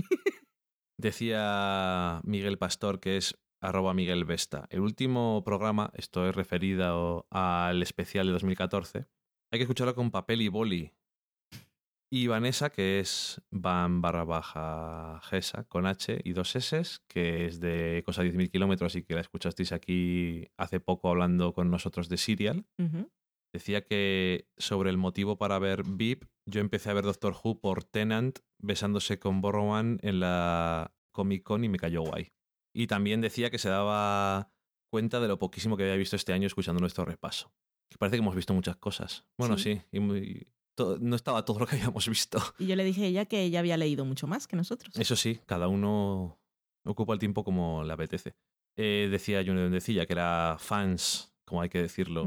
[0.98, 4.66] Decía Miguel Pastor, que es arroba Miguel Vesta.
[4.70, 9.06] El último programa, esto es referido al especial de 2014,
[9.50, 10.92] hay que escucharlo con papel y boli.
[12.14, 17.58] Y Vanessa, que es Van barra baja Gesa, con H y dos S, que es
[17.58, 22.18] de cosa 10.000 kilómetros y que la escuchasteis aquí hace poco hablando con nosotros de
[22.18, 22.66] Serial,
[23.54, 27.82] decía que sobre el motivo para ver VIP, yo empecé a ver Doctor Who por
[27.84, 32.32] Tennant besándose con Borrowan en la Comic Con y me cayó guay.
[32.74, 34.52] Y también decía que se daba
[34.90, 37.54] cuenta de lo poquísimo que había visto este año escuchando nuestro repaso.
[37.90, 39.24] Que parece que hemos visto muchas cosas.
[39.38, 39.82] Bueno, sí, Sí.
[39.92, 40.46] y muy-
[41.00, 42.38] no estaba todo lo que habíamos visto.
[42.58, 44.94] Y yo le dije a ella que ella había leído mucho más que nosotros.
[44.96, 46.38] Eso sí, cada uno
[46.84, 48.34] ocupa el tiempo como le apetece.
[48.76, 52.26] Eh, decía Junior Decilla que era fans, como hay que decirlo,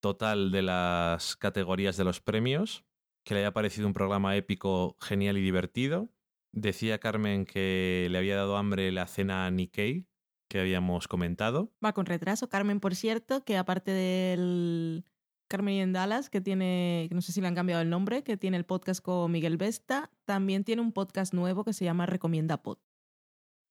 [0.00, 2.84] total de las categorías de los premios,
[3.24, 6.08] que le había parecido un programa épico, genial y divertido.
[6.52, 10.06] Decía Carmen que le había dado hambre la cena a Nikkei,
[10.48, 11.72] que habíamos comentado.
[11.84, 12.48] Va con retraso.
[12.48, 15.04] Carmen, por cierto, que aparte del
[15.48, 18.36] Carmen y en Dallas, que tiene, no sé si le han cambiado el nombre, que
[18.36, 22.62] tiene el podcast con Miguel Vesta, también tiene un podcast nuevo que se llama Recomienda
[22.62, 22.78] Pod.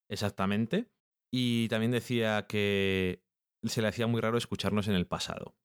[0.09, 0.89] Exactamente.
[1.31, 3.23] Y también decía que
[3.63, 5.55] se le hacía muy raro escucharnos en el pasado.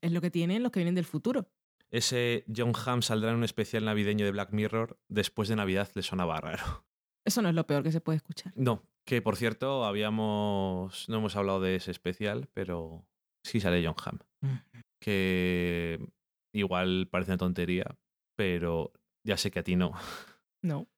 [0.00, 1.50] Es lo que tienen los que vienen del futuro.
[1.90, 4.98] Ese John Hamm saldrá en un especial navideño de Black Mirror.
[5.08, 6.86] Después de Navidad le sonaba raro.
[7.24, 8.52] Eso no es lo peor que se puede escuchar.
[8.56, 11.08] No, que por cierto, habíamos.
[11.08, 13.06] No hemos hablado de ese especial, pero
[13.42, 14.60] sí sale John Hamm.
[15.00, 15.98] Que
[16.54, 17.96] igual parece una tontería,
[18.36, 18.92] pero
[19.26, 19.92] ya sé que a ti no.
[20.60, 20.88] No.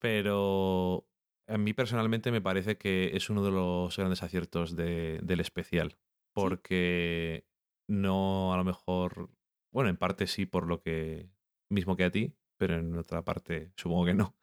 [0.00, 1.06] Pero
[1.48, 5.98] a mí personalmente me parece que es uno de los grandes aciertos de- del especial.
[6.32, 7.44] Porque
[7.88, 9.30] no a lo mejor.
[9.74, 11.28] Bueno, en parte sí por lo que.
[11.72, 14.36] mismo que a ti, pero en otra parte supongo que no.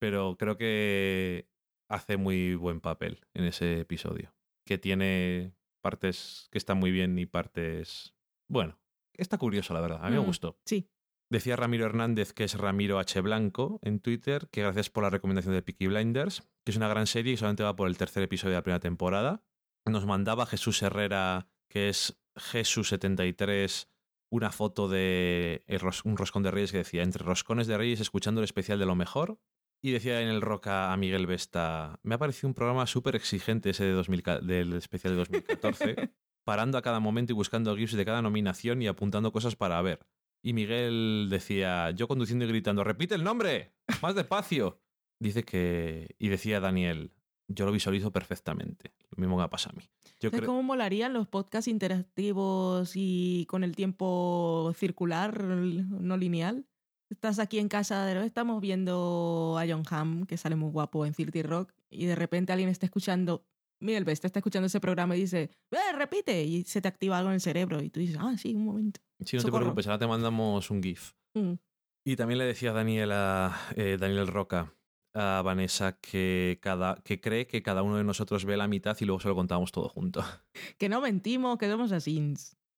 [0.00, 1.46] Pero creo que
[1.90, 4.34] hace muy buen papel en ese episodio.
[4.66, 5.52] Que tiene
[5.82, 8.13] partes que están muy bien y partes.
[8.48, 8.78] Bueno,
[9.14, 10.00] está curioso, la verdad.
[10.04, 10.58] A mí me Mm, gustó.
[10.66, 10.88] Sí.
[11.30, 13.20] Decía Ramiro Hernández, que es Ramiro H.
[13.20, 17.06] Blanco, en Twitter, que gracias por la recomendación de Peaky Blinders, que es una gran
[17.06, 19.42] serie y solamente va por el tercer episodio de la primera temporada.
[19.86, 23.88] Nos mandaba Jesús Herrera, que es Jesús73,
[24.30, 25.64] una foto de
[26.04, 28.94] un roscón de Reyes que decía, entre roscones de Reyes escuchando el especial de lo
[28.94, 29.38] mejor.
[29.82, 33.70] Y decía en el Roca a Miguel Vesta, me ha parecido un programa súper exigente
[33.70, 35.96] ese de 2000 ca- del especial de 2014,
[36.44, 40.00] parando a cada momento y buscando GIFs de cada nominación y apuntando cosas para ver.
[40.42, 43.72] Y Miguel decía, yo conduciendo y gritando, repite el nombre,
[44.02, 44.80] más despacio.
[45.18, 47.12] Dice que, y decía Daniel,
[47.48, 48.92] yo lo visualizo perfectamente.
[49.10, 49.84] Lo mismo que me pasa a mí.
[50.20, 56.66] Yo ¿Sabes creo, cómo molarían los podcasts interactivos y con el tiempo circular, no lineal?
[57.10, 61.14] Estás aquí en casa, de- estamos viendo a John Hamm, que sale muy guapo en
[61.14, 63.46] Cirti Rock, y de repente alguien está escuchando,
[63.84, 66.42] Miguel está escuchando ese programa y dice, ¡eh, repite!
[66.42, 69.00] Y se te activa algo en el cerebro y tú dices, ah, sí, un momento.
[69.20, 69.64] si no te socorro.
[69.64, 71.12] preocupes, ahora te mandamos un GIF.
[71.34, 71.52] Mm.
[72.06, 74.74] Y también le decía Daniel a, eh, Daniel Roca
[75.14, 79.04] a Vanessa que, cada, que cree que cada uno de nosotros ve la mitad y
[79.04, 80.22] luego se lo contamos todo junto.
[80.78, 82.34] Que no mentimos, que somos así.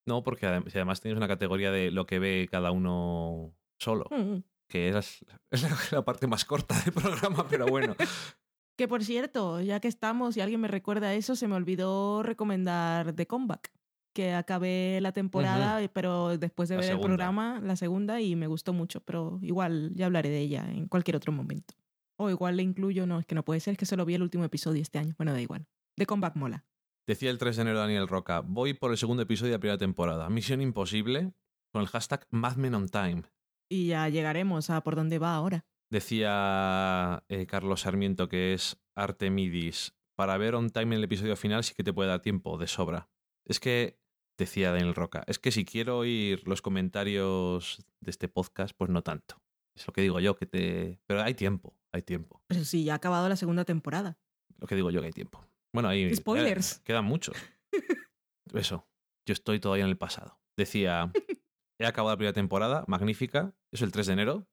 [0.06, 4.42] No, porque además tienes una categoría de lo que ve cada uno solo, Mm.
[4.68, 7.96] que es, es la, la parte más corta del programa, pero bueno.
[8.76, 13.14] Que por cierto, ya que estamos y alguien me recuerda eso, se me olvidó recomendar
[13.14, 13.72] The Comeback,
[14.14, 18.46] que acabé la temporada, pero después de La ver el programa, la segunda, y me
[18.46, 21.74] gustó mucho, pero igual ya hablaré de ella en cualquier otro momento.
[22.18, 24.22] O igual le incluyo, no, es que no puede ser, es que solo vi el
[24.22, 25.14] último episodio este año.
[25.16, 25.66] Bueno, da igual.
[25.96, 26.66] The Comeback mola.
[27.06, 29.78] Decía el 3 de enero Daniel Roca, voy por el segundo episodio de la primera
[29.78, 30.28] temporada.
[30.28, 31.32] Misión imposible
[31.72, 33.22] con el hashtag Mad Men on Time.
[33.70, 35.64] Y ya llegaremos a por dónde va ahora.
[35.90, 39.94] Decía eh, Carlos Sarmiento que es Artemidis.
[40.16, 42.66] Para ver on time en el episodio final sí que te puede dar tiempo, de
[42.66, 43.08] sobra.
[43.44, 44.00] Es que,
[44.38, 49.02] decía Daniel Roca, es que si quiero oír los comentarios de este podcast, pues no
[49.02, 49.42] tanto.
[49.74, 51.00] Es lo que digo yo, que te...
[51.06, 52.42] Pero hay tiempo, hay tiempo.
[52.46, 54.18] Pero sí, ya ha acabado la segunda temporada.
[54.58, 55.44] Lo que digo yo que hay tiempo.
[55.72, 56.14] Bueno, ahí...
[56.14, 56.78] Spoilers.
[56.78, 57.36] eh, quedan muchos.
[58.54, 58.88] Eso.
[59.26, 60.40] Yo estoy todavía en el pasado.
[60.56, 61.12] Decía,
[61.78, 63.54] he acabado la primera temporada, magnífica.
[63.70, 64.48] Es el 3 de enero.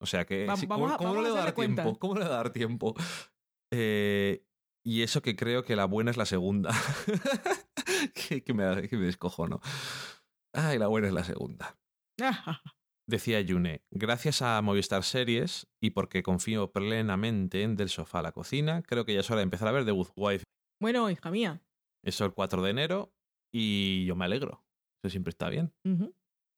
[0.00, 0.46] O sea que.
[0.46, 1.82] Va- ¿cómo, a- cómo vamos le a dar cuenta.
[1.82, 1.98] tiempo?
[1.98, 2.94] ¿Cómo le a dar tiempo?
[3.72, 4.44] Eh,
[4.84, 6.70] y eso que creo que la buena es la segunda.
[8.14, 9.60] que, que me, que me descojono.
[10.54, 11.78] Ay, la buena es la segunda.
[13.08, 18.32] Decía Yune, gracias a Movistar Series y porque confío plenamente en Del Sofá a la
[18.32, 20.44] Cocina, creo que ya es hora de empezar a ver The Good Wife.
[20.82, 21.62] bueno, hija mía.
[22.04, 23.12] Eso el 4 de enero
[23.54, 24.64] y yo me alegro.
[25.04, 25.72] Eso siempre está bien.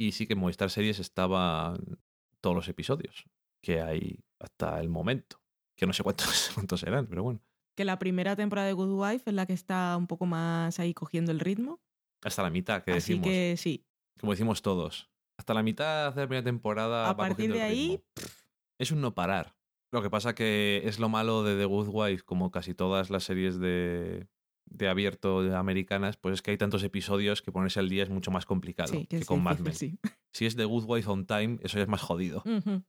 [0.01, 1.99] Y sí que Movistar Series estaban
[2.41, 3.25] todos los episodios.
[3.63, 5.41] Que hay hasta el momento.
[5.77, 7.41] Que no sé cuántos, cuántos serán, pero bueno.
[7.77, 10.95] Que la primera temporada de Good Wife es la que está un poco más ahí
[10.95, 11.81] cogiendo el ritmo.
[12.23, 13.29] Hasta la mitad, que Así decimos.
[13.29, 13.87] que sí.
[14.19, 15.09] Como decimos todos.
[15.39, 17.05] Hasta la mitad de la primera temporada.
[17.05, 18.03] A va partir de ahí.
[18.79, 19.57] Es un no parar.
[19.93, 23.25] Lo que pasa que es lo malo de The Good Wife, como casi todas las
[23.25, 24.27] series de,
[24.71, 28.11] de abierto de americanas, pues es que hay tantos episodios que ponerse al día es
[28.11, 29.75] mucho más complicado sí, que con Mad Men.
[30.33, 32.43] Si es The Good Wife on Time, eso ya es más jodido.
[32.45, 32.57] sí.
[32.57, 32.85] Ujú.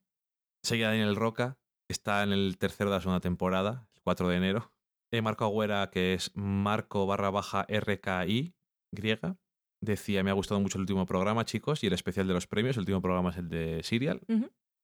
[0.63, 1.57] Seguía Daniel Roca,
[1.89, 4.73] está en el tercero de la segunda temporada, el 4 de enero.
[5.11, 8.53] Eh, Marco Agüera, que es Marco barra baja RKI,
[8.93, 9.37] griega,
[9.81, 12.75] decía, me ha gustado mucho el último programa, chicos, y el especial de los premios,
[12.75, 14.21] el último programa es el de Serial.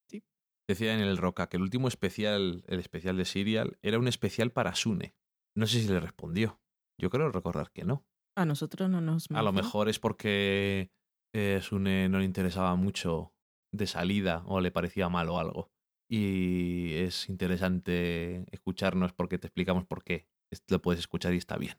[0.10, 0.24] Sí.
[0.68, 4.52] Decía en el Roca que el último especial, el especial de Serial, era un especial
[4.52, 5.16] para Sune.
[5.56, 6.60] No sé si le respondió.
[6.98, 8.06] Yo creo recordar que no.
[8.36, 9.30] A nosotros no nos.
[9.32, 10.92] A lo mejor es porque
[11.34, 13.34] eh, Sune no le interesaba mucho
[13.74, 15.72] de salida o le parecía mal o algo.
[16.10, 20.28] Y es interesante escucharnos porque te explicamos por qué.
[20.68, 21.76] Lo puedes escuchar y está bien.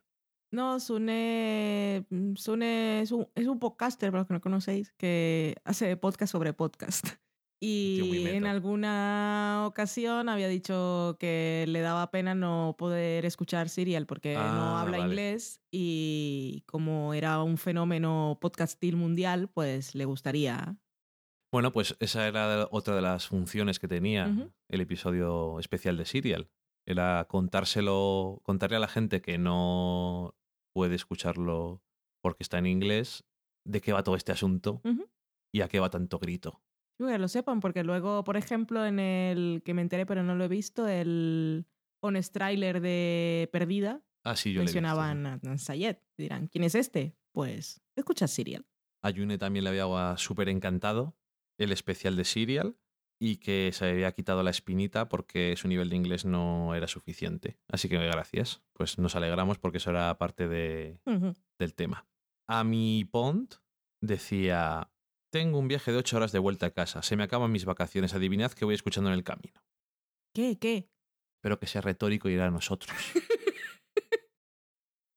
[0.52, 5.56] No, Sune, mm, Sune es, un, es un podcaster, para los que no conocéis, que
[5.64, 7.08] hace podcast sobre podcast.
[7.58, 14.34] Y en alguna ocasión había dicho que le daba pena no poder escuchar Serial porque
[14.34, 14.40] no
[14.76, 15.10] Ah, habla vale.
[15.10, 20.76] inglés y como era un fenómeno podcastil mundial, pues le gustaría.
[21.50, 26.50] Bueno, pues esa era otra de las funciones que tenía el episodio especial de Serial.
[26.86, 30.36] Era contárselo, contarle a la gente que no
[30.74, 31.82] puede escucharlo
[32.22, 33.24] porque está en inglés
[33.64, 34.82] de qué va todo este asunto
[35.52, 36.60] y a qué va tanto grito.
[36.98, 40.44] Que lo sepan, porque luego, por ejemplo, en el que me enteré pero no lo
[40.44, 41.66] he visto, el
[42.00, 44.80] honest trailer de Perdida, Ah, sí, yo le he visto, sí.
[44.82, 45.96] mencionaban a a Sayed.
[46.18, 47.16] Dirán, ¿quién es este?
[47.32, 48.66] Pues escucha Serial.
[49.02, 51.16] A Yune también le había súper encantado
[51.58, 52.76] el especial de Serial
[53.20, 57.58] y que se había quitado la espinita porque su nivel de inglés no era suficiente.
[57.68, 58.62] Así que gracias.
[58.72, 60.98] Pues nos alegramos porque eso era parte de,
[61.58, 62.06] del tema.
[62.48, 63.54] A mi Pont
[64.02, 64.90] decía,
[65.36, 68.14] tengo un viaje de ocho horas de vuelta a casa, se me acaban mis vacaciones,
[68.14, 69.62] adivinad que voy escuchando en el camino.
[70.34, 70.56] ¿Qué?
[70.58, 70.88] ¿Qué?
[71.36, 72.96] Espero que sea retórico y era a nosotros.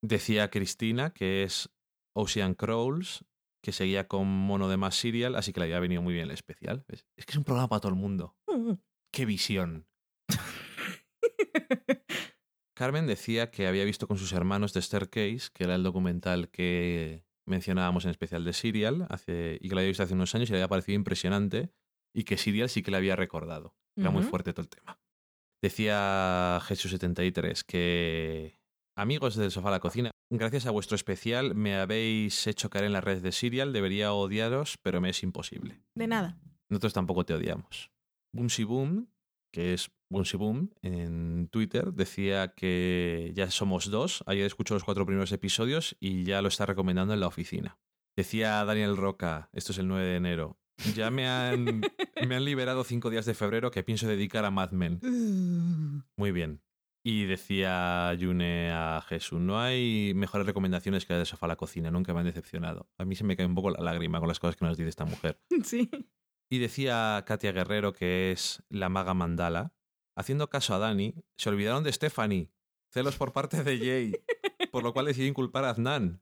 [0.03, 1.69] Decía Cristina que es
[2.13, 3.23] Ocean Crawls,
[3.63, 6.31] que seguía con Mono de Más Serial, así que le había venido muy bien el
[6.31, 6.83] especial.
[6.89, 8.35] Es que es un programa para todo el mundo.
[8.47, 8.77] Ujú.
[9.13, 9.87] ¡Qué visión!
[12.75, 17.23] Carmen decía que había visto con sus hermanos The Staircase, que era el documental que
[17.49, 20.53] mencionábamos en especial de Serial, hace, y que lo había visto hace unos años y
[20.53, 21.71] le había parecido impresionante,
[22.13, 23.75] y que Serial sí que le había recordado.
[23.95, 24.97] Era muy fuerte todo el tema.
[25.61, 28.61] Decía Jesús73 que,
[28.95, 32.93] amigos del sofá a la cocina, gracias a vuestro especial me habéis hecho caer en
[32.93, 35.81] la red de Serial, debería odiaros, pero me es imposible.
[35.95, 36.39] De nada.
[36.69, 37.91] Nosotros tampoco te odiamos.
[38.33, 39.11] Boomsy Boom,
[39.51, 44.23] que es Boomsy Boom en Twitter, decía que ya somos dos.
[44.27, 47.79] Ayer escuchó los cuatro primeros episodios y ya lo está recomendando en la oficina.
[48.17, 50.59] Decía Daniel Roca, esto es el 9 de enero,
[50.95, 51.81] ya me han,
[52.27, 54.99] me han liberado cinco días de febrero que pienso dedicar a Mad Men.
[56.15, 56.61] Muy bien.
[57.03, 61.55] Y decía Yune a Jesús, no hay mejores recomendaciones que la de sofá a la
[61.55, 62.89] cocina, nunca me han decepcionado.
[62.97, 64.89] A mí se me cae un poco la lágrima con las cosas que nos dice
[64.89, 65.39] esta mujer.
[65.63, 65.89] Sí.
[66.51, 69.71] Y decía Katia Guerrero, que es la maga mandala,
[70.19, 72.51] haciendo caso a Dani, se olvidaron de Stephanie.
[72.91, 74.13] Celos por parte de Jay,
[74.71, 76.21] por lo cual decidí inculpar a Adnan.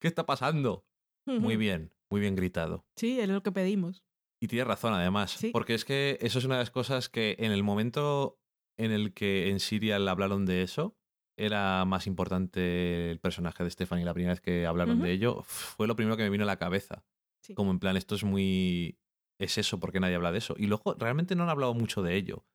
[0.00, 0.86] ¿Qué está pasando?
[1.26, 2.86] Muy bien, muy bien gritado.
[2.96, 4.04] Sí, es lo que pedimos.
[4.40, 5.50] Y tiene razón, además, Sí.
[5.50, 8.38] porque es que eso es una de las cosas que en el momento
[8.78, 10.96] en el que en Serial hablaron de eso,
[11.38, 14.04] era más importante el personaje de Stephanie.
[14.04, 16.58] La primera vez que hablaron de ello, fue lo primero que me vino a la
[16.58, 17.04] cabeza.
[17.42, 17.54] Sí.
[17.54, 18.98] Como en plan, esto es muy...
[19.40, 20.54] Es eso, porque nadie habla de eso.
[20.58, 22.46] Y luego, realmente no han hablado mucho de ello.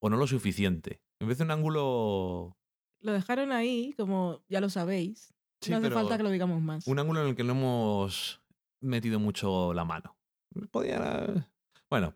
[0.00, 1.00] O no lo suficiente.
[1.20, 2.56] En vez de un ángulo...
[3.00, 5.34] Lo dejaron ahí, como ya lo sabéis.
[5.60, 6.86] Sí, no hace falta que lo digamos más.
[6.86, 8.42] Un ángulo en el que no hemos
[8.80, 10.16] metido mucho la mano.
[10.70, 11.48] Podía...
[11.88, 12.14] Bueno.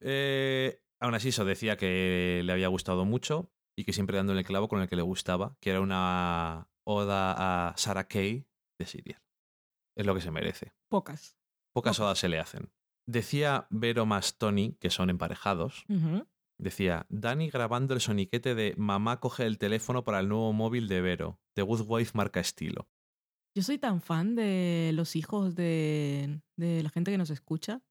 [0.00, 4.46] Eh, aún así, eso decía que le había gustado mucho y que siempre dándole el
[4.46, 8.46] clavo con el que le gustaba, que era una oda a Sarah Kay
[8.78, 9.22] de Serial.
[9.96, 10.72] Es lo que se merece.
[10.88, 11.36] Pocas.
[11.74, 12.00] Pocas Pocas.
[12.00, 12.72] odas se le hacen.
[13.06, 15.84] Decía Vero más Tony, que son emparejados.
[16.58, 21.00] Decía, Dani grabando el soniquete de Mamá coge el teléfono para el nuevo móvil de
[21.00, 21.40] Vero.
[21.54, 22.88] The Good Wife marca estilo.
[23.54, 27.82] Yo soy tan fan de los hijos de, de la gente que nos escucha.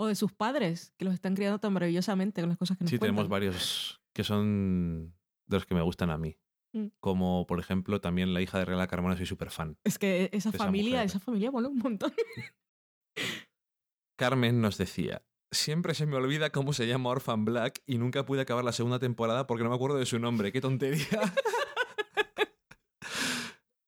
[0.00, 2.90] O de sus padres, que los están criando tan maravillosamente con las cosas que nos
[2.90, 5.14] Sí, tenemos varios que son
[5.48, 6.36] de los que me gustan a mí.
[6.72, 6.88] Mm.
[7.00, 9.76] Como, por ejemplo, también la hija de Regla Carmona, soy súper fan.
[9.84, 11.06] Es que esa esa familia, mujer.
[11.06, 12.12] esa familia mola un montón.
[14.18, 18.42] Carmen nos decía, Siempre se me olvida cómo se llama Orphan Black y nunca pude
[18.42, 20.52] acabar la segunda temporada porque no me acuerdo de su nombre.
[20.52, 21.06] ¡Qué tontería!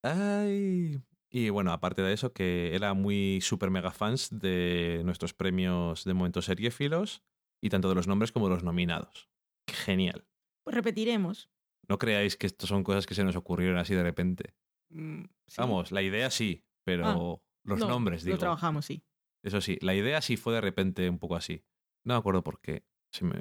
[0.03, 1.03] Ay.
[1.31, 6.15] Y bueno, aparte de eso, que era muy super mega fans de nuestros premios de
[6.15, 7.23] momento seriéfilos
[7.63, 9.29] y tanto de los nombres como de los nominados.
[9.67, 10.25] ¡Qué genial!
[10.65, 11.51] Pues repetiremos.
[11.89, 14.55] No creáis que esto son cosas que se nos ocurrieron así de repente.
[14.91, 15.57] Mm, sí.
[15.59, 18.37] Vamos, la idea sí, pero Ah, los No, nombres, digo.
[18.37, 19.05] Lo trabajamos, sí.
[19.43, 21.63] Eso sí, la idea sí fue de repente un poco así.
[22.05, 22.85] No me acuerdo por qué.
[23.13, 23.41] Se me...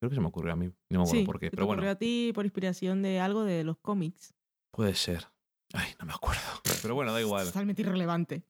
[0.00, 0.66] Creo que se me ocurrió a mí.
[0.90, 1.46] No me acuerdo sí, por qué.
[1.46, 4.34] se te Pero ocurrió bueno, a ti por inspiración de algo de los cómics.
[4.70, 5.26] puede ser.
[5.72, 6.40] Ay, no me acuerdo.
[6.82, 7.46] Pero bueno, da igual.
[7.46, 8.42] Totalmente irrelevante.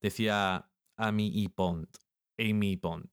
[0.00, 1.86] Decía Amy y Pond.
[2.38, 3.08] Amy Pond.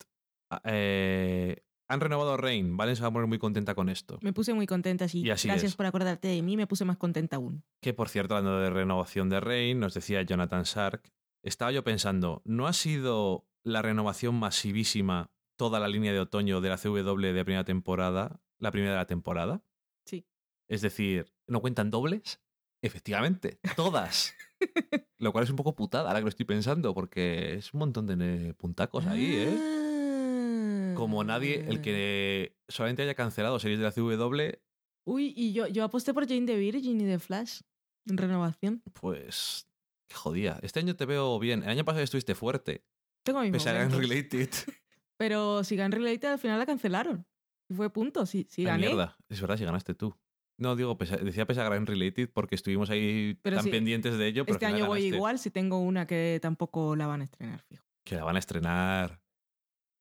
[0.51, 2.77] Ah, eh, han renovado Rain.
[2.77, 4.17] Valen se va a poner muy contenta con esto.
[4.21, 5.21] Me puse muy contenta, sí.
[5.21, 5.75] Y así Gracias es.
[5.75, 7.63] por acordarte de mí, me puse más contenta aún.
[7.81, 11.11] Que por cierto, hablando de renovación de Rain, nos decía Jonathan Shark.
[11.43, 16.69] Estaba yo pensando, ¿no ha sido la renovación masivísima toda la línea de otoño de
[16.69, 19.63] la CW de primera temporada, la primera de la temporada?
[20.05, 20.25] Sí.
[20.67, 22.41] Es decir, ¿no cuentan dobles?
[22.81, 24.33] Efectivamente, todas.
[25.17, 28.07] Lo cual es un poco putada ahora que lo estoy pensando, porque es un montón
[28.07, 29.57] de puntacos ahí, ¿eh?
[29.57, 30.93] Ah.
[30.95, 34.59] Como nadie, el que solamente haya cancelado series de la CW,
[35.05, 37.61] Uy, y yo, yo aposté por Jane the Virgin y The Flash
[38.05, 38.83] en renovación.
[38.93, 39.68] pues.
[40.09, 40.59] Qué jodía.
[40.63, 41.63] Este año te veo bien.
[41.63, 42.83] El año pasado estuviste fuerte.
[43.23, 43.99] Tengo mis Pese a momentos.
[43.99, 44.49] Related.
[45.17, 47.25] Pero si Gun Related al final la cancelaron.
[47.69, 48.87] Y fue punto, sí, sí Ay, gané.
[48.87, 49.17] mierda.
[49.29, 50.15] Es verdad, si ganaste tú.
[50.57, 54.17] No, digo, pese- decía pese a Gun Related porque estuvimos ahí Pero tan sí, pendientes
[54.17, 54.45] de ello.
[54.45, 57.85] Pero Este año voy igual si tengo una que tampoco la van a estrenar, fijo.
[58.03, 59.21] Que la van a estrenar.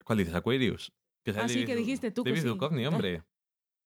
[0.04, 0.34] ¿Cuál dices?
[0.34, 0.92] Aquarius.
[1.24, 2.48] Que sale Ah, sí, David que dijiste tú que David sí.
[2.48, 2.88] Ah.
[2.88, 3.22] hombre.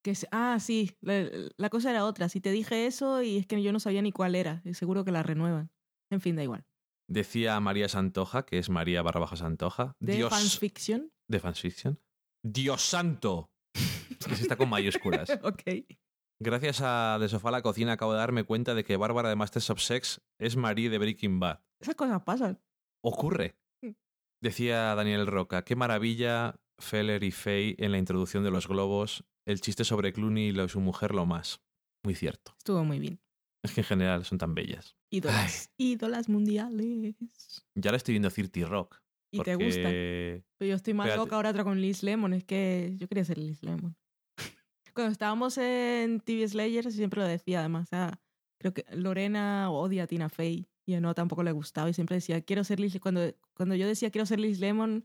[0.02, 2.28] Que ah, sí, la, la cosa era otra.
[2.28, 5.10] Si te dije eso y es que yo no sabía ni cuál era, seguro que
[5.12, 5.70] la renuevan.
[6.12, 6.66] En fin, da igual.
[7.08, 9.97] Decía María Santoja, que es María barra baja Santoja.
[9.99, 10.31] De Dios.
[10.31, 11.10] fanfiction.
[11.26, 11.99] De fanfiction.
[12.44, 13.50] Dios santo.
[13.74, 15.31] Es que se está con mayúsculas.
[15.42, 15.62] ok.
[16.39, 19.36] Gracias a De Sofá a la Cocina acabo de darme cuenta de que Bárbara de
[19.36, 21.60] Masters of Sex es Marie de Breaking Bad.
[21.81, 22.60] Esas cosas pasan.
[23.02, 23.57] Ocurre.
[23.81, 23.92] Mm.
[24.42, 29.62] Decía Daniel Roca, qué maravilla Feller y Faye en la introducción de los globos, el
[29.62, 31.62] chiste sobre Clooney y su mujer lo más.
[32.05, 32.55] Muy cierto.
[32.58, 33.18] Estuvo muy bien.
[33.62, 34.97] Es que en general son tan bellas.
[35.10, 35.70] Ídolas.
[35.76, 37.15] Ídolas mundiales.
[37.74, 39.00] Ya la estoy viendo Cirti Rock.
[39.31, 39.89] Y te gusta.
[39.89, 42.34] Pero yo estoy más loca ahora otra con Liz Lemon.
[42.34, 43.97] Es que yo quería ser Liz Lemon.
[44.94, 47.84] Cuando estábamos en TV Slayer siempre lo decía además.
[47.84, 48.20] o sea,
[48.58, 52.16] creo que Lorena odia a Tina Fey y a no tampoco le gustaba y siempre
[52.16, 53.20] decía quiero ser Liz cuando
[53.55, 55.05] cuando yo decía quiero ser Liz Lemon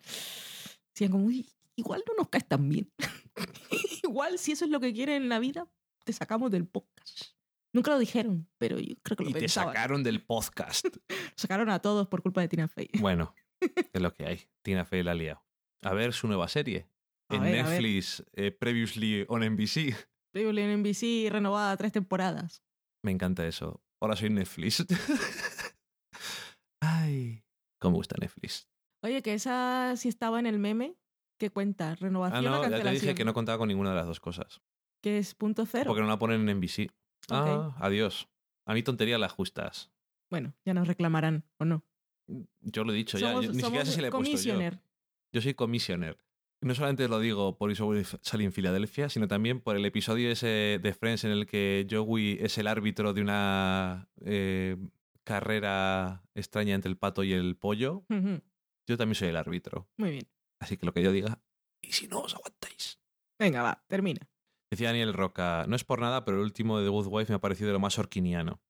[0.94, 2.92] decían como "Uy, igual no nos caes tan bien
[4.04, 5.68] igual si eso es lo que quieren en la vida
[6.04, 7.37] te sacamos del podcast
[7.78, 10.86] nunca lo dijeron pero yo creo que lo Y te sacaron del podcast.
[11.36, 14.42] sacaron a todos por culpa de Tina Fey bueno, es lo que hay.
[14.64, 15.44] Tina Fey la ha liado.
[15.84, 16.90] A ver su nueva serie.
[17.30, 17.66] A en ver.
[17.66, 19.96] Netflix, eh, previously on NBC.
[20.34, 22.64] Previously en NBC renovada tres temporadas
[23.04, 23.84] Me encanta eso.
[24.02, 24.86] Ahora soy Netflix.
[26.82, 27.44] Ay,
[27.80, 28.68] cómo gusta Netflix.
[29.04, 30.98] oye que esa sí estaba en el meme
[31.40, 31.92] ¿Qué cuenta?
[31.92, 33.02] Ah, ¿Renovación o no, ya te cancelación?
[33.02, 34.60] dije que no contaba con ninguna de las dos cosas.
[35.04, 35.86] Que es punto cero.
[35.88, 36.90] Porque no la ponen en NBC.
[37.30, 38.28] Ah, adiós.
[38.66, 39.92] A mí tontería las justas.
[40.30, 41.86] Bueno, ya nos reclamarán, ¿o no?
[42.62, 43.34] Yo lo he dicho ya.
[43.34, 44.60] Yo- ni siquiera sé si le he puesto yo.
[45.34, 46.18] Yo soy commissioner.
[46.62, 47.90] No solamente lo digo por eso
[48.22, 52.40] salí en Filadelfia, sino también por el episodio ese de Friends en el que Joey
[52.42, 54.76] es el árbitro de una eh,
[55.24, 58.04] carrera extraña entre el pato y el pollo.
[58.88, 59.88] Yo también soy el árbitro.
[59.98, 60.28] Muy bien.
[60.60, 61.40] Así que lo que yo diga.
[61.82, 63.00] Y si no os aguantáis.
[63.38, 64.28] Venga, va, termina.
[64.70, 67.36] Decía Daniel Roca, no es por nada, pero el último de The Good Wife me
[67.38, 68.62] ha parecido de lo más orquiniano.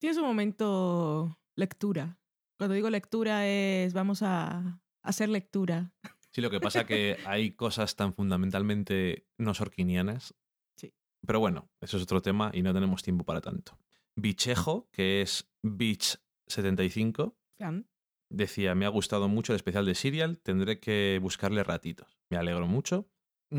[0.00, 2.18] Tienes un momento lectura.
[2.58, 5.92] Cuando digo lectura es vamos a hacer lectura.
[6.30, 10.34] Sí, lo que pasa que hay cosas tan fundamentalmente no sorquinianas.
[10.76, 10.94] Sí.
[11.26, 13.78] Pero bueno, eso es otro tema y no tenemos tiempo para tanto.
[14.16, 17.88] Bichejo, que es Beach75, Fan.
[18.30, 22.18] decía, me ha gustado mucho el especial de Serial, tendré que buscarle ratitos.
[22.30, 23.08] Me alegro mucho.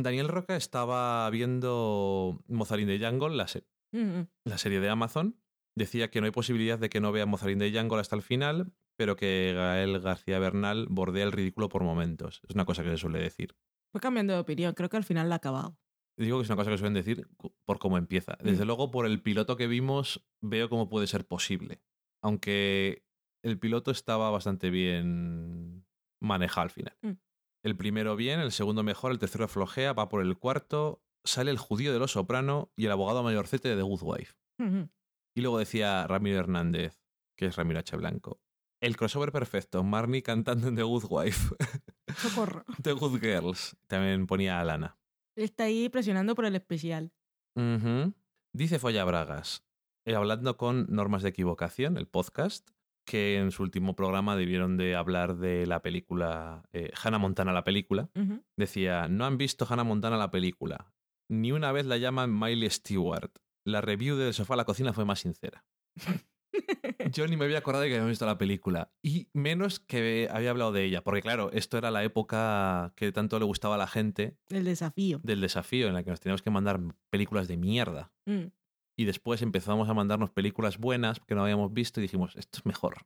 [0.01, 5.39] Daniel Roca estaba viendo Mozart in the Jungle, la, se- la serie de Amazon.
[5.75, 8.21] Decía que no hay posibilidad de que no vea Mozart in the Jungle hasta el
[8.23, 12.41] final, pero que Gael García Bernal bordea el ridículo por momentos.
[12.47, 13.55] Es una cosa que se suele decir.
[13.91, 14.73] Fue cambiando de opinión.
[14.73, 15.77] Creo que al final la ha acabado.
[16.17, 17.27] Digo que es una cosa que suelen decir
[17.65, 18.37] por cómo empieza.
[18.43, 18.67] Desde Mm.
[18.67, 21.81] luego, por el piloto que vimos, veo cómo puede ser posible.
[22.23, 23.03] Aunque
[23.43, 25.85] el piloto estaba bastante bien
[26.21, 26.95] manejado al final.
[27.01, 27.11] Mm.
[27.63, 31.57] El primero bien, el segundo mejor, el tercero flojea, va por el cuarto, sale el
[31.57, 34.33] judío de los soprano y el abogado mayorcete de The Good Wife.
[35.35, 37.01] Y luego decía Ramiro Hernández,
[37.37, 37.95] que es Ramiro H.
[37.95, 38.41] Blanco.
[38.81, 41.55] El crossover perfecto, Marnie cantando en The Good Wife.
[42.17, 42.65] Socorro.
[42.81, 43.77] The Good Girls.
[43.87, 44.97] También ponía a Lana.
[45.37, 47.13] Está ahí presionando por el especial.
[48.51, 49.63] Dice Folla Bragas,
[50.05, 52.69] hablando con Normas de Equivocación, el podcast,
[53.05, 57.63] que en su último programa debieron de hablar de la película eh, Hannah Montana la
[57.63, 58.09] película.
[58.57, 60.91] Decía, no han visto Hannah Montana la película.
[61.29, 63.31] Ni una vez la llaman Miley Stewart.
[63.65, 65.65] La review del sofá a la cocina fue más sincera.
[67.11, 68.91] Yo ni me había acordado de que había visto la película.
[69.03, 71.03] Y menos que había hablado de ella.
[71.03, 75.19] Porque claro, esto era la época que tanto le gustaba a la gente El desafío.
[75.23, 78.11] del desafío, en la que nos teníamos que mandar películas de mierda.
[78.25, 78.45] Mm.
[78.95, 82.65] Y después empezamos a mandarnos películas buenas que no habíamos visto y dijimos, esto es
[82.65, 82.97] mejor.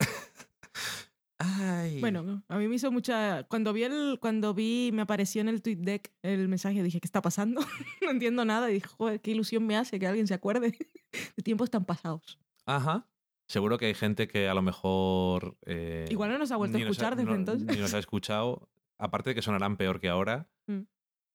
[1.38, 2.00] Ay.
[2.00, 3.44] Bueno, a mí me hizo mucha.
[3.44, 7.06] Cuando vi el, cuando vi, me apareció en el tweet deck el mensaje, dije, ¿qué
[7.06, 7.60] está pasando?
[8.02, 8.70] no entiendo nada.
[8.70, 10.72] Y dije, joder, qué ilusión me hace que alguien se acuerde
[11.36, 12.38] de tiempos tan pasados.
[12.64, 13.06] Ajá.
[13.48, 15.56] Seguro que hay gente que a lo mejor...
[15.66, 17.68] eh, Igual no nos ha vuelto a escuchar desde no- entonces.
[17.68, 18.68] Ni nos ha escuchado.
[18.98, 20.48] Aparte de que sonarán peor que ahora.
[20.66, 20.80] Mm.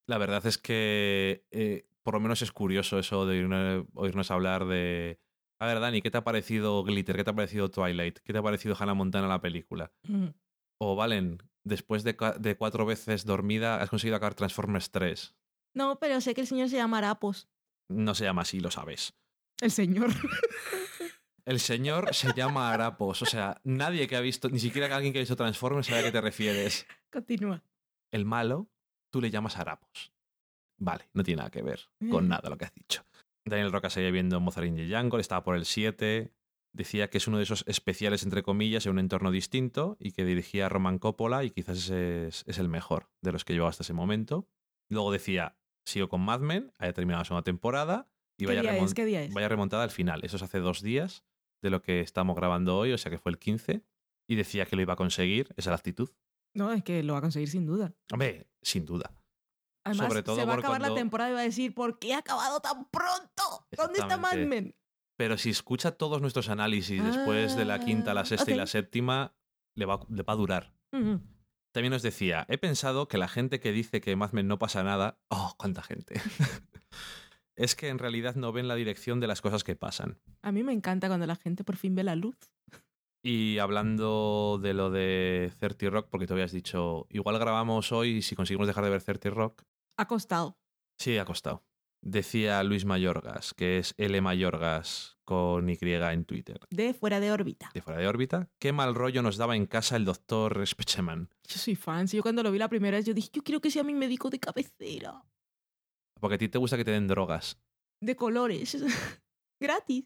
[0.08, 4.66] La verdad es que eh, por lo menos es curioso eso de oírnos- oírnos hablar
[4.66, 5.20] de...
[5.60, 7.16] A ver, Dani, ¿qué te ha parecido Glitter?
[7.16, 8.20] ¿Qué te ha parecido Twilight?
[8.24, 9.92] ¿Qué te ha parecido Hannah Montana la película?
[10.08, 10.30] Mm.
[10.80, 15.36] O Valen, después de, de cuatro veces dormida, has conseguido acabar Transformers 3.
[15.76, 17.48] No, pero sé que el señor se llama Arapos.
[17.90, 19.14] No se llama así, lo sabes.
[19.62, 20.10] El señor.
[21.46, 23.22] El señor se llama Arapos.
[23.22, 26.04] O sea, nadie que ha visto, ni siquiera alguien que ha visto Transformers sabe a
[26.04, 26.88] qué te refieres.
[27.12, 27.64] Continúa.
[28.12, 28.70] El malo,
[29.12, 30.11] tú le llamas Arapos.
[30.84, 32.30] Vale, no tiene nada que ver con Mm.
[32.30, 33.04] nada lo que has dicho.
[33.46, 36.34] Daniel Roca seguía viendo Mozart in the Jungle, estaba por el 7.
[36.74, 40.24] Decía que es uno de esos especiales, entre comillas, en un entorno distinto y que
[40.24, 43.70] dirigía a Roman Coppola y quizás ese es, es el mejor de los que llevaba
[43.70, 44.48] hasta ese momento.
[44.90, 49.50] Luego decía, sigo con Mad Men, haya terminado la segunda temporada y ¿Qué vaya, vaya
[49.50, 50.22] remontada al final.
[50.24, 51.24] Eso es hace dos días
[51.62, 53.84] de lo que estamos grabando hoy, o sea que fue el 15.
[54.30, 56.10] Y decía que lo iba a conseguir, esa es la actitud.
[56.56, 57.94] No, es que lo va a conseguir sin duda.
[58.14, 59.12] Hombre, sin duda.
[59.84, 62.14] Además, Sobre todo se va a acabar la temporada y va a decir, ¿por qué
[62.14, 63.68] ha acabado tan pronto?
[63.76, 64.38] ¿Dónde está Mad.
[64.38, 64.76] Men?
[65.18, 68.68] Pero si escucha todos nuestros análisis después de la quinta, la Ah, sexta y la
[68.68, 69.36] séptima,
[69.76, 70.74] le va, le va a durar.
[70.92, 74.84] También nos decía, he pensado que la gente que dice que Mad Men no pasa
[74.84, 76.16] nada, oh, cuánta gente.
[77.56, 80.20] es que en realidad no ven la dirección de las cosas que pasan.
[80.42, 82.38] A mí me encanta cuando la gente por fin ve la luz.
[83.24, 88.22] Y hablando de lo de 30 Rock, porque te habías dicho, igual grabamos hoy y
[88.24, 89.64] si conseguimos dejar de ver 30 Rock,
[90.02, 90.58] Ha costado.
[90.98, 91.64] sí, ha costado.
[92.04, 96.60] Decía Luis Mayorgas, que es L Mayorgas con Y en Twitter.
[96.72, 97.70] De fuera de órbita.
[97.72, 98.50] de fuera de órbita.
[98.58, 101.30] Qué mal rollo nos daba en casa el doctor Specheman.
[101.48, 102.08] Yo soy fan.
[102.08, 103.94] Si yo cuando lo vi la primera vez, yo dije, yo quiero que sea mi
[103.94, 105.24] médico de cabecera.
[106.20, 107.62] Porque a ti te gusta que te den drogas.
[108.02, 108.84] De colores.
[109.62, 110.06] Gratis.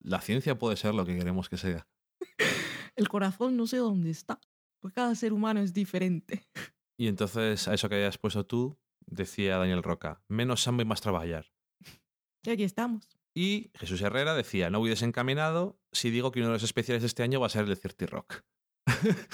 [0.00, 1.86] La ciencia puede ser lo que queremos que sea.
[2.96, 4.40] El corazón no sé dónde está.
[4.80, 6.48] Porque cada ser humano es diferente.
[6.98, 8.76] Y entonces, a eso que habías puesto tú,
[9.10, 11.46] decía Daniel Roca, menos samba y más trabajar.
[12.44, 13.08] Y aquí estamos.
[13.34, 17.06] Y Jesús Herrera decía, no voy desencaminado si digo que uno de los especiales de
[17.06, 18.42] este año va a ser el de Cirti Rock.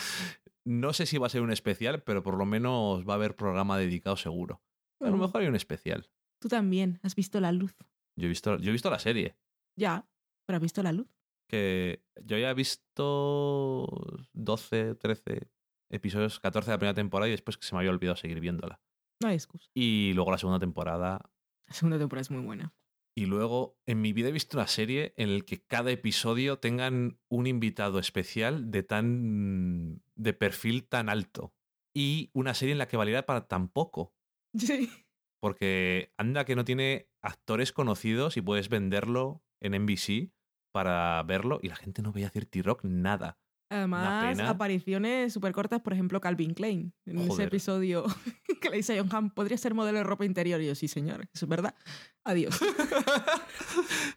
[0.66, 3.36] no sé si va a ser un especial, pero por lo menos va a haber
[3.36, 4.62] programa dedicado seguro.
[5.00, 5.20] A lo Mm.
[5.20, 6.10] mejor hay un especial.
[6.40, 7.74] Tú también has visto la luz.
[8.18, 9.36] Yo he visto, yo he visto la serie.
[9.78, 10.06] Ya,
[10.46, 11.08] pero has visto la luz.
[11.46, 13.86] que yo ya he visto
[14.32, 15.50] 12, 13
[15.90, 18.80] episodios, 14 de la primera temporada y después que se me había olvidado seguir viéndola.
[19.24, 19.70] No hay excusa.
[19.72, 21.18] Y luego la segunda temporada.
[21.66, 22.74] La segunda temporada es muy buena.
[23.16, 27.18] Y luego en mi vida he visto una serie en la que cada episodio tengan
[27.30, 30.02] un invitado especial de tan.
[30.14, 31.54] de perfil tan alto.
[31.96, 34.14] Y una serie en la que valiera para tan poco.
[34.58, 34.90] Sí.
[35.40, 40.34] Porque anda que no tiene actores conocidos y puedes venderlo en NBC
[40.70, 43.38] para verlo y la gente no veía Cirti Rock nada.
[43.70, 46.92] Además, apariciones súper cortas, por ejemplo, Calvin Klein.
[47.06, 48.04] En ese episodio
[48.64, 50.60] que le dice a John Hamm, podría ser modelo de ropa interior.
[50.60, 51.74] Y yo, sí, señor, eso es verdad.
[52.24, 52.58] Adiós.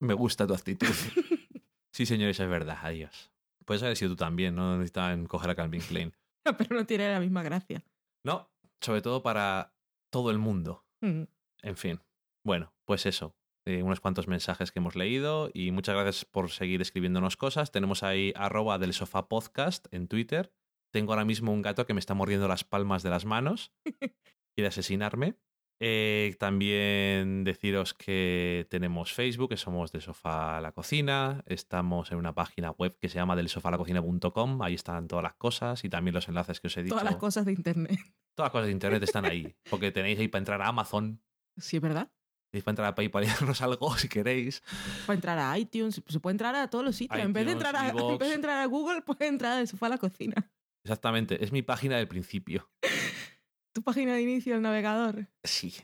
[0.00, 0.88] Me gusta tu actitud.
[1.90, 2.78] Sí, señores, es verdad.
[2.82, 3.32] Adiós.
[3.64, 6.14] Puedes haber sido tú también, no necesitaban coger a Calvin Klein.
[6.58, 7.82] Pero no tiene la misma gracia.
[8.24, 9.74] No, sobre todo para
[10.12, 10.86] todo el mundo.
[11.00, 11.22] Mm.
[11.62, 12.00] En fin.
[12.44, 13.34] Bueno, pues eso.
[13.66, 17.72] Eh, unos cuantos mensajes que hemos leído y muchas gracias por seguir escribiéndonos cosas.
[17.72, 20.52] Tenemos ahí arroba del sofá podcast en Twitter.
[20.90, 23.72] Tengo ahora mismo un gato que me está mordiendo las palmas de las manos.
[24.54, 25.36] Quiere asesinarme.
[25.80, 31.44] Eh, también deciros que tenemos Facebook, que somos del sofá a la cocina.
[31.46, 34.62] Estamos en una página web que se llama del sofá a la cocina.com.
[34.62, 36.94] Ahí están todas las cosas y también los enlaces que os he dicho.
[36.94, 37.98] Todas las cosas de internet.
[38.34, 39.54] Todas las cosas de internet están ahí.
[39.70, 41.22] Porque tenéis ahí para entrar a Amazon,
[41.56, 42.10] Sí, es verdad.
[42.50, 44.62] tenéis para entrar a PayPal y darnos algo si queréis.
[45.06, 47.20] Puede entrar a iTunes, se puede entrar a todos los sitios.
[47.20, 49.86] en, vez de entrar a, en vez de entrar a Google, puede entrar a sofá
[49.86, 50.50] a la cocina.
[50.88, 52.70] Exactamente, es mi página del principio.
[53.74, 55.28] Tu página de inicio del navegador.
[55.44, 55.74] Sí.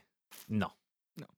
[0.49, 0.79] No.
[1.17, 1.29] No.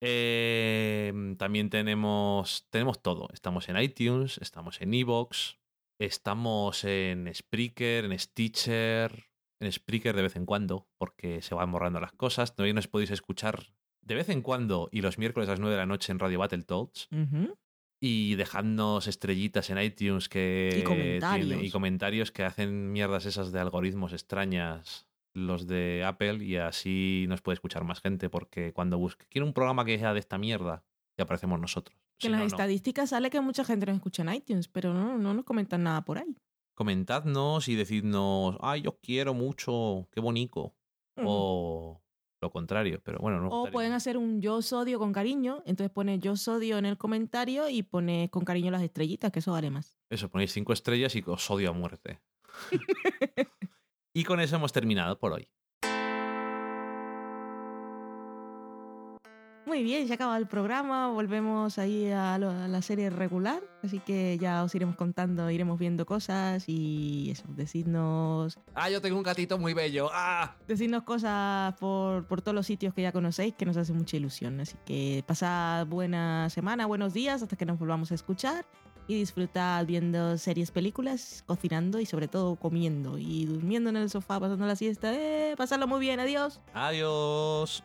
[0.00, 3.28] Eh, también tenemos, tenemos todo.
[3.32, 5.58] Estamos en iTunes, estamos en Evox,
[5.98, 9.24] estamos en Spreaker, en Stitcher,
[9.60, 12.54] en Spreaker de vez en cuando, porque se van borrando las cosas.
[12.54, 13.66] Todavía nos podéis escuchar
[14.00, 16.38] de vez en cuando y los miércoles a las 9 de la noche en Radio
[16.38, 17.08] Battletoads.
[17.10, 17.58] Ujú.
[18.00, 21.48] Y dejadnos estrellitas en iTunes que Y comentarios.
[21.48, 27.26] tiene- y comentarios que hacen mierdas esas de algoritmos extrañas los de Apple y así
[27.28, 30.38] nos puede escuchar más gente porque cuando busque quiero un programa que sea de esta
[30.38, 30.82] mierda
[31.18, 31.96] y aparecemos nosotros.
[32.18, 32.46] Que Si en las no.
[32.46, 36.02] estadísticas sale que mucha gente nos escucha en iTunes, pero no, no nos comentan nada
[36.06, 36.36] por ahí.
[36.74, 40.74] Comentadnos y decidnos, ay, yo quiero mucho, qué bonito.
[41.22, 42.00] O
[42.46, 43.48] lo contrario, pero bueno, no.
[43.48, 47.68] O pueden hacer un yo sodio con cariño, entonces pone yo sodio en el comentario
[47.68, 49.96] y pone con cariño las estrellitas, que eso vale más.
[50.10, 52.20] Eso, ponéis cinco estrellas y os odio a muerte.
[54.14, 55.48] y con eso hemos terminado por hoy.
[59.76, 63.98] Muy bien, ya acaba el programa, volvemos ahí a, lo- a la serie regular, así
[63.98, 69.22] que ya os iremos contando, iremos viendo cosas y eso, decidnos, Ah, yo tengo un
[69.22, 70.08] gatito muy bello.
[70.14, 70.56] Ah.
[70.66, 74.58] decidnos cosas por, por todos los sitios que ya conocéis, que nos hace mucha ilusión.
[74.60, 78.64] Así que pasad buena semana, buenos días, hasta que nos volvamos a escuchar
[79.08, 84.40] y disfrutad viendo series, películas, cocinando y sobre todo comiendo y durmiendo en el sofá,
[84.40, 85.12] pasando la siesta.
[85.12, 85.54] ¡Eh!
[85.58, 86.62] Pasadlo muy bien, adiós.
[86.72, 87.84] Adiós.